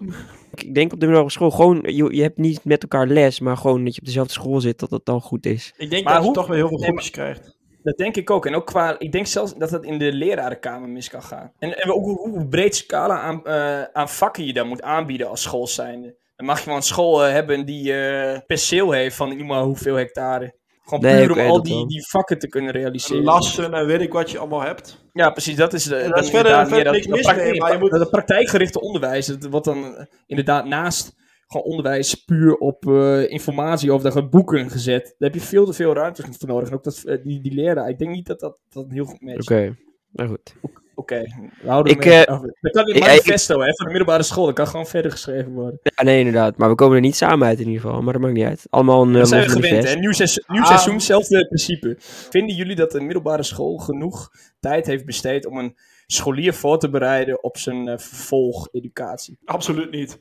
Ik 0.56 0.74
denk 0.76 0.94
op 0.94 1.00
de 1.00 1.06
middelbare 1.06 1.32
school 1.34 1.52
gewoon, 1.52 1.82
je, 1.86 2.16
je 2.16 2.22
hebt 2.22 2.38
niet 2.38 2.64
met 2.66 2.82
elkaar 2.82 3.08
les, 3.08 3.40
maar 3.40 3.58
gewoon 3.58 3.84
dat 3.84 3.94
je 3.96 4.00
op 4.00 4.06
dezelfde 4.08 4.34
school 4.34 4.62
zit, 4.62 4.80
dat 4.80 4.90
dat 4.90 5.06
dan 5.06 5.22
goed 5.22 5.46
is. 5.46 5.74
Ik 5.78 5.90
denk 5.90 6.04
Maar 6.04 6.14
dat 6.14 6.22
je 6.22 6.28
hoe- 6.28 6.38
toch 6.38 6.48
weer 6.48 6.58
heel 6.58 6.68
veel 6.68 6.78
groepjes 6.78 7.10
krijgt. 7.12 7.58
Dat 7.84 7.98
denk 7.98 8.16
ik 8.16 8.30
ook. 8.30 8.46
En 8.46 8.56
ook 8.56 8.66
qua, 8.66 9.00
ik 9.00 9.12
denk 9.12 9.26
zelfs 9.28 9.56
dat 9.56 9.72
het 9.72 9.84
in 9.84 9.98
de 9.98 10.14
lerarenkamer 10.14 10.90
mis 10.90 11.10
kan 11.10 11.24
gaan. 11.24 11.52
En, 11.60 11.78
en 11.82 11.92
ook 11.92 12.04
hoe, 12.04 12.30
hoe 12.30 12.48
breed 12.48 12.76
scala 12.76 13.20
aan, 13.20 13.46
eh, 13.46 13.84
aan 13.84 14.10
vakken 14.10 14.46
je 14.46 14.54
dan 14.54 14.68
moet 14.68 14.82
aanbieden 14.82 15.30
als 15.30 15.42
school 15.42 15.68
zijnde. 15.68 16.16
Dan 16.36 16.46
mag 16.46 16.60
je 16.60 16.66
wel 16.66 16.76
een 16.76 16.82
school 16.82 17.26
eh, 17.26 17.32
hebben 17.32 17.66
die 17.66 17.94
eh 17.94 18.40
perceel 18.48 18.92
heeft 18.92 19.16
van 19.16 19.30
niet 19.30 19.46
maar 19.48 19.62
hoeveel 19.64 19.96
hectare. 19.96 20.54
Gewoon 20.90 21.04
Nee, 21.04 21.26
puur 21.28 21.32
om 21.38 21.48
al 21.50 21.56
dat 21.56 21.66
die, 21.66 21.74
wel. 21.74 21.88
die 21.88 22.08
vakken 22.08 22.40
te 22.40 22.48
kunnen 22.48 22.72
realiseren. 22.72 23.24
Lassen 23.24 23.74
en 23.74 23.86
weet 23.86 24.02
ik 24.02 24.14
wat 24.14 24.32
je 24.32 24.38
allemaal 24.38 24.62
hebt. 24.62 25.06
Ja, 25.14 25.30
precies. 25.30 25.56
Dat 25.56 25.74
is, 25.74 25.84
de, 25.84 25.90
daar 25.90 26.10
dan 26.10 26.24
is 26.24 26.30
verder- 26.30 26.52
verder 26.68 26.84
meer 26.84 26.92
niks 26.92 27.06
dat, 27.08 27.16
mis 27.16 27.26
dat, 27.26 27.36
mee, 27.36 27.44
praktijk- 27.44 27.62
maar 27.62 27.72
je 27.72 27.78
moet- 27.80 27.92
dat 27.92 28.10
praktijkgerichte 28.10 28.82
onderwijs. 28.82 29.26
Dat, 29.26 29.44
wat 29.46 29.64
dan 29.64 29.96
eh, 29.96 30.06
inderdaad 30.26 30.66
naast 30.66 31.14
gewoon 31.48 31.66
onderwijs 31.66 32.16
puur 32.16 32.56
op 32.56 32.88
eh, 32.88 33.30
informatie 33.32 33.94
of 33.94 34.02
daar 34.02 34.30
boeken 34.30 34.70
gezet. 34.70 35.04
Daar 35.18 35.30
heb 35.30 35.34
je 35.42 35.48
veel 35.48 35.66
te 35.66 35.74
veel 35.74 35.94
ruimte 35.94 36.24
voor 36.40 36.48
nodig. 36.48 36.70
En 36.70 36.76
ook 36.76 36.84
dat, 36.84 37.04
eh, 37.06 37.24
die, 37.24 37.42
die 37.42 37.54
leraar. 37.54 37.90
Ik 37.90 37.98
denk 38.00 38.12
niet 38.12 38.26
dat 38.28 38.40
dat, 38.40 38.58
dat 38.70 38.86
heel 38.90 39.06
goed 39.06 39.22
matcht. 39.22 39.52
Oké, 39.52 39.76
nou 40.12 40.30
goed. 40.30 40.56
Oké, 41.00 41.24
we 41.62 41.70
houden 41.70 41.94
Ik, 41.94 42.06
eh. 42.06 42.42
Dat 42.62 42.72
kan 42.72 42.86
in 42.88 43.00
manifesto, 43.00 43.60
hè, 43.60 43.66
van 43.76 43.86
de 43.86 43.92
middelbare 43.92 44.24
school. 44.24 44.46
Dat 44.46 44.54
kan 44.56 44.68
gewoon 44.68 44.88
verder 44.88 45.12
geschreven 45.12 45.52
worden. 45.52 45.80
Ja, 45.84 46.04
nee, 46.04 46.18
inderdaad. 46.18 46.58
Maar 46.58 46.70
we 46.70 46.76
komen 46.76 46.96
er 46.96 47.02
niet 47.02 47.16
samen 47.16 47.48
uit 47.48 47.60
in 47.60 47.68
ieder 47.68 47.82
geval. 47.82 48.02
Maar 48.02 48.14
dat 48.14 48.22
maakt 48.22 48.34
niet 48.34 48.46
uit. 48.46 48.66
Allemaal 48.70 49.02
een 49.02 49.10
uh, 49.10 49.18
Dat 49.18 49.28
zijn 49.28 49.44
we 49.44 49.50
gewend, 49.50 49.88
hè. 49.88 49.96
Nieuw, 49.96 50.12
seizoen, 50.12 50.44
nieuw 50.48 50.62
Ah. 50.62 50.68
seizoen, 50.68 50.94
hetzelfde 50.94 51.48
principe. 51.48 51.96
Vinden 52.30 52.56
jullie 52.56 52.76
dat 52.76 52.92
de 52.92 53.02
middelbare 53.02 53.44
school 53.44 53.78
genoeg 53.78 54.32
tijd 54.60 54.86
heeft 54.86 55.06
besteed 55.06 55.46
om 55.46 55.58
een 55.58 55.78
scholier 56.08 56.54
voor 56.54 56.80
te 56.80 56.90
bereiden 56.90 57.44
op 57.44 57.58
zijn 57.58 57.88
eh, 57.88 57.98
vervolgeducatie? 57.98 59.38
Absoluut 59.46 59.92
niet. 59.92 60.18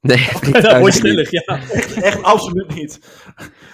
Nee, 0.00 0.28
Dat 0.62 0.78
wordt 0.78 0.94
stellig, 0.94 1.30
ja. 1.30 1.60
Echt 2.02 2.22
absoluut 2.22 2.74
niet. 2.74 2.98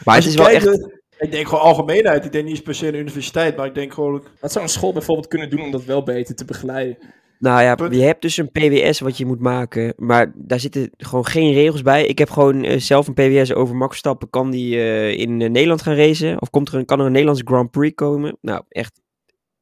Maar 0.04 0.16
het 0.16 0.26
is 0.26 0.34
wel 0.34 0.46
kijkt, 0.46 0.66
echt... 0.66 0.88
Ik 1.18 1.30
denk 1.30 1.48
gewoon 1.48 1.64
algemeenheid. 1.64 2.24
Ik 2.24 2.32
denk 2.32 2.44
niet 2.44 2.52
eens 2.54 2.62
per 2.62 2.74
se 2.74 2.88
een 2.88 2.94
universiteit. 2.94 3.56
Maar 3.56 3.66
ik 3.66 3.74
denk 3.74 3.92
gewoon... 3.92 4.24
Wat 4.40 4.52
zou 4.52 4.64
een 4.64 4.70
school 4.70 4.92
bijvoorbeeld 4.92 5.28
kunnen 5.28 5.50
doen 5.50 5.60
om 5.62 5.70
dat 5.70 5.84
wel 5.84 6.02
beter 6.02 6.34
te 6.34 6.44
begeleiden? 6.44 6.98
Nou 7.38 7.62
ja, 7.62 7.76
je 7.90 8.02
hebt 8.02 8.22
dus 8.22 8.36
een 8.36 8.50
PWS 8.50 9.00
wat 9.00 9.16
je 9.18 9.26
moet 9.26 9.40
maken. 9.40 9.94
Maar 9.96 10.32
daar 10.34 10.60
zitten 10.60 10.90
gewoon 10.96 11.26
geen 11.26 11.52
regels 11.52 11.82
bij. 11.82 12.06
Ik 12.06 12.18
heb 12.18 12.30
gewoon 12.30 12.64
eh, 12.64 12.78
zelf 12.80 13.06
een 13.06 13.14
PWS 13.14 13.52
over 13.54 13.76
Max 13.76 13.88
Verstappen. 13.90 14.30
Kan 14.30 14.50
die 14.50 14.76
eh, 14.76 15.18
in 15.18 15.40
eh, 15.42 15.50
Nederland 15.50 15.82
gaan 15.82 15.94
racen? 15.94 16.40
Of 16.40 16.50
komt 16.50 16.68
er 16.68 16.74
een, 16.74 16.84
kan 16.84 16.98
er 16.98 17.04
een 17.06 17.10
Nederlandse 17.12 17.44
Grand 17.46 17.70
Prix 17.70 17.94
komen? 17.94 18.36
Nou, 18.40 18.62
echt... 18.68 19.00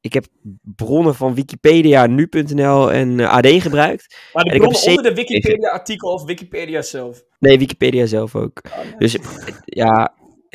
Ik 0.01 0.13
heb 0.13 0.25
bronnen 0.61 1.15
van 1.15 1.33
Wikipedia, 1.35 2.07
nu.nl 2.07 2.91
en 2.91 3.19
AD 3.19 3.47
gebruikt. 3.47 4.15
Maar 4.33 4.43
de 4.43 4.57
bronnen 4.57 4.87
onder 4.87 5.03
de 5.03 5.13
Wikipedia-artikel 5.13 6.13
of 6.13 6.23
Wikipedia 6.23 6.81
zelf? 6.81 7.23
Nee, 7.39 7.57
Wikipedia 7.57 8.05
zelf 8.05 8.35
ook. 8.35 8.61
Dus 8.97 9.13
het- 9.13 9.61
ja, 9.65 10.13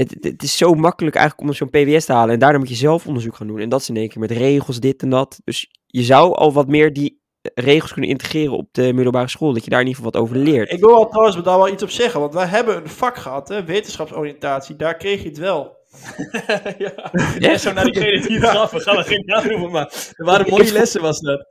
het, 0.09 0.43
is 0.43 0.57
zo 0.57 0.75
makkelijk 0.75 1.17
eigenlijk 1.17 1.49
om 1.49 1.55
zo'n 1.55 1.71
PWS 1.71 2.05
te 2.05 2.13
halen. 2.13 2.35
En 2.35 2.39
daardoor 2.39 2.59
moet 2.59 2.69
je 2.69 2.75
zelf 2.75 3.07
onderzoek 3.07 3.37
gaan 3.37 3.47
doen. 3.47 3.59
En 3.59 3.69
dat 3.69 3.81
is 3.81 3.89
in 3.89 3.97
één 3.97 4.09
keer 4.09 4.21
met 4.21 4.31
regels, 4.31 4.81
dit 4.81 5.03
en 5.03 5.11
dat. 5.11 5.41
Dus 5.45 5.69
je 5.87 6.03
zou 6.03 6.35
al 6.35 6.53
wat 6.53 6.69
meer 6.69 6.93
die 6.93 7.21
regels 7.55 7.93
kunnen 7.93 8.11
integreren 8.11 8.57
op 8.57 8.69
de 8.73 8.93
middelbare 8.93 9.29
school. 9.29 9.53
Dat 9.53 9.65
je 9.65 9.71
daar 9.71 9.81
in 9.81 9.87
ieder 9.87 10.03
geval 10.03 10.21
wat 10.21 10.31
over 10.31 10.43
leert. 10.45 10.73
Ik 10.73 10.81
wil 10.81 10.91
wel 10.91 11.09
trouwens 11.09 11.43
daar 11.43 11.59
wel 11.59 11.69
iets 11.69 11.83
op 11.83 11.91
zeggen. 11.91 12.21
Want 12.21 12.35
wij 12.35 12.47
hebben 12.47 12.77
een 12.77 12.89
vak 12.89 13.17
gehad, 13.17 13.49
hè, 13.49 13.65
wetenschapsoriëntatie. 13.65 14.77
Daar 14.77 14.97
kreeg 14.97 15.23
je 15.23 15.29
het 15.29 15.39
wel. 15.39 15.79
ja. 16.79 16.93
ja, 17.39 17.59
zo 17.59 17.73
naar 17.73 17.85
diegene 17.85 18.27
die 18.27 18.39
het 18.41 18.51
gaf. 18.51 18.71
We 18.71 18.81
gaan 18.81 18.97
er 18.97 19.05
geen 19.05 19.23
naam 19.27 19.47
noemen, 19.47 19.71
maar 19.71 20.13
er 20.17 20.25
waren 20.25 20.51
mooie 20.51 20.73
lessen 20.73 21.03
was 21.03 21.21
dat. 21.21 21.47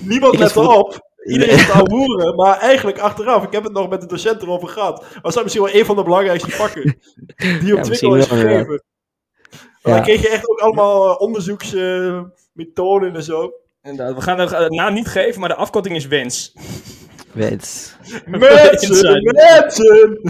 Niemand 0.00 0.38
let 0.38 0.56
erop. 0.56 1.12
Iedereen 1.24 1.54
is 1.54 1.70
aan 1.70 1.84
boeren, 1.84 2.34
maar 2.34 2.58
eigenlijk 2.58 2.98
achteraf, 2.98 3.44
ik 3.44 3.52
heb 3.52 3.64
het 3.64 3.72
nog 3.72 3.88
met 3.88 4.00
de 4.00 4.06
docent 4.06 4.42
erover 4.42 4.68
gehad, 4.68 5.04
was 5.22 5.34
dat 5.34 5.42
misschien 5.42 5.64
wel 5.64 5.74
een 5.74 5.84
van 5.84 5.96
de 5.96 6.02
belangrijkste 6.02 6.50
vakken 6.50 6.98
die 7.60 7.76
op 7.76 7.88
misschien 7.88 8.16
is 8.16 8.26
gegeven. 8.26 8.82
Ja. 9.82 9.94
Dan 9.94 10.02
kreeg 10.02 10.22
je 10.22 10.28
echt 10.28 10.48
ook 10.48 10.58
allemaal 10.58 11.10
eh, 11.10 11.20
onderzoeksmethoden 11.20 13.14
en 13.14 13.22
zo. 13.22 13.52
Inderdaad, 13.82 14.14
we 14.14 14.20
gaan 14.20 14.36
de 14.36 14.56
eh, 14.56 14.68
naam 14.68 14.94
niet 14.94 15.08
geven, 15.08 15.40
maar 15.40 15.48
de 15.48 15.54
afkorting 15.54 15.96
is 15.96 16.06
wens. 16.06 16.52
Wens. 17.32 17.96
Mensen, 18.26 19.22
mensen! 19.22 20.20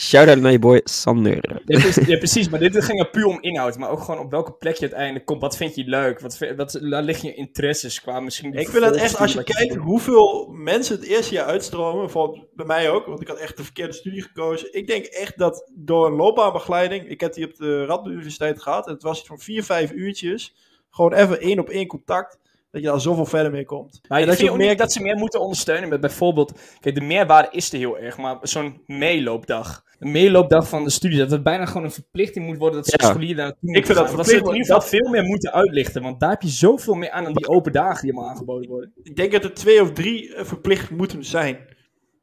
Shout-out 0.00 0.38
naar 0.38 0.52
je 0.52 0.58
boy 0.58 0.80
Sander. 0.84 1.38
Ja, 1.40 1.60
precies, 1.64 2.06
ja, 2.12 2.16
precies, 2.16 2.48
maar 2.48 2.60
dit 2.60 2.84
ging 2.84 3.00
er 3.00 3.10
puur 3.10 3.26
om 3.26 3.40
inhoud. 3.40 3.78
Maar 3.78 3.90
ook 3.90 4.00
gewoon 4.00 4.20
op 4.20 4.30
welke 4.30 4.52
plek 4.52 4.74
je 4.74 4.80
uiteindelijk 4.80 5.24
komt. 5.24 5.40
Wat 5.40 5.56
vind 5.56 5.74
je 5.74 5.84
leuk? 5.84 6.20
Wat, 6.20 6.38
wat, 6.56 6.72
waar 6.72 7.02
liggen 7.02 7.28
je 7.28 7.34
interesses 7.34 8.00
qua 8.00 8.20
misschien... 8.20 8.52
Ik 8.52 8.68
vind 8.68 8.84
het 8.84 8.96
echt, 8.96 9.16
als 9.16 9.32
je 9.32 9.44
kijkt 9.44 9.74
hoeveel 9.74 10.48
mensen 10.52 10.96
het 10.96 11.04
eerste 11.04 11.34
jaar 11.34 11.46
uitstromen, 11.46 12.00
bijvoorbeeld 12.00 12.46
bij 12.54 12.66
mij 12.66 12.90
ook, 12.90 13.06
want 13.06 13.20
ik 13.20 13.28
had 13.28 13.38
echt 13.38 13.56
de 13.56 13.64
verkeerde 13.64 13.92
studie 13.92 14.22
gekozen. 14.22 14.74
Ik 14.74 14.86
denk 14.86 15.04
echt 15.04 15.38
dat 15.38 15.70
door 15.74 16.06
een 16.06 16.16
loopbaanbegeleiding, 16.16 17.08
ik 17.08 17.20
heb 17.20 17.32
die 17.32 17.44
op 17.44 17.56
de 17.56 17.84
Radboud 17.84 18.12
Universiteit 18.12 18.62
gehad, 18.62 18.86
en 18.86 18.92
het 18.92 19.02
was 19.02 19.18
iets 19.18 19.28
van 19.28 19.38
vier, 19.38 19.64
vijf 19.64 19.92
uurtjes, 19.92 20.54
gewoon 20.90 21.12
even 21.12 21.40
één 21.40 21.58
op 21.58 21.68
één 21.68 21.86
contact, 21.86 22.38
dat 22.70 22.82
je 22.82 22.86
daar 22.88 23.00
zoveel 23.00 23.26
verder 23.26 23.52
mee 23.52 23.64
komt. 23.64 24.00
Maar 24.08 24.18
En 24.18 24.24
ik 24.24 24.30
dat 24.30 24.36
vind 24.36 24.46
je 24.48 24.54
ook 24.54 24.60
meer 24.60 24.68
niet 24.70 24.78
dat 24.78 24.92
ze 24.92 25.02
meer 25.02 25.16
moeten 25.16 25.40
ondersteunen 25.40 25.88
met 25.88 26.00
bijvoorbeeld... 26.00 26.52
Kijk, 26.80 26.94
de 26.94 27.00
meerwaarde 27.00 27.48
is 27.52 27.72
er 27.72 27.78
heel 27.78 27.98
erg, 27.98 28.16
maar 28.18 28.38
zo'n 28.42 28.82
meeloopdag. 28.86 29.84
Een 29.98 30.10
meeloopdag 30.10 30.68
van 30.68 30.84
de 30.84 30.90
studie, 30.90 31.18
dat 31.18 31.30
het 31.30 31.42
bijna 31.42 31.66
gewoon 31.66 31.84
een 31.84 31.90
verplichting 31.90 32.46
moet 32.46 32.56
worden 32.58 32.76
dat 32.76 32.86
ze 32.86 32.96
Ja. 33.00 33.08
scholieren 33.08 33.36
daar 33.36 33.46
naartoe 33.46 33.76
Ik 33.76 33.86
vind 33.86 33.98
dat. 33.98 34.16
Dat 34.16 34.26
ze 34.28 34.34
het 34.34 34.46
in 34.46 34.52
ieder 34.54 34.66
geval 34.74 34.80
veel 34.88 35.10
meer 35.10 35.22
moeten 35.24 35.52
uitlichten, 35.52 36.02
want 36.02 36.20
daar 36.20 36.30
heb 36.30 36.42
je 36.42 36.48
zoveel 36.48 36.94
meer 36.94 37.10
aan 37.10 37.24
dan 37.24 37.32
die 37.32 37.48
open 37.48 37.72
dagen 37.72 38.02
die 38.02 38.12
maar 38.14 38.24
aangeboden 38.28 38.68
worden. 38.70 38.92
Ik 39.02 39.16
denk 39.16 39.32
dat 39.32 39.44
er 39.44 39.54
twee 39.54 39.82
of 39.82 39.92
drie 39.92 40.34
eh, 40.34 40.44
verplicht 40.44 40.90
moeten 40.90 41.24
zijn. 41.24 41.58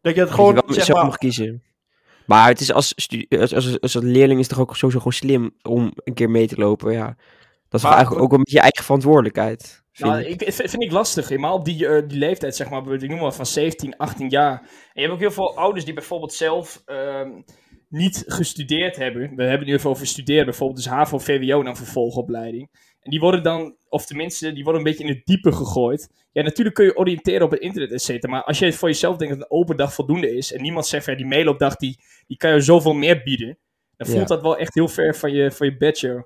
Dat 0.02 0.16
je 0.16 0.22
het 0.22 0.32
Gewoon, 0.32 0.50
gewoon, 0.50 0.64
je 0.68 0.74
zeg 0.74 0.84
zelf 0.84 0.98
maar, 0.98 1.08
mag 1.08 1.18
kiezen. 1.18 1.64
Maar 2.26 2.48
het 2.48 2.60
is 2.60 2.74
als, 2.74 2.94
studie, 2.96 3.40
als, 3.40 3.54
als, 3.54 3.82
als 3.82 3.94
leerling 3.94 4.40
is 4.40 4.48
het 4.48 4.56
toch 4.58 4.60
ook 4.60 4.76
sowieso 4.76 4.98
gewoon 5.00 5.14
slim 5.14 5.52
om 5.62 5.92
een 5.96 6.14
keer 6.14 6.30
mee 6.30 6.48
te 6.48 6.56
lopen. 6.56 6.92
Ja. 6.94 7.06
Dat 7.70 7.80
is 7.80 7.82
Maar- 7.82 7.92
eigenlijk 7.94 8.24
ook 8.24 8.30
wel 8.30 8.40
met 8.40 8.52
je 8.52 8.60
eigen 8.60 8.84
verantwoordelijkheid. 8.84 9.84
Nou, 9.98 10.22
ik. 10.22 10.44
vind, 10.54 10.82
ik 10.84 10.92
lastig. 10.92 11.30
Helemaal 11.30 11.56
op 11.56 11.66
die, 11.66 11.88
eh, 11.88 12.08
die 12.08 12.18
leeftijd, 12.18 12.56
zeg 12.56 12.70
maar, 12.70 12.94
ik 12.94 13.10
noem 13.10 13.20
maar 13.20 13.34
van 13.34 13.46
17, 13.46 13.98
18 13.98 14.30
jaar. 14.30 14.60
En 14.62 14.68
je 14.94 15.02
hebt 15.02 15.14
ook 15.14 15.20
heel 15.20 15.32
veel 15.32 15.58
ouders 15.58 15.86
die 15.86 15.94
bijvoorbeeld 15.94 16.34
zelf 16.34 16.82
ehm, 16.86 17.30
niet 17.90 18.24
gestudeerd 18.28 18.96
hebben. 18.96 19.22
We 19.22 19.42
hebben 19.42 19.60
het 19.60 19.68
nu 19.68 19.74
even 19.74 19.90
over 19.90 20.08
studeren, 20.08 20.46
bijvoorbeeld 20.46 20.84
dus 20.84 20.88
HAVO, 20.94 21.18
VWO 21.18 21.60
en 21.60 21.66
dan 21.66 21.76
vervolgopleiding. 21.78 22.70
En 23.00 23.12
die 23.12 23.20
worden 23.20 23.44
dan, 23.44 23.76
of 23.90 24.06
tenminste, 24.06 24.54
die 24.54 24.64
worden 24.64 24.82
een 24.82 24.88
beetje 24.92 25.04
in 25.04 25.14
het 25.14 25.26
diepe 25.26 25.52
gegooid. 25.52 26.10
Ja, 26.32 26.44
natuurlijk 26.44 26.76
kun 26.76 26.86
je 26.86 26.98
oriënteren 26.98 27.42
op 27.42 27.52
het 27.52 27.60
internet, 27.60 27.92
et 27.92 28.02
cetera. 28.02 28.32
Maar 28.32 28.44
als 28.44 28.60
je 28.60 28.74
voor 28.74 28.90
jezelf 28.90 29.18
denkt 29.18 29.34
dat 29.34 29.44
een 29.44 29.58
open 29.58 29.78
dag 29.78 29.94
voldoende 29.94 30.36
is, 30.36 30.54
en 30.54 30.62
niemand 30.62 30.86
zegt 30.88 31.06
ja, 31.06 31.16
die 31.16 31.26
meeloopdag, 31.26 31.76
die, 31.76 32.00
die 32.28 32.38
kan 32.38 32.54
je 32.54 32.62
zoveel 32.62 32.94
meer 32.94 33.24
bieden. 33.24 33.58
Dan 33.98 34.08
voelt 34.08 34.20
Ja. 34.30 34.36
dat 34.36 34.42
wel 34.42 34.58
echt 34.58 34.74
heel 34.74 34.88
ver 34.88 35.16
van 35.16 35.32
je, 35.32 35.52
van 35.52 35.68
je 35.68 35.78
bedshow. 35.78 36.22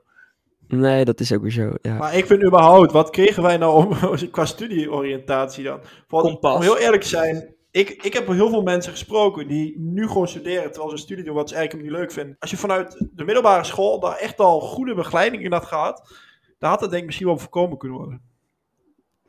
Nee, 0.71 1.05
dat 1.05 1.19
is 1.19 1.33
ook 1.33 1.41
weer 1.41 1.51
zo. 1.51 1.71
Ja. 1.81 1.97
Maar 1.97 2.15
ik 2.17 2.25
vind 2.25 2.43
überhaupt, 2.43 2.91
wat 2.91 3.09
kregen 3.09 3.43
wij 3.43 3.57
nou 3.57 3.85
om, 3.85 3.97
qua 4.31 4.45
studieoriëntatie 4.45 5.63
dan? 5.63 5.79
Want, 6.07 6.25
Kompas. 6.25 6.55
om 6.55 6.61
heel 6.61 6.77
eerlijk 6.77 7.01
te 7.01 7.07
zijn, 7.07 7.53
ik, 7.71 7.89
ik 7.89 8.13
heb 8.13 8.27
heel 8.27 8.49
veel 8.49 8.61
mensen 8.61 8.91
gesproken 8.91 9.47
die 9.47 9.79
nu 9.79 10.07
gewoon 10.07 10.27
studeren 10.27 10.63
terwijl 10.63 10.87
ze 10.89 10.91
een 10.95 11.01
studie 11.01 11.23
doen 11.23 11.35
wat 11.35 11.49
ze 11.49 11.55
eigenlijk 11.55 11.87
niet 11.89 11.97
leuk 11.97 12.11
vinden. 12.11 12.35
Als 12.39 12.51
je 12.51 12.57
vanuit 12.57 13.05
de 13.13 13.23
middelbare 13.23 13.63
school 13.63 13.99
daar 13.99 14.15
echt 14.17 14.39
al 14.39 14.59
goede 14.59 14.93
begeleiding 14.95 15.43
in 15.43 15.51
had 15.51 15.65
gehad, 15.65 16.13
dan 16.59 16.69
had 16.69 16.79
dat 16.79 16.89
denk 16.89 17.01
ik 17.01 17.07
misschien 17.07 17.27
wel 17.27 17.37
voorkomen 17.37 17.77
kunnen 17.77 17.97
worden. 17.97 18.21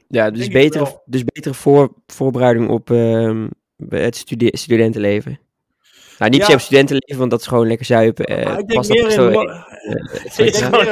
Ja, 0.09 0.31
dus 0.31 0.41
Denk 0.41 0.53
betere, 0.53 1.01
dus 1.05 1.25
betere 1.25 1.55
voor, 1.55 1.93
voorbereiding 2.07 2.69
op 2.71 2.91
ehm, 2.91 3.49
het 3.89 4.17
studi- 4.17 4.51
studentenleven. 4.57 5.41
Nou, 6.19 6.31
niet 6.31 6.41
per 6.41 6.47
se 6.47 6.53
Ja. 6.53 6.59
op 6.59 6.65
studentenleven, 6.65 7.19
want 7.19 7.31
dat 7.31 7.41
is 7.41 7.47
gewoon 7.47 7.67
lekker 7.67 7.87
zuipen. 7.87 8.25
eh, 8.25 8.45
maar 8.45 8.59
ik 8.59 8.69
denk 8.69 8.89
meer 8.89 9.33
in... 9.33 9.49
zoiets. 10.33 10.59
denk 10.59 10.75
Gewoon 10.75 10.85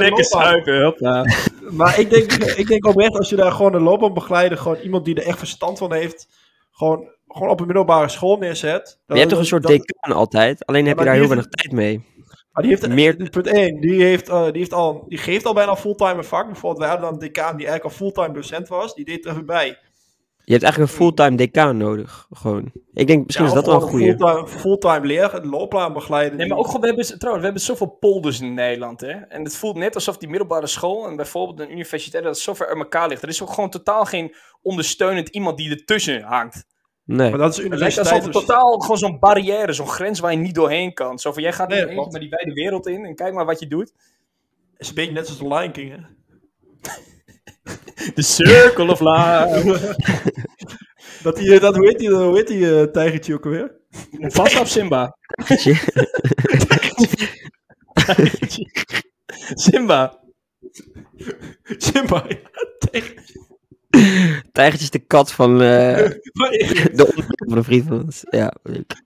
lekker 0.52 0.84
hoppa. 0.84 1.24
Maar 1.70 1.98
ik 2.00 2.10
denk, 2.10 2.32
ik 2.32 2.66
denk 2.66 2.86
oprecht, 2.86 3.16
als 3.18 3.28
je 3.28 3.36
daar 3.36 3.52
gewoon 3.52 3.74
een 3.74 3.82
loopbaanbegeleider, 3.82 4.58
gewoon 4.58 4.76
iemand 4.78 5.04
die 5.04 5.14
er 5.14 5.26
echt 5.26 5.38
verstand 5.38 5.78
van 5.78 5.92
heeft, 5.92 6.28
gewoon, 6.70 7.08
gewoon 7.28 7.48
op 7.48 7.60
een 7.60 7.66
middelbare 7.66 8.08
school 8.08 8.36
neerzet. 8.36 8.98
Je 9.06 9.14
hebt 9.14 9.28
toch 9.30 9.38
een 9.38 9.44
soort 9.44 9.62
dan- 9.62 9.72
decaan 9.72 10.16
altijd, 10.16 10.66
alleen 10.66 10.86
heb 10.86 10.98
je 10.98 11.04
daar 11.04 11.14
heel 11.14 11.26
weinig 11.26 11.48
tijd 11.48 11.72
mee. 11.72 12.08
Maar 12.52 12.62
die 12.62 12.72
heeft 12.72 12.88
Meer- 12.88 13.30
punt 13.30 13.46
1, 13.46 13.80
die, 13.80 14.02
heeft, 14.02 14.28
eh, 14.28 14.44
die, 14.44 14.58
heeft 14.58 14.72
al, 14.72 15.04
die 15.08 15.18
geeft 15.18 15.46
al 15.46 15.54
bijna 15.54 15.76
fulltime 15.76 16.14
een 16.14 16.24
vak. 16.24 16.46
Bijvoorbeeld, 16.46 16.78
wij 16.78 16.88
hadden 16.88 17.06
dan 17.06 17.14
een 17.14 17.26
decaan 17.26 17.56
die 17.56 17.66
eigenlijk 17.66 17.84
al 17.84 18.06
fulltime 18.06 18.34
docent 18.34 18.68
was. 18.68 18.94
Die 18.94 19.04
deed 19.04 19.24
er 19.24 19.30
even 19.30 19.46
bij. 19.46 19.78
Je 20.44 20.52
hebt 20.52 20.62
eigenlijk 20.64 20.92
een 20.92 20.98
fulltime 20.98 21.36
decaan 21.36 21.76
nodig, 21.76 22.26
gewoon. 22.30 22.72
Ik 22.92 23.06
denk, 23.06 23.24
misschien 23.26 23.46
Ja, 23.46 23.50
is 23.50 23.56
dat 23.56 23.66
wel 23.66 23.74
een 23.82 23.88
goeie. 23.88 24.16
Fulltime, 24.16 24.48
fulltime 24.48 25.06
leraar, 25.06 25.44
loopbaanbegeleider. 25.44 26.38
Nee, 26.38 26.48
maar 26.48 26.58
ook 26.58 26.66
gewoon, 26.66 26.80
we 26.80 26.86
hebben, 26.86 27.04
trouwens, 27.06 27.38
we 27.38 27.44
hebben 27.44 27.60
zoveel 27.62 27.86
polders 28.00 28.40
in 28.40 28.54
Nederland, 28.54 29.00
hè. 29.00 29.10
En 29.12 29.44
het 29.44 29.56
voelt 29.56 29.76
net 29.76 29.94
alsof 29.94 30.16
die 30.18 30.28
middelbare 30.28 30.66
school 30.66 31.06
en 31.06 31.16
bijvoorbeeld 31.16 31.60
een 31.60 31.72
universiteit, 31.72 32.22
dat 32.24 32.34
het 32.34 32.42
zo 32.42 32.54
ver 32.54 32.66
uit 32.68 32.76
elkaar 32.78 33.08
ligt. 33.08 33.22
Er 33.22 33.28
is 33.28 33.42
ook 33.42 33.50
gewoon 33.52 33.70
totaal 33.70 34.04
geen 34.04 34.34
ondersteunend 34.62 35.28
iemand 35.28 35.56
die 35.56 35.70
ertussen 35.70 36.22
hangt. 36.22 36.66
Nee. 37.04 37.30
Maar 37.30 37.38
dat 37.38 37.50
is 37.50 37.56
Het 37.56 37.68
lijkt 37.78 37.98
alsof 37.98 38.12
universiteit. 38.12 38.24
het 38.24 38.46
totaal 38.46 38.78
gewoon 38.78 38.98
zo'n 38.98 39.18
barrière, 39.18 39.72
zo'n 39.72 39.88
grens 39.88 40.20
waar 40.20 40.30
je 40.32 40.38
niet 40.38 40.54
doorheen 40.54 40.94
kan. 40.94 41.18
Zo 41.18 41.32
van, 41.32 41.42
jij 41.42 41.52
gaat 41.52 41.68
Nee, 41.68 41.84
niet 41.86 42.10
maar 42.10 42.20
die 42.20 42.28
wijde 42.28 42.52
wereld 42.52 42.86
in 42.86 43.04
en 43.04 43.14
kijk 43.14 43.34
maar 43.34 43.44
wat 43.46 43.60
je 43.60 43.66
doet. 43.66 43.92
is 44.76 44.88
een 44.88 44.94
beetje 44.94 45.12
net 45.12 45.26
zoals 45.26 45.40
de 45.40 45.48
Lion 45.48 45.72
King, 45.72 45.90
hè? 45.90 45.96
The 48.14 48.22
Circle 48.22 48.90
of 48.90 49.00
Life. 49.00 49.96
Dat, 51.22 51.36
die, 51.36 51.54
eh, 51.54 51.60
dat, 51.60 51.76
hoe 51.76 51.86
heet 51.86 51.98
die, 51.98 52.10
hoe 52.10 52.36
heet 52.36 52.46
die 52.46 52.78
eh, 52.80 52.82
tijgertje 52.86 53.34
ook 53.34 53.44
alweer? 53.44 53.74
Vast 54.20 54.60
op 54.60 54.66
Simba. 54.66 55.16
Simba. 59.64 60.18
Simba. 61.78 62.24
ja, 62.28 62.36
tijger. 62.78 63.14
Tijgertje 64.52 64.84
is 64.84 64.90
de 64.90 64.98
kat 64.98 65.32
van 65.32 65.50
eh, 65.62 66.10
Maar- 66.32 66.50
de 66.50 67.12
van 67.46 67.56
een 67.56 67.64
vriend 67.64 67.86
van 67.86 68.02
ons. 68.04 68.22
Ja, 68.30 68.54
leuk. 68.62 69.02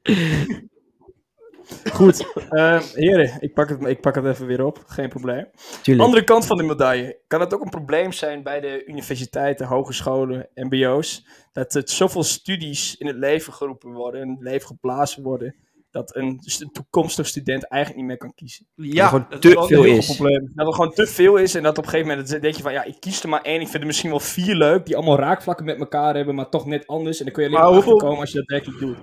Goed. 1.92 2.32
Eh, 2.50 2.80
heren, 2.80 3.36
ik 3.40 3.54
pak, 3.54 3.68
het, 3.68 3.84
ik 3.86 4.00
pak 4.00 4.14
het 4.14 4.24
even 4.24 4.46
weer 4.46 4.64
op. 4.64 4.82
Geen 4.86 5.08
probleem. 5.08 5.46
Tuurlijk. 5.82 6.06
Andere 6.06 6.24
kant 6.24 6.46
van 6.46 6.56
de 6.56 6.62
medaille. 6.62 7.18
Kan 7.26 7.40
het 7.40 7.54
ook 7.54 7.62
een 7.62 7.70
probleem 7.70 8.12
zijn 8.12 8.42
bij 8.42 8.60
de 8.60 8.84
universiteiten, 8.86 9.66
hogescholen, 9.66 10.48
mbo's? 10.54 11.26
Dat 11.52 11.74
er 11.74 11.82
zoveel 11.84 12.22
studies 12.22 12.96
in 12.96 13.06
het 13.06 13.16
leven 13.16 13.52
geroepen 13.52 13.92
worden, 13.92 14.20
in 14.22 14.30
het 14.30 14.40
leven 14.42 14.66
geblazen 14.66 15.22
worden, 15.22 15.54
dat 15.90 16.16
een, 16.16 16.38
st- 16.44 16.60
een 16.62 16.72
toekomstig 16.72 17.26
student 17.26 17.68
eigenlijk 17.68 18.00
niet 18.02 18.10
meer 18.10 18.20
kan 18.20 18.34
kiezen. 18.34 18.66
Ja, 18.74 19.26
dat 19.30 19.42
te 19.42 19.48
wel 19.48 19.62
een 19.62 19.68
veel 19.68 19.84
is. 19.84 20.04
groot 20.04 20.16
probleem. 20.16 20.52
Dat 20.54 20.66
er 20.66 20.72
gewoon 20.74 20.90
te 20.92 21.06
veel 21.06 21.36
is 21.36 21.54
en 21.54 21.62
dat 21.62 21.78
op 21.78 21.84
een 21.84 21.90
gegeven 21.90 22.10
moment 22.16 22.40
denk 22.42 22.54
je 22.54 22.62
van, 22.62 22.72
ja, 22.72 22.84
ik 22.84 22.96
kies 23.00 23.22
er 23.22 23.28
maar 23.28 23.42
één. 23.42 23.60
Ik 23.60 23.68
vind 23.68 23.80
er 23.80 23.86
misschien 23.86 24.10
wel 24.10 24.20
vier 24.20 24.54
leuk, 24.54 24.86
die 24.86 24.96
allemaal 24.96 25.18
raakvlakken 25.18 25.64
met 25.66 25.78
elkaar 25.78 26.14
hebben, 26.16 26.34
maar 26.34 26.48
toch 26.48 26.66
net 26.66 26.86
anders. 26.86 27.18
En 27.18 27.24
dan 27.24 27.34
kun 27.34 27.42
je 27.42 27.48
alleen 27.48 27.60
Maar 27.60 27.70
maar 27.72 27.80
hoeveel- 27.82 27.98
komen 27.98 28.20
als 28.20 28.30
je 28.32 28.38
dat 28.38 28.46
werkelijk 28.46 28.78
doet. 28.80 28.96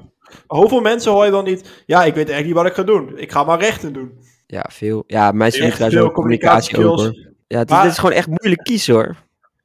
Hoeveel 0.47 0.81
mensen 0.81 1.11
hoor 1.11 1.25
je 1.25 1.31
dan 1.31 1.43
niet? 1.43 1.83
Ja, 1.85 1.97
ik 2.03 2.13
weet 2.15 2.29
eigenlijk 2.29 2.45
niet 2.45 2.55
wat 2.55 2.65
ik 2.65 2.73
ga 2.73 2.83
doen. 2.83 3.17
Ik 3.17 3.31
ga 3.31 3.43
maar 3.43 3.59
rechten 3.59 3.93
doen. 3.93 4.19
Ja, 4.47 4.69
veel. 4.71 5.03
Ja, 5.07 5.31
studie 5.31 5.61
Echt 5.61 5.79
daar 5.79 5.91
zo 5.91 6.11
communicatie 6.11 6.83
hoor. 6.83 7.13
Ja, 7.47 7.59
dit, 7.59 7.69
Maar- 7.69 7.83
dit 7.83 7.91
is 7.91 7.97
gewoon 7.97 8.15
echt 8.15 8.27
moeilijk 8.27 8.63
kiezen 8.63 8.93
hoor. 8.93 9.15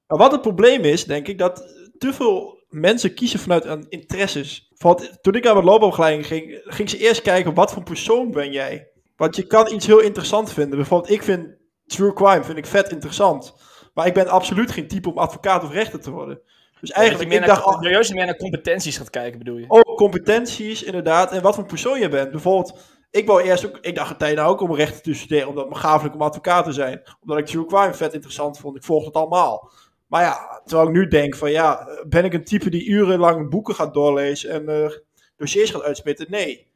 Maar 0.06 0.18
wat 0.18 0.32
het 0.32 0.40
probleem 0.40 0.82
is, 0.82 1.04
denk 1.04 1.28
ik, 1.28 1.38
dat 1.38 1.74
te 1.98 2.12
veel 2.12 2.64
mensen 2.68 3.14
kiezen 3.14 3.38
vanuit 3.38 3.64
een 3.64 3.86
interesses. 3.88 4.72
Want 4.78 5.18
toen 5.22 5.34
ik 5.34 5.46
aan 5.46 5.54
mijn 5.54 5.66
loopopleiding 5.66 6.26
ging, 6.26 6.60
ging 6.64 6.90
ze 6.90 6.98
eerst 6.98 7.22
kijken 7.22 7.54
wat 7.54 7.72
voor 7.72 7.82
persoon 7.82 8.30
ben 8.30 8.52
jij. 8.52 8.88
Want 9.16 9.36
je 9.36 9.46
kan 9.46 9.72
iets 9.72 9.86
heel 9.86 10.00
interessant 10.00 10.52
vinden. 10.52 10.76
Bijvoorbeeld, 10.76 11.12
ik 11.12 11.22
vind 11.22 11.46
true 11.86 12.12
crime 12.12 12.44
vind 12.44 12.58
ik 12.58 12.66
vet 12.66 12.90
interessant. 12.90 13.54
Maar 13.94 14.06
ik 14.06 14.14
ben 14.14 14.28
absoluut 14.28 14.70
geen 14.70 14.88
type 14.88 15.10
om 15.10 15.18
advocaat 15.18 15.64
of 15.64 15.72
rechter 15.72 16.00
te 16.00 16.10
worden. 16.10 16.40
Dus 16.80 16.90
Eigenlijk, 16.90 16.96
eigenlijk, 16.96 17.28
meer 17.28 17.40
ik 17.40 17.64
naar, 17.64 17.72
dacht 17.80 17.92
juist 17.92 18.14
meer 18.14 18.26
naar 18.26 18.36
competenties 18.36 18.96
gaat 18.96 19.10
kijken, 19.10 19.38
bedoel 19.38 19.56
je? 19.58 19.64
ook 19.68 19.96
competenties 19.96 20.82
inderdaad 20.82 21.32
en 21.32 21.42
wat 21.42 21.54
voor 21.54 21.66
persoon 21.66 22.00
je 22.00 22.08
bent. 22.08 22.30
Bijvoorbeeld, 22.30 22.78
ik 23.10 23.26
wou 23.26 23.42
eerst 23.42 23.66
ook, 23.66 23.78
ik 23.80 23.94
dacht 23.94 24.10
een 24.10 24.16
tijd 24.16 24.36
nou 24.36 24.50
ook 24.50 24.60
om 24.60 24.74
rechten 24.74 25.02
te 25.02 25.14
studeren, 25.14 25.48
omdat 25.48 25.64
het 25.64 25.72
me 25.72 25.78
gaaf 25.78 26.02
leek 26.02 26.14
om 26.14 26.22
advocaat 26.22 26.64
te 26.64 26.72
zijn. 26.72 27.02
Omdat 27.20 27.38
ik 27.38 27.46
true 27.46 27.66
crime 27.66 27.94
vet 27.94 28.14
interessant 28.14 28.58
vond. 28.58 28.76
Ik 28.76 28.84
volgde 28.84 29.06
het 29.06 29.16
allemaal. 29.16 29.70
Maar 30.06 30.22
ja, 30.22 30.60
terwijl 30.64 30.88
ik 30.88 30.94
nu 30.94 31.08
denk 31.08 31.36
van 31.36 31.50
ja, 31.50 31.88
ben 32.08 32.24
ik 32.24 32.32
een 32.32 32.44
type 32.44 32.70
die 32.70 32.86
urenlang 32.86 33.50
boeken 33.50 33.74
gaat 33.74 33.94
doorlezen 33.94 34.50
en 34.50 34.68
eh, 34.84 34.90
dossiers 35.36 35.70
gaat 35.70 35.82
uitspitten? 35.82 36.26
Nee. 36.30 36.66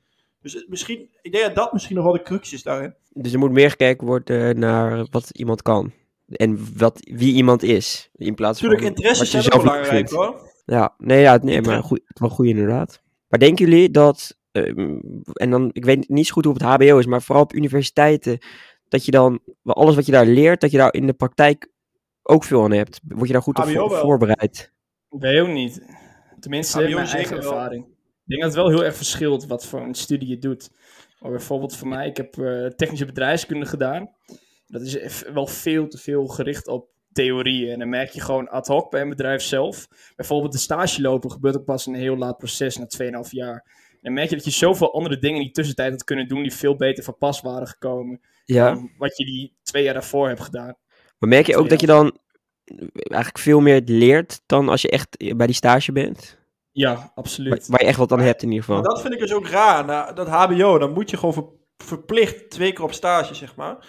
Dus 0.42 0.52
het- 0.52 0.68
misschien, 0.68 1.08
ik 1.22 1.32
denk 1.32 1.44
dat 1.44 1.54
dat 1.54 1.72
misschien 1.72 1.94
nog 1.96 2.04
wel 2.04 2.12
de 2.12 2.22
crux 2.22 2.52
is 2.52 2.62
daarin. 2.62 2.94
Dus 3.12 3.32
er 3.32 3.38
moet 3.38 3.50
meer 3.50 3.70
gekeken 3.70 4.06
worden 4.06 4.58
naar 4.58 5.06
wat 5.10 5.30
iemand 5.32 5.62
kan. 5.62 5.92
En 6.30 6.58
wat, 6.76 7.00
wie 7.00 7.34
iemand 7.34 7.62
is. 7.62 8.10
In 8.14 8.34
plaats 8.34 8.60
Natuurlijk, 8.60 8.86
van 8.88 8.96
interesses 8.96 9.32
wat 9.34 9.44
je 9.44 9.50
zelf 9.50 9.62
belangrijk 9.62 9.94
vindt. 9.94 10.10
hoor. 10.10 10.48
Ja, 10.64 10.94
nee, 10.98 11.20
ja, 11.20 11.38
nee 11.42 11.60
maar 11.62 11.82
goed, 11.82 11.98
het 12.04 12.14
is 12.14 12.20
wel 12.20 12.30
goed 12.30 12.46
inderdaad. 12.46 13.02
Maar 13.28 13.38
denken 13.38 13.68
jullie 13.68 13.90
dat, 13.90 14.38
ehm, 14.52 14.98
en 15.32 15.50
dan, 15.50 15.70
ik 15.72 15.84
weet 15.84 16.08
niet 16.08 16.26
zo 16.26 16.32
goed 16.32 16.44
hoe 16.44 16.54
op 16.54 16.60
het 16.60 16.68
HBO 16.68 16.98
is, 16.98 17.06
maar 17.06 17.22
vooral 17.22 17.44
op 17.44 17.54
universiteiten, 17.54 18.38
dat 18.88 19.04
je 19.04 19.10
dan, 19.10 19.40
alles 19.64 19.94
wat 19.94 20.06
je 20.06 20.12
daar 20.12 20.26
leert, 20.26 20.60
dat 20.60 20.70
je 20.70 20.76
daar 20.78 20.92
in 20.94 21.06
de 21.06 21.12
praktijk 21.12 21.70
ook 22.22 22.44
veel 22.44 22.64
aan 22.64 22.72
hebt? 22.72 23.00
Word 23.08 23.26
je 23.26 23.32
daar 23.32 23.42
goed 23.42 23.58
op 23.58 23.64
HBO 23.64 23.72
voor- 23.80 23.90
wel. 23.90 24.00
voorbereid? 24.00 24.72
Ik 25.10 25.20
weet 25.20 25.40
ook 25.40 25.48
niet. 25.48 25.82
Tenminste, 26.40 26.78
HBO 26.78 26.94
mijn 26.94 26.96
eigen 27.06 27.18
zeker 27.20 27.38
wel. 27.42 27.52
ervaring. 27.52 27.84
Ik 27.84 28.26
denk 28.36 28.42
dat 28.42 28.50
het 28.54 28.60
wel 28.60 28.70
heel 28.70 28.84
erg 28.84 28.96
verschilt 28.96 29.46
wat 29.46 29.66
voor 29.66 29.80
een 29.80 29.94
studie 29.94 30.28
je 30.28 30.38
doet. 30.38 30.70
Maar 31.20 31.30
bijvoorbeeld 31.30 31.76
voor 31.76 31.88
mij, 31.88 32.06
ik 32.08 32.16
heb 32.16 32.38
eh, 32.38 32.66
technische 32.66 33.04
bedrijfskunde 33.06 33.66
gedaan. 33.66 34.10
Dat 34.70 34.80
is 34.82 35.22
wel 35.32 35.46
veel 35.46 35.88
te 35.88 35.98
veel 35.98 36.26
gericht 36.26 36.68
op 36.68 36.88
theorieën. 37.12 37.72
En 37.72 37.78
dan 37.78 37.88
merk 37.88 38.10
je 38.10 38.20
gewoon 38.20 38.48
ad 38.48 38.66
hoc 38.66 38.90
bij 38.90 39.00
een 39.00 39.08
bedrijf 39.08 39.42
zelf. 39.42 39.88
Bijvoorbeeld 40.16 40.52
de 40.52 40.58
stage 40.58 41.00
lopen 41.00 41.30
gebeurt 41.30 41.56
ook 41.56 41.64
pas 41.64 41.86
in 41.86 41.94
een 41.94 42.00
heel 42.00 42.16
laat 42.16 42.38
proces, 42.38 42.76
na 42.76 42.86
2,5 43.24 43.30
jaar. 43.30 43.78
Dan 44.00 44.12
merk 44.12 44.28
je 44.30 44.36
dat 44.36 44.44
je 44.44 44.50
zoveel 44.50 44.94
andere 44.94 45.18
dingen 45.18 45.36
in 45.38 45.42
die 45.44 45.52
tussentijd 45.52 45.90
had 45.90 46.04
kunnen 46.04 46.28
doen 46.28 46.42
die 46.42 46.52
veel 46.54 46.76
beter 46.76 47.04
van 47.04 47.16
pas 47.18 47.40
waren 47.40 47.66
gekomen. 47.68 48.20
Ja, 48.44 48.72
Dan 48.74 48.90
wat 48.98 49.16
je 49.16 49.24
die 49.24 49.54
twee 49.62 49.82
jaar 49.84 49.94
daarvoor 49.94 50.28
hebt 50.28 50.40
gedaan. 50.40 50.74
maar 51.18 51.28
merk 51.28 51.46
je 51.46 51.56
ook 51.56 51.68
dat 51.68 51.80
je 51.80 51.86
dan 51.86 52.18
eigenlijk 52.94 53.38
veel 53.38 53.60
meer 53.60 53.82
leert 53.84 54.40
dan 54.46 54.68
als 54.68 54.82
je 54.82 54.90
echt 54.90 55.36
bij 55.36 55.46
die 55.46 55.54
stage 55.54 55.92
bent? 55.92 56.38
Ja, 56.72 57.12
absoluut. 57.14 57.66
waar 57.68 57.80
je 57.80 57.86
echt 57.86 57.98
wat 57.98 58.12
aan 58.12 58.20
hebt 58.20 58.42
in 58.42 58.50
ieder 58.52 58.68
Maar 58.68 58.76
geval. 58.78 58.92
dat 58.94 59.02
vind 59.02 59.14
ik 59.14 59.20
dus 59.20 59.32
ook 59.32 59.46
raar. 59.48 59.84
Na 59.84 60.12
dat 60.12 60.28
HBO, 60.28 60.78
dan 60.78 60.92
moet 60.92 61.10
je 61.10 61.16
gewoon 61.16 61.34
ver- 61.34 61.48
verplicht 61.76 62.50
twee 62.50 62.72
keer 62.72 62.84
op 62.84 62.92
stage, 62.92 63.34
zeg 63.34 63.56
maar. 63.56 63.86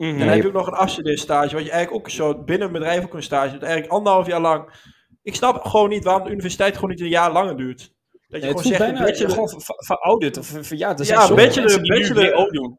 Mhm. 0.00 0.10
En 0.12 0.18
dan 0.18 0.28
heb 0.28 0.42
je 0.42 0.46
ook 0.46 0.52
nog 0.54 0.66
een 0.66 0.72
afstudeerstage, 0.72 1.54
wat 1.54 1.64
je 1.64 1.70
eigenlijk 1.70 2.04
ook 2.04 2.10
zo 2.10 2.42
binnen 2.44 2.66
een 2.66 2.72
bedrijf 2.72 3.04
ook 3.04 3.14
een 3.14 3.22
stage 3.22 3.52
doet. 3.52 3.62
Eigenlijk 3.62 3.92
anderhalf 3.92 4.26
jaar 4.26 4.40
lang. 4.40 4.68
Ik 5.22 5.34
snap 5.34 5.64
gewoon 5.64 5.88
niet 5.88 6.04
waarom 6.04 6.24
de 6.24 6.30
universiteit 6.30 6.74
gewoon 6.74 6.90
niet 6.90 7.00
een 7.00 7.08
jaar 7.08 7.32
langer 7.32 7.56
duurt. 7.56 7.92
Dat 8.28 8.40
je 8.40 8.46
Ja, 8.46 8.46
gewoon 8.46 8.62
zegt, 8.62 8.78
bijna 8.78 8.98
een 8.98 9.04
bachelor- 9.04 9.30
gewoon 9.30 9.48
ver- 9.48 9.60
ver- 9.62 9.84
verouderd. 9.84 10.38
Of, 10.38 10.46
ver- 10.46 10.76
ja, 10.76 10.98
er 10.98 11.04
zijn 11.04 11.20
Ja, 11.20 11.34
bachelor- 11.34 11.80
nu 11.80 11.88
bachelor- 11.98 12.32
WO 12.34 12.46
doen. 12.50 12.78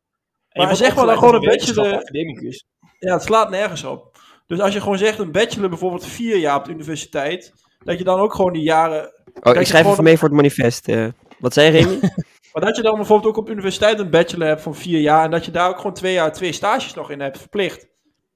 En 0.50 0.62
je 0.62 0.68
Maar 0.68 0.76
zeg 0.76 0.96
maar 0.96 1.06
dan 1.06 1.18
gewoon 1.18 1.34
een 1.36 1.42
bachelor- 1.42 1.94
academicus. 1.96 2.66
Ja, 3.00 3.14
het 3.14 3.24
slaat 3.24 3.50
nergens 3.50 3.84
op. 3.84 4.18
Dus 4.48 4.60
als 4.60 4.74
je 4.74 4.82
gewoon 4.82 4.98
zegt 4.98 5.20
een 5.20 5.32
bachelor 5.32 5.70
bijvoorbeeld 5.70 6.06
vier 6.06 6.38
jaar 6.38 6.56
op 6.58 6.66
de 6.66 6.72
universiteit, 6.72 7.54
dat 7.84 7.98
je 7.98 8.04
dan 8.04 8.20
ook 8.20 8.34
gewoon 8.34 8.54
die 8.54 8.64
jaren... 8.64 9.02
Oh, 9.04 9.54
je 9.54 9.60
ik 9.60 9.66
schrijf 9.66 9.70
gewoon- 9.72 9.92
even 9.92 10.04
mee 10.04 10.18
voor 10.18 10.28
het 10.28 10.38
manifest. 10.38 10.88
eh. 10.88 11.06
wat 11.40 11.54
zei 11.54 11.72
je, 11.72 11.82
Remy? 11.84 12.00
Maar 12.54 12.66
dat 12.66 12.76
je 12.76 12.82
dan 12.82 12.96
bijvoorbeeld 12.96 13.30
ook 13.30 13.38
op 13.44 13.50
universiteit 13.50 14.00
een 14.00 14.10
bachelor 14.10 14.48
hebt 14.48 14.62
van 14.62 14.76
vier 14.76 15.00
jaar 15.00 15.24
en 15.24 15.32
dat 15.32 15.46
je 15.46 15.52
daar 15.52 15.70
ook 15.70 15.78
gewoon 15.78 15.94
twee 15.94 16.14
jaar 16.14 16.34
twee 16.34 16.52
stages 16.52 16.94
nog 16.94 17.12
in 17.12 17.20
hebt, 17.20 17.38
verplicht. 17.40 17.88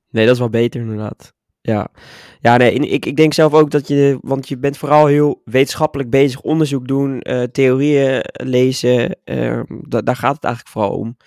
Nee, 0.10 0.26
dat 0.26 0.34
is 0.34 0.40
wel 0.40 0.50
beter 0.50 0.82
inderdaad. 0.82 1.34
Ja, 1.62 1.88
ja 2.40 2.58
nee, 2.58 2.74
ik, 2.74 3.06
ik 3.06 3.16
denk 3.16 3.34
zelf 3.34 3.54
ook 3.54 3.72
dat 3.72 3.88
je, 3.88 4.18
want 4.22 4.48
je 4.48 4.58
bent 4.58 4.78
vooral 4.78 5.06
heel 5.06 5.42
wetenschappelijk 5.46 6.10
bezig, 6.10 6.42
onderzoek 6.42 6.88
doen, 6.88 7.22
eh, 7.22 7.44
theorieën 7.44 8.20
lezen, 8.32 9.18
ehm, 9.24 9.64
da- 9.68 10.02
daar 10.02 10.16
gaat 10.16 10.36
het 10.36 10.44
eigenlijk 10.44 10.74
vooral 10.74 10.98
om. 10.98 11.18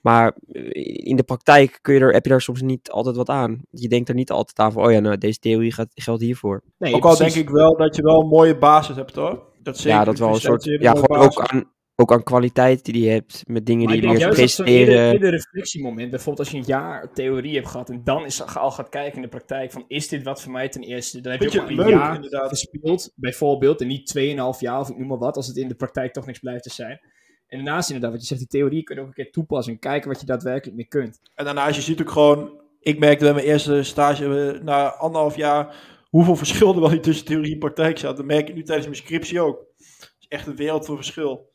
Maar 0.00 0.36
eh, 0.52 0.62
in 1.06 1.16
de 1.16 1.22
praktijk 1.22 1.78
kun 1.82 1.94
je 1.94 2.00
er, 2.00 2.12
heb 2.12 2.24
je 2.24 2.30
daar 2.30 2.40
soms 2.40 2.62
niet 2.62 2.90
altijd 2.90 3.16
wat 3.16 3.28
aan. 3.28 3.62
Je 3.70 3.88
denkt 3.88 4.08
er 4.08 4.14
niet 4.14 4.30
altijd 4.30 4.58
aan 4.58 4.72
van, 4.72 4.84
oh 4.84 4.92
ja, 4.92 5.00
nou, 5.00 5.18
deze 5.18 5.38
theorie 5.38 5.72
gaat, 5.72 5.88
geldt 5.94 6.22
hiervoor. 6.22 6.62
Nee, 6.78 6.94
ook 6.94 7.04
al 7.04 7.16
precies. 7.16 7.34
denk 7.34 7.46
ik 7.48 7.54
wel 7.54 7.76
dat 7.76 7.96
je 7.96 8.02
wel 8.02 8.20
een 8.20 8.28
mooie 8.28 8.58
basis 8.58 8.96
hebt 8.96 9.14
hoor. 9.14 9.42
Dat 9.62 9.76
zeker. 9.76 9.98
ja, 9.98 10.04
dat 10.04 10.18
wel 10.18 10.28
een 10.28 10.40
soort, 10.40 10.64
ja, 10.64 10.92
gewoon 10.92 11.18
ook 11.22 11.40
aan, 11.40 11.64
ook 11.96 12.12
aan 12.12 12.22
kwaliteit 12.22 12.84
die 12.84 13.04
je 13.04 13.10
hebt, 13.10 13.42
met 13.46 13.66
dingen 13.66 13.84
Maar 13.84 13.92
die 13.92 14.02
je 14.02 14.08
juist 14.08 14.24
dat 14.24 14.34
presenteren. 14.34 15.12
eerder 15.12 15.30
reflectiemoment, 15.30 16.10
bijvoorbeeld 16.10 16.38
als 16.38 16.50
je 16.50 16.56
een 16.56 16.66
jaar 16.66 17.12
theorie 17.12 17.54
hebt 17.54 17.68
gehad 17.68 17.90
en 17.90 18.04
dan 18.04 18.24
is, 18.24 18.56
al 18.56 18.70
gaat 18.70 18.88
kijken 18.88 19.16
in 19.16 19.22
de 19.22 19.28
praktijk 19.28 19.72
van 19.72 19.84
is 19.88 20.08
dit 20.08 20.22
wat 20.22 20.42
voor 20.42 20.52
mij 20.52 20.68
ten 20.68 20.82
eerste, 20.82 21.20
dan 21.20 21.32
heb 21.32 21.40
je 21.40 21.46
ook 21.46 21.52
je 21.52 21.60
een 21.60 21.74
leuk, 21.74 21.88
jaar 21.88 22.14
inderdaad? 22.14 22.48
gespeeld, 22.48 23.12
bijvoorbeeld, 23.14 23.80
en 23.80 23.86
niet 23.86 24.18
2,5 24.18 24.24
jaar 24.58 24.80
of 24.80 24.88
ik 24.88 24.96
noem 24.96 25.08
maar 25.08 25.18
wat, 25.18 25.36
als 25.36 25.46
het 25.46 25.56
in 25.56 25.68
de 25.68 25.74
praktijk 25.74 26.12
toch 26.12 26.26
niks 26.26 26.38
blijft 26.38 26.62
te 26.62 26.70
zijn. 26.70 27.00
En 27.46 27.64
daarnaast 27.64 27.88
inderdaad, 27.88 28.12
wat 28.12 28.20
je 28.20 28.26
zegt, 28.26 28.40
die 28.40 28.60
theorie 28.60 28.82
kun 28.82 28.96
je 28.96 29.00
ook 29.00 29.06
een 29.08 29.14
keer 29.14 29.30
toepassen 29.30 29.72
en 29.72 29.78
kijken 29.78 30.08
wat 30.08 30.20
je 30.20 30.26
daadwerkelijk 30.26 30.76
mee 30.76 30.86
kunt. 30.86 31.20
En 31.34 31.44
daarnaast, 31.44 31.76
je 31.76 31.82
ziet 31.82 32.00
ook 32.00 32.10
gewoon... 32.10 32.62
Ik 32.80 32.98
merkte 32.98 33.24
bij 33.24 33.34
mijn 33.34 33.46
eerste 33.46 33.82
stage 33.82 34.52
eh, 34.52 34.62
na 34.62 34.92
anderhalf 34.92 35.36
jaar... 35.36 35.76
hoeveel 36.10 36.36
verschil 36.36 36.74
er 36.74 36.80
wel 36.80 36.90
niet 36.90 37.02
tussen 37.02 37.26
theorie 37.26 37.52
en 37.52 37.58
praktijk 37.58 37.98
zat. 37.98 38.16
Dat 38.16 38.26
merk 38.26 38.48
ik 38.48 38.54
nu 38.54 38.62
tijdens 38.62 38.86
mijn 38.86 38.98
scriptie 38.98 39.40
ook. 39.40 39.66
Het 39.76 40.16
is 40.18 40.26
echt 40.28 40.46
een 40.46 40.56
wereld 40.56 40.86
van 40.86 40.96
verschil. 40.96 41.52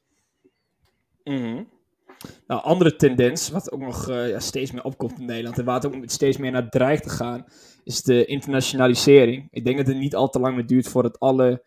Nou, 2.47 2.61
andere 2.63 2.95
tendens, 2.95 3.49
wat 3.49 3.71
ook 3.71 3.79
nog 3.79 4.09
eh, 4.09 4.29
ja, 4.29 4.39
steeds 4.39 4.71
meer 4.71 4.83
opkomt 4.83 5.19
in 5.19 5.25
Nederland 5.25 5.57
en 5.57 5.65
waar 5.65 5.75
het 5.75 5.85
ook 5.85 5.95
steeds 6.05 6.37
meer 6.37 6.51
naar 6.51 6.69
dreigt 6.69 7.03
te 7.03 7.09
gaan, 7.09 7.45
is 7.83 8.01
de 8.01 8.25
internationalisering. 8.25 9.47
Ik 9.51 9.65
denk 9.65 9.77
dat 9.77 9.87
het 9.87 9.97
niet 9.97 10.15
al 10.15 10.29
te 10.29 10.39
lang 10.39 10.55
meer 10.55 10.65
duurt 10.65 10.87
voordat 10.87 11.19
alle 11.19 11.65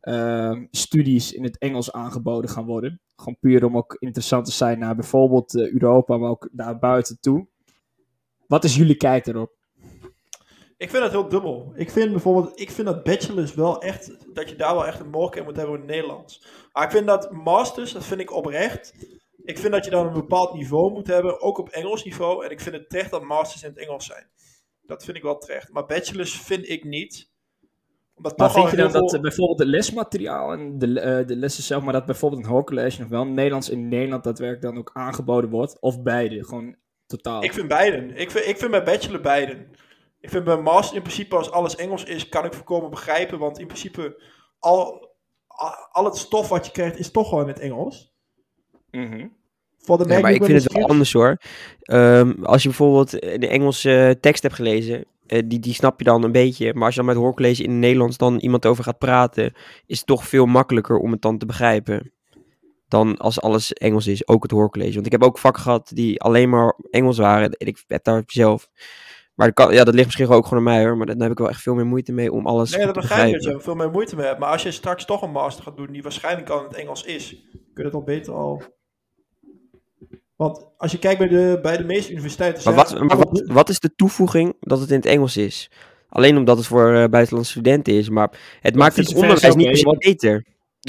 ehm, 0.00 0.66
studies 0.70 1.32
in 1.32 1.42
het 1.42 1.58
Engels 1.58 1.92
aangeboden 1.92 2.50
gaan 2.50 2.66
worden. 2.66 3.00
Gewoon 3.16 3.38
puur 3.40 3.64
om 3.64 3.76
ook 3.76 3.96
interessant 3.98 4.44
te 4.44 4.52
zijn 4.52 4.78
naar 4.78 4.94
bijvoorbeeld 4.94 5.54
eh, 5.54 5.72
Europa, 5.72 6.16
maar 6.16 6.30
ook 6.30 6.48
naar 6.52 6.78
buiten 6.78 7.20
toe. 7.20 7.46
Wat 8.46 8.64
is 8.64 8.76
jullie 8.76 8.96
kijk 8.96 9.26
erop? 9.26 9.57
Ik 10.78 10.90
vind 10.90 11.02
dat 11.02 11.10
heel 11.10 11.28
dubbel. 11.28 11.72
Ik 11.74 11.90
vind 11.90 12.10
bijvoorbeeld, 12.10 12.60
ik 12.60 12.70
vind 12.70 12.86
dat 12.86 13.04
bachelors 13.04 13.54
wel 13.54 13.82
echt, 13.82 14.34
dat 14.34 14.48
je 14.48 14.56
daar 14.56 14.74
wel 14.74 14.86
echt 14.86 15.00
een 15.00 15.10
mogelijkheid 15.10 15.46
moet 15.46 15.56
hebben 15.56 15.74
in 15.74 15.80
het 15.80 15.90
Nederlands. 15.90 16.46
Maar 16.72 16.84
ik 16.84 16.90
vind 16.90 17.06
dat 17.06 17.32
masters, 17.32 17.92
dat 17.92 18.04
vind 18.04 18.20
ik 18.20 18.32
oprecht. 18.32 18.94
Ik 19.44 19.58
vind 19.58 19.72
dat 19.72 19.84
je 19.84 19.90
dan 19.90 20.06
een 20.06 20.12
bepaald 20.12 20.54
niveau 20.54 20.92
moet 20.92 21.06
hebben, 21.06 21.40
ook 21.40 21.58
op 21.58 21.68
Engels 21.68 22.04
niveau. 22.04 22.44
En 22.44 22.50
ik 22.50 22.60
vind 22.60 22.74
het 22.74 22.88
terecht 22.88 23.10
dat 23.10 23.22
masters 23.22 23.62
in 23.62 23.68
het 23.68 23.78
Engels 23.78 24.06
zijn. 24.06 24.26
Dat 24.82 25.04
vind 25.04 25.16
ik 25.16 25.22
wel 25.22 25.38
terecht. 25.38 25.72
Maar 25.72 25.86
bachelors 25.86 26.40
vind 26.40 26.68
ik 26.68 26.84
niet. 26.84 27.30
Omdat 28.14 28.38
Maar 28.38 28.50
vind 28.50 28.70
je 28.70 28.76
dan 28.76 28.92
dat 28.92 29.14
eh, 29.14 29.20
bijvoorbeeld 29.20 29.58
het 29.58 29.68
lesmateriaal 29.68 30.52
en 30.52 30.78
de, 30.78 31.00
eh, 31.00 31.26
de 31.26 31.36
lessen 31.36 31.62
zelf, 31.62 31.82
maar 31.82 31.92
dat 31.92 32.06
bijvoorbeeld 32.06 32.42
een 32.42 32.50
hoorcollege 32.50 33.00
nog 33.00 33.08
wel 33.08 33.24
Nederlands 33.24 33.70
in 33.70 33.88
Nederland 33.88 34.24
daadwerkelijk 34.24 34.66
dan 34.66 34.78
ook 34.78 34.90
aangeboden 34.92 35.50
wordt? 35.50 35.80
Of 35.80 36.02
beide? 36.02 36.44
Gewoon 36.44 36.76
totaal? 37.06 37.44
Ik 37.44 37.52
vind 37.52 37.68
beiden. 37.68 38.16
Ik 38.16 38.30
vind, 38.30 38.46
ik 38.46 38.58
vind 38.58 38.70
bij 38.70 38.82
bachelor 38.82 39.20
beiden. 39.20 39.70
Ik 40.20 40.30
vind 40.30 40.44
bij 40.44 40.60
master 40.60 40.96
in 40.96 41.02
principe 41.02 41.36
als 41.36 41.50
alles 41.50 41.76
Engels 41.76 42.04
is, 42.04 42.28
kan 42.28 42.44
ik 42.44 42.52
voorkomen 42.52 42.90
begrijpen. 42.90 43.38
Want 43.38 43.58
in 43.58 43.66
principe 43.66 44.22
al, 44.58 45.08
al, 45.46 45.70
al 45.92 46.04
het 46.04 46.16
stof 46.16 46.48
wat 46.48 46.66
je 46.66 46.72
krijgt 46.72 46.98
is 46.98 47.10
toch 47.10 47.28
gewoon 47.28 47.44
in 47.44 47.52
het 47.52 47.60
Engels. 47.60 48.12
Mhm. 48.90 49.26
Voor 49.78 49.98
de 49.98 50.08
Ja, 50.08 50.20
maar 50.20 50.32
ik 50.32 50.44
vind 50.44 50.62
het 50.62 50.72
wel 50.72 50.88
anders 50.88 51.12
hoor. 51.12 51.36
Ehm, 51.80 52.32
als 52.42 52.62
je 52.62 52.68
bijvoorbeeld 52.68 53.18
eh, 53.18 53.38
de 53.38 53.48
Engelse 53.48 54.18
tekst 54.20 54.42
hebt 54.42 54.54
gelezen, 54.54 55.04
eh, 55.26 55.42
die, 55.46 55.58
die 55.58 55.74
snap 55.74 55.98
je 55.98 56.04
dan 56.04 56.22
een 56.22 56.32
beetje. 56.32 56.74
Maar 56.74 56.84
als 56.84 56.94
je 56.94 57.00
dan 57.00 57.08
met 57.08 57.18
hoorcollege 57.18 57.62
in 57.62 57.70
het 57.70 57.78
Nederlands 57.78 58.16
dan 58.16 58.38
iemand 58.38 58.66
over 58.66 58.84
gaat 58.84 58.98
praten, 58.98 59.52
is 59.86 59.98
het 59.98 60.06
toch 60.06 60.28
veel 60.28 60.46
makkelijker 60.46 60.98
om 60.98 61.12
het 61.12 61.22
dan 61.22 61.38
te 61.38 61.46
begrijpen. 61.46 62.12
Dan 62.88 63.16
als 63.16 63.40
alles 63.40 63.72
Engels 63.72 64.06
is, 64.06 64.28
ook 64.28 64.42
het 64.42 64.52
hoorcollege. 64.52 64.94
Want 64.94 65.06
ik 65.06 65.12
heb 65.12 65.22
ook 65.22 65.38
vakken 65.38 65.62
gehad 65.62 65.90
die 65.94 66.20
alleen 66.20 66.48
maar 66.48 66.74
Engels 66.90 67.18
waren. 67.18 67.52
En 67.52 67.66
ik 67.66 67.84
heb 67.86 68.04
daar 68.04 68.22
zelf. 68.26 68.68
Maar 69.38 69.52
kan, 69.52 69.72
ja, 69.72 69.84
dat 69.84 69.94
ligt 69.94 70.06
misschien 70.06 70.28
ook 70.28 70.44
gewoon 70.46 70.58
aan 70.58 70.74
mij 70.74 70.84
hoor. 70.84 70.96
Maar 70.96 71.06
daar 71.06 71.16
heb 71.18 71.30
ik 71.30 71.38
wel 71.38 71.48
echt 71.48 71.62
veel 71.62 71.74
meer 71.74 71.86
moeite 71.86 72.12
mee 72.12 72.32
om 72.32 72.46
alles 72.46 72.70
Nee, 72.76 72.84
dat 72.86 72.94
te 72.94 73.00
begrijp 73.00 73.20
ik 73.26 73.32
dat 73.32 73.32
begrijpen. 73.40 73.58
je 73.58 73.64
veel 73.64 73.74
meer 73.84 73.90
moeite 73.90 74.16
mee 74.16 74.26
hebt. 74.26 74.38
Maar 74.38 74.48
als 74.50 74.62
je 74.62 74.70
straks 74.70 75.04
toch 75.04 75.22
een 75.22 75.30
master 75.30 75.64
gaat 75.64 75.76
doen 75.76 75.92
die 75.92 76.02
waarschijnlijk 76.02 76.48
al 76.48 76.58
in 76.58 76.64
het 76.64 76.74
Engels 76.76 77.02
is, 77.04 77.28
kun 77.52 77.60
je 77.74 77.82
dat 77.82 77.94
al 77.94 78.02
beter 78.02 78.32
al. 78.32 78.62
Want 80.36 80.66
als 80.76 80.92
je 80.92 80.98
kijkt 80.98 81.18
bij 81.18 81.28
de, 81.28 81.58
bij 81.62 81.76
de 81.76 81.84
meeste 81.84 82.12
universiteiten. 82.12 82.62
Maar, 82.64 82.74
wat, 82.74 83.00
maar 83.00 83.16
wat, 83.16 83.42
wat 83.46 83.68
is 83.68 83.80
de 83.80 83.94
toevoeging 83.94 84.56
dat 84.60 84.80
het 84.80 84.90
in 84.90 84.96
het 84.96 85.06
Engels 85.06 85.36
is? 85.36 85.70
Alleen 86.08 86.36
omdat 86.36 86.56
het 86.56 86.66
voor 86.66 86.94
eh, 86.94 87.04
buitenlandse 87.08 87.50
studenten 87.52 87.92
is. 87.94 88.08
Maar 88.08 88.30
het 88.60 88.74
maakt 88.74 88.96
het 88.96 89.14
onderwijs 89.14 89.54
niet 89.54 89.82
wordt- 89.82 90.04
beter. 90.04 90.44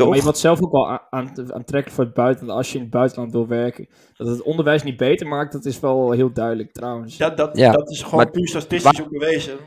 Maar 0.08 0.18
je 0.18 0.24
wordt 0.24 0.38
zelf 0.38 0.64
ook 0.64 0.72
wel 0.72 0.90
aan, 0.90 1.00
aan- 1.10 1.28
aantrekkelijk 1.54 1.90
voor 1.92 2.04
het 2.04 2.14
buitenland 2.14 2.58
als 2.58 2.70
je 2.72 2.76
in 2.78 2.82
het 2.84 2.92
buitenland 2.92 3.32
wil 3.32 3.48
werken. 3.48 3.88
Dat 4.18 4.28
het 4.28 4.42
onderwijs 4.42 4.84
niet 4.84 4.98
beter 4.98 5.28
maakt, 5.28 5.52
dat 5.52 5.66
is 5.66 5.80
wel 5.80 6.12
heel 6.12 6.34
duidelijk 6.34 6.72
trouwens. 6.72 7.18
dat, 7.18 7.38
dat, 7.38 7.58
Ja, 7.58 7.72
dat 7.72 7.90
is 7.90 8.02
gewoon 8.04 8.16
maar- 8.16 8.32
puur 8.32 8.48
statistisch 8.48 8.84
waar- 8.98 9.02
ook 9.06 9.12
bewezen. 9.12 9.58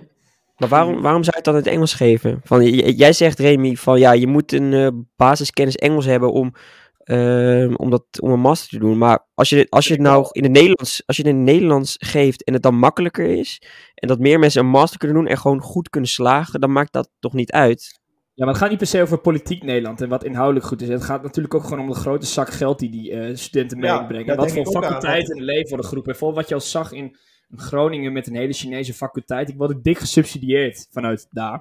Maar 0.57 0.69
waarom, 0.69 1.01
waarom 1.03 1.23
zou 1.23 1.31
je 1.31 1.37
het 1.37 1.45
dan 1.45 1.55
in 1.55 1.61
het 1.63 1.71
Engels 1.73 1.95
geven? 1.95 2.41
Van, 2.45 2.65
jij 2.75 3.13
zegt, 3.13 3.39
Remy, 3.39 3.75
van 3.77 3.99
ja, 3.99 4.13
je 4.13 4.27
moet 4.27 4.53
een 4.53 4.73
eh, 4.73 4.89
basiskennis 5.17 5.77
Engels 5.77 6.05
hebben 6.05 6.33
om, 6.33 6.53
ehm, 6.99 7.75
om, 7.75 7.91
dat, 7.91 8.05
om 8.21 8.31
een 8.31 8.41
master 8.41 8.69
te 8.69 8.79
doen. 8.79 8.99
Maar 8.99 9.27
als 9.35 9.49
je, 9.49 9.67
als 9.69 9.87
je 9.87 9.93
het 9.93 10.03
nou 10.03 10.29
in 10.33 10.43
het 10.43 10.53
Nederlands, 10.53 11.03
als 11.07 11.17
je 11.17 11.23
het 11.23 11.31
in 11.33 11.37
het 11.39 11.47
Nederlands 11.47 11.97
geeft 11.99 12.45
en 12.45 12.53
het 12.53 12.63
dan 12.63 12.75
makkelijker 12.79 13.27
is, 13.27 13.63
en 13.95 14.09
dat 14.09 14.19
meer 14.19 14.39
mensen 14.39 14.61
een 14.61 14.71
master 14.71 14.99
kunnen 14.99 15.17
doen 15.17 15.27
en 15.27 15.39
gewoon 15.39 15.61
goed 15.61 15.91
kunnen 15.91 16.11
slagen, 16.11 16.61
dan 16.61 16.73
maakt 16.73 16.93
dat 16.93 17.11
toch 17.19 17.33
niet 17.33 17.53
uit? 17.53 18.01
Ja, 18.35 18.45
maar 18.45 18.49
het 18.55 18.63
gaat 18.63 18.69
niet 18.69 18.79
per 18.79 18.87
se 18.87 19.03
over 19.03 19.19
politiek 19.19 19.63
Nederland 19.63 20.01
en 20.01 20.09
wat 20.09 20.25
inhoudelijk 20.25 20.67
goed 20.67 20.83
is. 20.83 20.89
Het 20.89 21.03
gaat 21.05 21.23
natuurlijk 21.23 21.55
ook 21.55 21.63
gewoon 21.63 21.81
om 21.81 21.89
de 21.89 21.95
grote 21.95 22.27
zak 22.27 22.51
geld 22.51 22.79
die 22.79 22.91
die 22.91 23.11
eh, 23.13 23.37
studenten 23.37 23.81
Ja, 23.81 23.99
meebrengen. 24.01 24.27
dat 24.27 24.37
wat 24.37 24.53
voor 24.53 24.61
ik 24.85 24.91
in 24.91 25.37
het 25.37 25.39
leven 25.39 25.69
worden 25.69 25.87
geroepen. 25.87 26.11
Bijvoorbeeld 26.13 26.41
wat 26.41 26.49
je 26.49 26.55
al 26.55 26.61
zag 26.61 26.93
in 26.93 27.17
Groningen 27.57 28.13
met 28.13 28.27
een 28.27 28.37
hele 28.37 28.53
Chinese 28.53 28.95
faculteit. 28.95 29.47
Die 29.47 29.57
worden 29.57 29.83
dik 29.83 29.99
gesubsidieerd 29.99 30.87
vanuit 30.91 31.27
daar. 31.31 31.61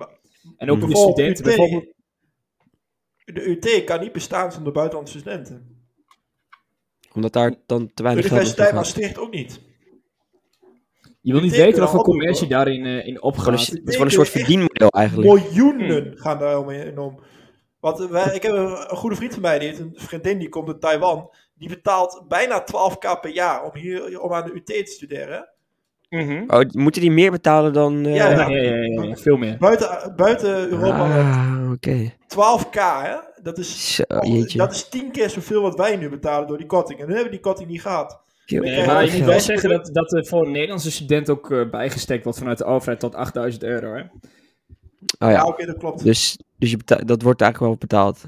En 0.58 0.72
ook 0.72 0.80
de 0.80 0.86
Bijvoorbeeld 0.86 1.18
studenten. 1.18 1.46
UT. 1.46 1.56
Bijvoorbeeld, 1.56 1.94
De 3.26 3.50
UT 3.50 3.84
kan 3.84 4.00
niet 4.00 4.12
bestaan 4.12 4.52
zonder 4.52 4.74
buitenlandse 4.74 5.20
studenten. 5.20 5.80
Omdat 7.14 7.34
daar 7.34 7.56
dan 7.66 7.88
te 7.88 7.92
De 7.94 8.04
weinig 8.04 8.28
geld 8.28 8.36
naartoe 8.36 8.66
Universiteit. 8.66 8.74
Maastricht 8.74 9.18
ook 9.18 9.32
niet. 9.34 9.60
Je 11.22 11.32
wil 11.32 11.42
niet 11.42 11.52
weten 11.52 11.80
wat 11.80 11.90
voor 11.90 12.00
oproepen, 12.00 12.20
commercie 12.22 12.48
daarin 12.48 12.86
eh, 12.86 13.08
in 13.08 13.22
opgaat. 13.22 13.48
een- 13.48 13.54
Het 13.54 13.70
is 13.88 13.92
gewoon 13.92 14.06
een 14.06 14.12
soort 14.14 14.30
verdienmodel 14.30 14.90
eigenlijk. 14.90 15.34
Miljoenen 15.34 16.12
gaan 16.16 16.40
daar 16.40 16.58
om. 16.60 16.70
in 16.70 16.98
om. 17.00 17.20
Want 17.80 18.00
eh, 18.00 18.06
wij, 18.06 18.36
ik 18.36 18.44
heb 18.44 18.52
een, 18.54 18.92
een 18.92 18.98
goede 18.98 19.16
vriend 19.16 19.34
van 19.34 19.42
mij, 19.42 19.60
die 19.60 19.68
heeft 19.68 19.80
een 19.80 19.94
vriendin 19.96 20.38
die 20.40 20.50
komt 20.50 20.68
uit 20.68 20.82
Taiwan. 20.82 21.30
Die 21.56 21.70
betaalt 21.70 22.24
bijna 22.28 22.64
12k 22.64 23.20
per 23.22 23.32
jaar 23.34 23.64
om, 23.64 23.76
hier, 23.80 24.22
om 24.22 24.34
aan 24.34 24.46
de 24.46 24.54
UT 24.56 24.66
te 24.66 24.82
studeren. 24.86 25.50
Mhm. 26.10 26.44
Oh, 26.48 26.62
moeten 26.72 27.02
die 27.02 27.12
meer 27.12 27.32
betalen 27.32 27.74
dan... 27.74 28.06
eh, 28.06 28.16
Ja, 28.16 28.30
Ja, 28.30 28.50
ja, 28.50 28.58
ja, 28.62 28.72
ja, 28.76 29.04
ja, 29.04 29.16
veel 29.16 29.38
meer. 29.38 29.58
Buiten, 29.60 30.14
buiten 30.16 30.70
Europa. 30.70 31.20
Ah, 31.20 31.72
oké. 31.72 32.12
12k, 32.28 32.80
hè? 33.04 33.16
Dat 33.44 33.58
is, 33.58 33.96
Zo, 33.96 34.04
dat 34.58 34.72
is 34.72 34.90
10 34.90 35.12
keer 35.12 35.30
zoveel 35.30 35.62
wat 35.62 35.76
wij 35.78 35.96
nu 35.96 36.10
betalen 36.10 36.48
door 36.48 36.58
die 36.58 36.66
korting. 36.68 37.00
En 37.00 37.06
nu 37.08 37.12
hebben 37.14 37.32
we 37.32 37.36
die 37.38 37.46
korting 37.46 37.70
niet 37.70 37.82
gehad. 37.82 38.22
Nee, 38.46 38.86
maar 38.86 39.06
je 39.06 39.18
moet 39.18 39.26
wel 39.26 39.40
zeggen 39.40 39.70
dat, 39.70 39.90
dat 39.94 40.14
er 40.14 40.26
voor 40.26 40.46
een 40.46 40.52
Nederlandse 40.52 40.92
student 40.92 41.30
ook 41.30 41.52
eh, 41.52 41.70
bijgestekt 41.70 42.24
wordt 42.24 42.40
vanuit 42.40 42.58
de 42.58 42.66
overheid 42.66 43.00
tot 43.00 43.16
8000 43.16 43.64
euro. 43.64 43.94
Hè? 43.94 44.02
Oh 44.02 44.10
Ja, 45.20 45.30
ja, 45.30 45.46
oké, 45.46 45.66
dat 45.66 45.78
klopt. 45.78 46.04
dus, 46.04 46.38
dus 46.58 46.72
je 46.72 46.78
dat 46.86 47.22
wordt 47.22 47.42
eigenlijk 47.42 47.72
wel 47.72 47.78
betaald. 47.80 48.24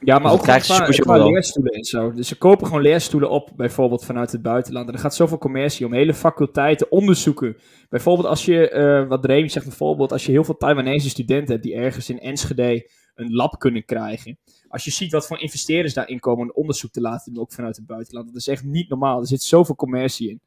Ja, 0.00 0.18
maar 0.18 0.30
Dus 0.32 0.40
ook 0.40 0.46
gewoon 0.46 0.60
qua, 0.60 0.86
qua 0.88 1.24
leerstoelen 1.24 1.72
en 1.72 1.84
zo. 1.84 2.12
Dus 2.12 2.28
ze 2.28 2.38
kopen 2.38 2.66
gewoon 2.66 2.82
leerstoelen 2.82 3.30
op, 3.30 3.50
bijvoorbeeld 3.56 4.04
vanuit 4.04 4.32
het 4.32 4.42
buitenland. 4.42 4.88
En 4.88 4.94
er 4.94 5.00
gaat 5.00 5.14
zoveel 5.14 5.38
commercie 5.38 5.86
om, 5.86 5.92
hele 5.92 6.14
faculteiten, 6.14 6.90
onderzoeken. 6.90 7.56
Bijvoorbeeld 7.88 8.28
als 8.28 8.44
je, 8.44 8.70
eh, 8.70 9.08
wat 9.08 9.24
Remy 9.24 9.48
zegt 9.48 9.66
bijvoorbeeld, 9.66 10.12
als 10.12 10.26
je 10.26 10.32
heel 10.32 10.44
veel 10.44 10.56
Taiwanese 10.56 11.08
studenten 11.08 11.50
hebt 11.50 11.62
die 11.62 11.74
ergens 11.74 12.10
in 12.10 12.20
Enschede 12.20 12.90
een 13.14 13.32
lab 13.32 13.58
kunnen 13.58 13.84
krijgen. 13.84 14.38
Als 14.70 14.84
je 14.84 14.90
ziet 14.90 15.12
wat 15.12 15.26
voor 15.26 15.40
investeerders 15.40 15.94
daarin 15.94 16.20
komen 16.20 16.44
om 16.44 16.50
onderzoek 16.54 16.90
te 16.90 17.00
laten 17.00 17.32
doen, 17.32 17.42
ook 17.42 17.52
vanuit 17.52 17.76
het 17.76 17.86
buitenland. 17.86 18.26
Dat 18.26 18.36
is 18.36 18.48
echt 18.48 18.64
niet 18.64 18.88
normaal. 18.88 19.20
Er 19.20 19.26
zit 19.26 19.42
zoveel 19.42 19.74
commercie 19.74 20.30
in. 20.30 20.40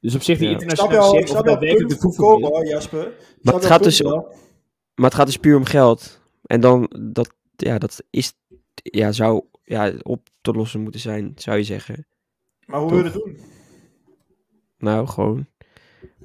Dus 0.00 0.14
op 0.14 0.22
zich 0.22 0.38
die 0.38 0.48
Ja. 0.48 0.74
Jou, 0.90 1.18
ik 1.18 1.26
snap 1.26 1.44
punt 1.44 1.60
de 1.60 2.46
hoor, 2.46 2.66
Jasper. 2.66 3.12
Maar 3.42 3.54
het 3.54 3.64
gaat 3.64 3.82
dus 3.82 4.00
wel. 4.00 4.34
Maar 4.94 5.04
het 5.04 5.14
gaat 5.14 5.26
dus 5.26 5.36
puur 5.36 5.56
om 5.56 5.64
geld. 5.64 6.20
En 6.42 6.60
dan, 6.60 6.90
dat, 7.12 7.34
ja, 7.56 7.78
dat 7.78 8.02
is, 8.10 8.32
ja, 8.74 9.12
zou 9.12 9.44
ja, 9.64 9.92
op 10.02 10.28
te 10.40 10.52
lossen 10.52 10.80
moeten 10.80 11.00
zijn, 11.00 11.32
zou 11.36 11.56
je 11.56 11.64
zeggen. 11.64 12.06
Maar 12.66 12.80
hoe 12.80 12.88
wil 12.88 12.98
je 12.98 13.04
dat 13.04 13.12
doen? 13.12 13.38
Nou, 14.78 15.06
gewoon. 15.06 15.46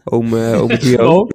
Oom, 0.03 0.33
eh 0.37 0.61
oom 0.61 0.67
duo. 0.79 1.27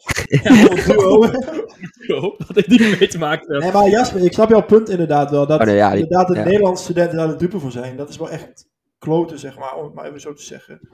Oh, 2.06 2.38
wat 2.38 2.54
heeft 2.54 2.68
die 2.68 2.96
mee 2.98 3.08
te 3.08 3.18
maken? 3.18 3.58
Nee, 3.58 3.72
maar 3.72 3.88
Jasper, 3.88 4.24
ik 4.24 4.32
snap 4.32 4.48
jouw 4.48 4.64
punt 4.64 4.88
inderdaad 4.88 5.30
wel. 5.30 5.46
Dat 5.46 5.60
Oh, 5.60 5.66
nee, 5.66 5.76
ja, 5.76 5.90
die- 5.90 6.02
inderdaad 6.02 6.28
de 6.28 6.34
ja. 6.34 6.44
Nederlandse 6.44 6.84
studenten 6.84 7.16
daar 7.16 7.28
de 7.28 7.36
dupe 7.36 7.58
voor 7.58 7.70
zijn. 7.70 7.96
Dat 7.96 8.08
is 8.08 8.16
wel 8.16 8.30
echt 8.30 8.68
kloten, 8.98 9.38
zeg 9.38 9.58
maar, 9.58 9.76
om 9.76 9.84
het 9.84 9.94
maar 9.94 10.06
even 10.06 10.20
zo 10.20 10.32
te 10.32 10.42
zeggen. 10.42 10.88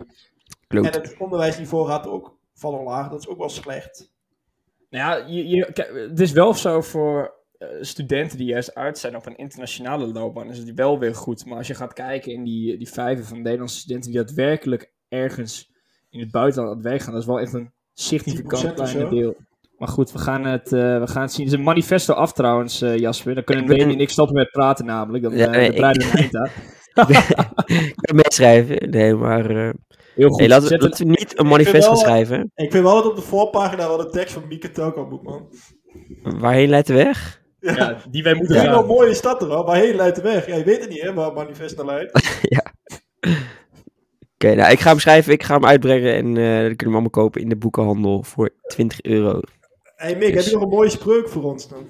Kloot. 0.66 0.84
En 0.86 0.92
het 0.92 1.14
onderwijsniveau 1.18 1.86
gaat 1.86 2.06
ook 2.06 2.38
van 2.54 2.82
laag. 2.82 3.08
Dat 3.10 3.20
is 3.20 3.28
ook 3.28 3.38
wel 3.38 3.48
slecht. 3.48 4.10
Nou 4.90 5.04
ja, 5.20 5.26
je, 5.26 5.48
je, 5.48 5.72
kijk, 5.72 6.08
het 6.08 6.20
is 6.20 6.32
wel 6.32 6.54
zo 6.54 6.80
voor 6.80 7.34
eh, 7.58 7.68
studenten 7.80 8.38
die 8.38 8.46
juist 8.46 8.74
uit 8.74 8.98
zijn 8.98 9.16
op 9.16 9.26
een 9.26 9.36
internationale 9.36 10.06
loopbaan, 10.06 10.50
is 10.50 10.58
het 10.58 10.74
wel 10.74 10.98
weer 10.98 11.14
goed. 11.14 11.46
Maar 11.46 11.56
als 11.58 11.66
je 11.66 11.74
gaat 11.74 11.92
kijken 11.92 12.32
in 12.32 12.44
die, 12.44 12.78
die 12.78 12.88
vijven 12.88 13.24
van 13.24 13.42
Nederlandse 13.42 13.78
studenten 13.78 14.10
die 14.12 14.20
daadwerkelijk 14.24 14.92
ergens 15.08 15.71
in 16.12 16.20
het 16.20 16.30
buitenland 16.30 16.70
aan 16.70 16.76
het 16.80 16.86
werk 16.86 17.02
gaan, 17.02 17.12
dat 17.12 17.20
is 17.22 17.28
wel 17.28 17.40
echt 17.40 17.52
een 17.52 17.66
10% 17.68 17.72
significant 17.94 18.72
kleine 18.74 19.08
deel. 19.08 19.36
Maar 19.78 19.88
goed, 19.88 20.12
we 20.12 20.18
gaan 20.18 20.44
het, 20.44 20.72
eh, 20.72 20.80
we 20.98 21.06
gaan 21.06 21.22
het 21.22 21.32
zien. 21.32 21.44
Het 21.44 21.52
is 21.52 21.58
een 21.58 21.64
manifesto 21.64 22.12
af 22.14 22.32
trouwens, 22.32 22.82
eh, 22.82 22.98
Jasper. 22.98 23.34
Dan 23.34 23.44
kunnen 23.44 23.64
Ik 23.64 23.78
Demi 23.78 23.92
en 23.92 24.00
ik 24.00 24.08
stoppen 24.08 24.36
met 24.36 24.50
praten 24.50 24.84
namelijk. 24.86 25.22
Dan 25.24 25.36
Ja, 25.36 25.46
eh 25.52 25.74
breiden 25.74 26.02
we 26.06 26.12
een 26.12 26.18
eind 26.18 26.36
aan. 26.36 26.50
ik 27.66 27.92
kan 27.96 28.16
meeschrijven. 28.16 28.90
Nee, 28.90 29.14
maar... 29.14 29.50
eh, 29.50 29.70
Heel 30.14 30.28
goed. 30.28 30.38
nee, 30.38 30.48
laten, 30.48 30.68
we- 30.68 30.78
laten 30.78 31.04
we 31.06 31.10
niet 31.10 31.38
een 31.38 31.46
manifest 31.46 31.86
gaan 31.86 31.96
schrijven. 31.96 32.50
Ik 32.54 32.70
vind 32.70 32.84
wel 32.84 32.94
dat 32.94 33.06
op 33.06 33.16
de 33.16 33.22
voorpagina 33.22 33.88
wel 33.88 33.96
de 33.96 34.08
tekst 34.10 34.34
van 34.34 34.46
Mieke 34.48 34.70
Toko 34.70 35.06
moet, 35.06 35.22
man. 35.22 35.48
Waarheen 36.22 36.68
leidt 36.68 36.86
de 36.86 36.94
weg? 36.94 37.40
ja, 37.58 37.96
die 38.10 38.22
wij 38.22 38.34
moeten 38.34 38.56
Ja, 38.56 38.62
wel 38.70 38.78
gaan. 38.78 38.86
mooi 38.86 39.10
is 39.10 39.20
dat 39.22 39.42
er 39.42 39.48
wel. 39.48 39.64
Waarheen 39.64 39.94
leidt 39.96 40.16
de 40.16 40.22
weg? 40.22 40.46
Ja, 40.46 40.56
je 40.56 40.64
weet 40.64 40.80
het 40.80 40.88
niet, 40.90 41.00
hè, 41.02 41.14
waar 41.14 41.24
het 41.24 41.34
manifest 41.34 41.76
naar 41.76 41.86
leidt. 41.86 42.12
Oké, 44.42 44.54
nou, 44.54 44.72
ik 44.72 44.80
ga 44.80 44.90
hem 44.90 44.98
schrijven, 44.98 45.32
ik 45.32 45.42
ga 45.42 45.54
hem 45.54 45.64
uitbrengen 45.64 46.14
en 46.14 46.26
eh, 46.26 46.34
dan 46.34 46.52
kunnen 46.52 46.76
we 46.76 46.84
hem 46.84 46.92
allemaal 46.92 47.10
kopen 47.10 47.40
in 47.40 47.48
de 47.48 47.56
boekenhandel 47.56 48.22
voor 48.22 48.50
20 48.66 49.02
euro. 49.02 49.40
hey 49.96 50.16
Mick, 50.16 50.34
heb 50.34 50.44
je 50.44 50.52
nog 50.52 50.62
een 50.62 50.68
mooie 50.68 50.90
spreuk 50.90 51.28
voor 51.28 51.42
ons 51.42 51.68
dan? 51.68 51.86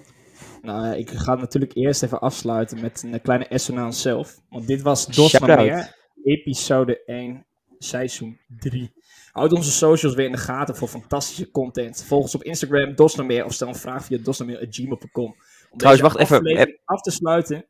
Nou, 0.62 0.96
ik 0.96 1.10
ga 1.10 1.34
natuurlijk 1.34 1.74
eerst 1.74 2.02
even 2.02 2.20
afsluiten 2.20 2.80
met 2.80 3.02
een 3.06 3.20
kleine 3.22 3.60
naar 3.72 3.84
onszelf. 3.84 4.40
Want 4.50 4.66
dit 4.66 4.82
was 4.82 5.06
Dos 5.06 5.40
meer, 5.40 5.94
episode 6.24 7.04
1, 7.04 7.46
seizoen 7.78 8.38
3. 8.58 8.92
Houd 9.30 9.52
onze 9.52 9.70
socials 9.70 10.14
weer 10.14 10.26
in 10.26 10.32
de 10.32 10.38
gaten 10.38 10.76
voor 10.76 10.88
fantastische 10.88 11.50
content. 11.50 12.04
Volg 12.04 12.22
ons 12.22 12.34
op 12.34 12.42
Instagram, 12.42 12.94
Dos 12.94 13.14
naar 13.14 13.26
meer, 13.26 13.44
of 13.44 13.52
stel 13.52 13.68
een 13.68 13.74
vraag 13.74 14.04
via 14.04 14.18
dosnaarmeer.gmail.com. 14.22 15.34
Om 15.70 15.78
Trouwens, 15.78 16.02
wacht 16.02 16.18
even, 16.18 16.80
af 16.84 17.00
te 17.00 17.10
sluiten. 17.10 17.66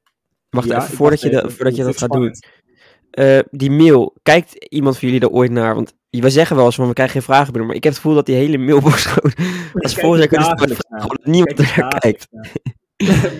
Wacht 0.51 0.68
Ja, 0.68 0.83
even, 0.83 0.97
voordat, 0.97 1.20
je, 1.20 1.30
dat, 1.30 1.53
voordat 1.53 1.76
je 1.76 1.85
dat 1.85 1.99
gaat 1.99 2.12
doen. 2.12 2.35
Eh, 3.13 3.39
die 3.51 3.71
mail, 3.71 4.15
kijkt 4.23 4.55
iemand 4.65 4.99
van 4.99 5.09
jullie 5.09 5.25
er 5.25 5.33
ooit 5.35 5.51
naar? 5.51 5.75
Want 5.75 5.95
we 6.11 6.31
zeggen 6.31 6.57
wel 6.57 6.65
eens 6.65 6.75
van 6.75 6.87
we 6.87 6.93
krijgen 6.93 7.15
geen 7.15 7.23
vragen 7.23 7.47
binnen, 7.53 7.67
maar 7.67 7.77
ik 7.77 7.85
heb 7.85 7.93
het 7.93 8.03
gevoel 8.03 8.17
dat 8.17 8.27
die 8.27 8.35
hele 8.35 8.59
mailbox 8.59 9.05
gewoon 9.13 9.33
als 9.73 9.95
kijk 9.95 10.07
vol 10.07 10.17
er 10.17 10.23
is. 10.23 10.29
dagelijks 10.29 10.83
gewoon 10.89 11.07
dat 11.09 11.27
niemand 11.27 11.59
er 11.59 11.75
naar 11.79 11.99
kijkt. 12.01 12.29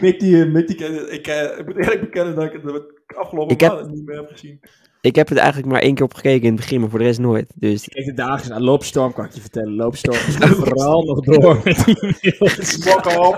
Mick, 0.01 0.21
die, 0.21 0.45
Mick 0.45 0.67
die, 0.67 0.77
ken- 0.77 1.13
ik, 1.13 1.27
eh, 1.27 1.59
ik 1.59 1.67
moet 1.67 1.77
eerlijk 1.77 2.01
bekennen 2.01 2.35
dat 2.35 2.45
ik 2.45 2.53
het 2.53 2.63
de 2.63 2.93
afgelopen 3.17 3.53
Ik 3.55 3.61
heb- 3.61 3.73
maanden 3.73 3.93
niet 3.95 4.05
meer 4.07 4.17
heb 4.17 4.29
gezien. 4.31 4.61
Ik 5.01 5.15
heb 5.17 5.29
het 5.29 5.39
eigenlijk 5.39 5.73
maar 5.73 5.81
één 5.81 5.95
keer 5.95 6.05
op 6.05 6.15
gekeken 6.15 6.43
in 6.43 6.53
het 6.53 6.61
begin, 6.61 6.81
maar 6.81 6.91
voor 6.91 6.99
de 6.99 7.05
rest 7.05 7.19
nooit. 7.19 7.53
Dus 7.55 7.89
Kijk 7.89 8.07
de 8.07 8.13
dagen 8.15 8.51
naar 8.51 8.61
Loopstorm, 8.61 9.13
kan 9.13 9.25
ik 9.25 9.33
je 9.33 9.41
vertellen. 9.41 9.75
Loopstorm 9.75 10.17
is 10.17 10.35
vooral 10.37 11.03
nog 11.05 11.21
door 11.21 11.61
met 11.65 11.85
die 11.85 11.97
mails. 12.01 12.79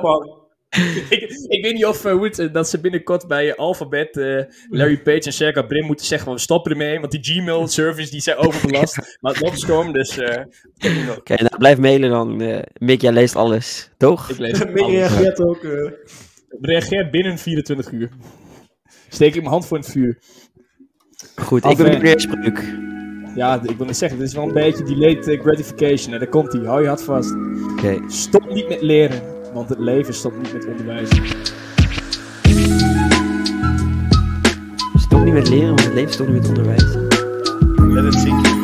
Man. 0.03 0.43
ik, 1.10 1.20
ik 1.48 1.62
weet 1.64 1.74
niet 1.74 1.84
of 1.86 2.04
eh, 2.04 2.52
dat 2.52 2.68
ze 2.68 2.80
binnenkort 2.80 3.26
bij 3.28 3.56
Alphabet 3.56 4.16
eh, 4.16 4.42
Larry 4.70 4.98
Page 5.02 5.20
en 5.20 5.32
Sergey 5.32 5.66
Brin 5.66 5.84
moeten 5.84 6.06
zeggen 6.06 6.26
van 6.26 6.34
we 6.36 6.40
stoppen 6.42 6.70
ermee, 6.72 7.00
want 7.00 7.12
die 7.12 7.22
Gmail 7.24 7.68
service 7.68 8.10
die 8.10 8.20
zijn 8.20 8.36
overbelast. 8.36 8.96
maar 9.20 9.32
het 9.32 9.42
loopt 9.42 9.58
storm, 9.60 9.92
dus 9.92 10.18
eh, 10.18 10.42
oké, 11.16 11.34
nou, 11.34 11.58
blijf 11.58 11.78
mailen 11.78 12.10
dan. 12.10 12.40
eh 12.40 12.62
Mick, 12.78 13.00
jij 13.00 13.12
leest 13.12 13.36
alles, 13.36 13.90
toch? 13.96 14.30
ik 14.30 14.38
lees 14.38 14.58
Mick 14.64 14.78
alles. 14.78 14.92
reageert 14.94 15.40
ook. 15.42 15.64
eh, 15.64 15.90
Reageer 16.60 17.10
binnen 17.10 17.38
24 17.38 17.90
uur. 17.90 18.08
Steek 19.08 19.28
ik 19.34 19.40
mijn 19.40 19.52
hand 19.52 19.66
voor 19.66 19.76
het 19.76 19.86
vuur. 19.90 20.18
Goed, 21.36 21.62
Af 21.62 21.70
ik 21.70 21.76
wil 21.76 21.86
en- 21.86 21.92
niet 21.92 22.02
meer 22.02 22.20
spruk. 22.20 22.62
Ja, 23.34 23.62
ik 23.66 23.76
wil 23.76 23.86
niet 23.86 23.96
zeggen, 23.96 24.18
dit 24.18 24.28
is 24.28 24.34
wel 24.34 24.44
een 24.44 24.52
beetje 24.52 24.84
delayed 24.84 25.38
gratification. 25.42 26.12
En 26.12 26.18
daar 26.18 26.28
komt 26.28 26.52
hij, 26.52 26.62
hou 26.62 26.82
je 26.82 26.88
hart 26.88 27.02
vast. 27.02 27.34
Oké. 27.70 27.98
Stop 28.08 28.48
niet 28.52 28.68
met 28.68 28.80
leren, 28.82 29.22
want 29.55 29.68
het 29.68 29.78
leven 29.78 30.14
stopt 30.14 30.36
niet 30.36 30.52
met 30.52 30.66
onderwijzen. 30.66 31.24
Stop 34.96 35.24
niet 35.24 35.34
met 35.34 35.48
leren, 35.48 35.68
want 35.68 35.84
het 35.84 35.94
leven 35.94 36.12
stopt 36.12 36.30
niet 36.30 36.40
met 36.40 36.48
onderwijs. 36.48 36.84
Let 37.76 38.14
it 38.14 38.20
zinken. 38.20 38.63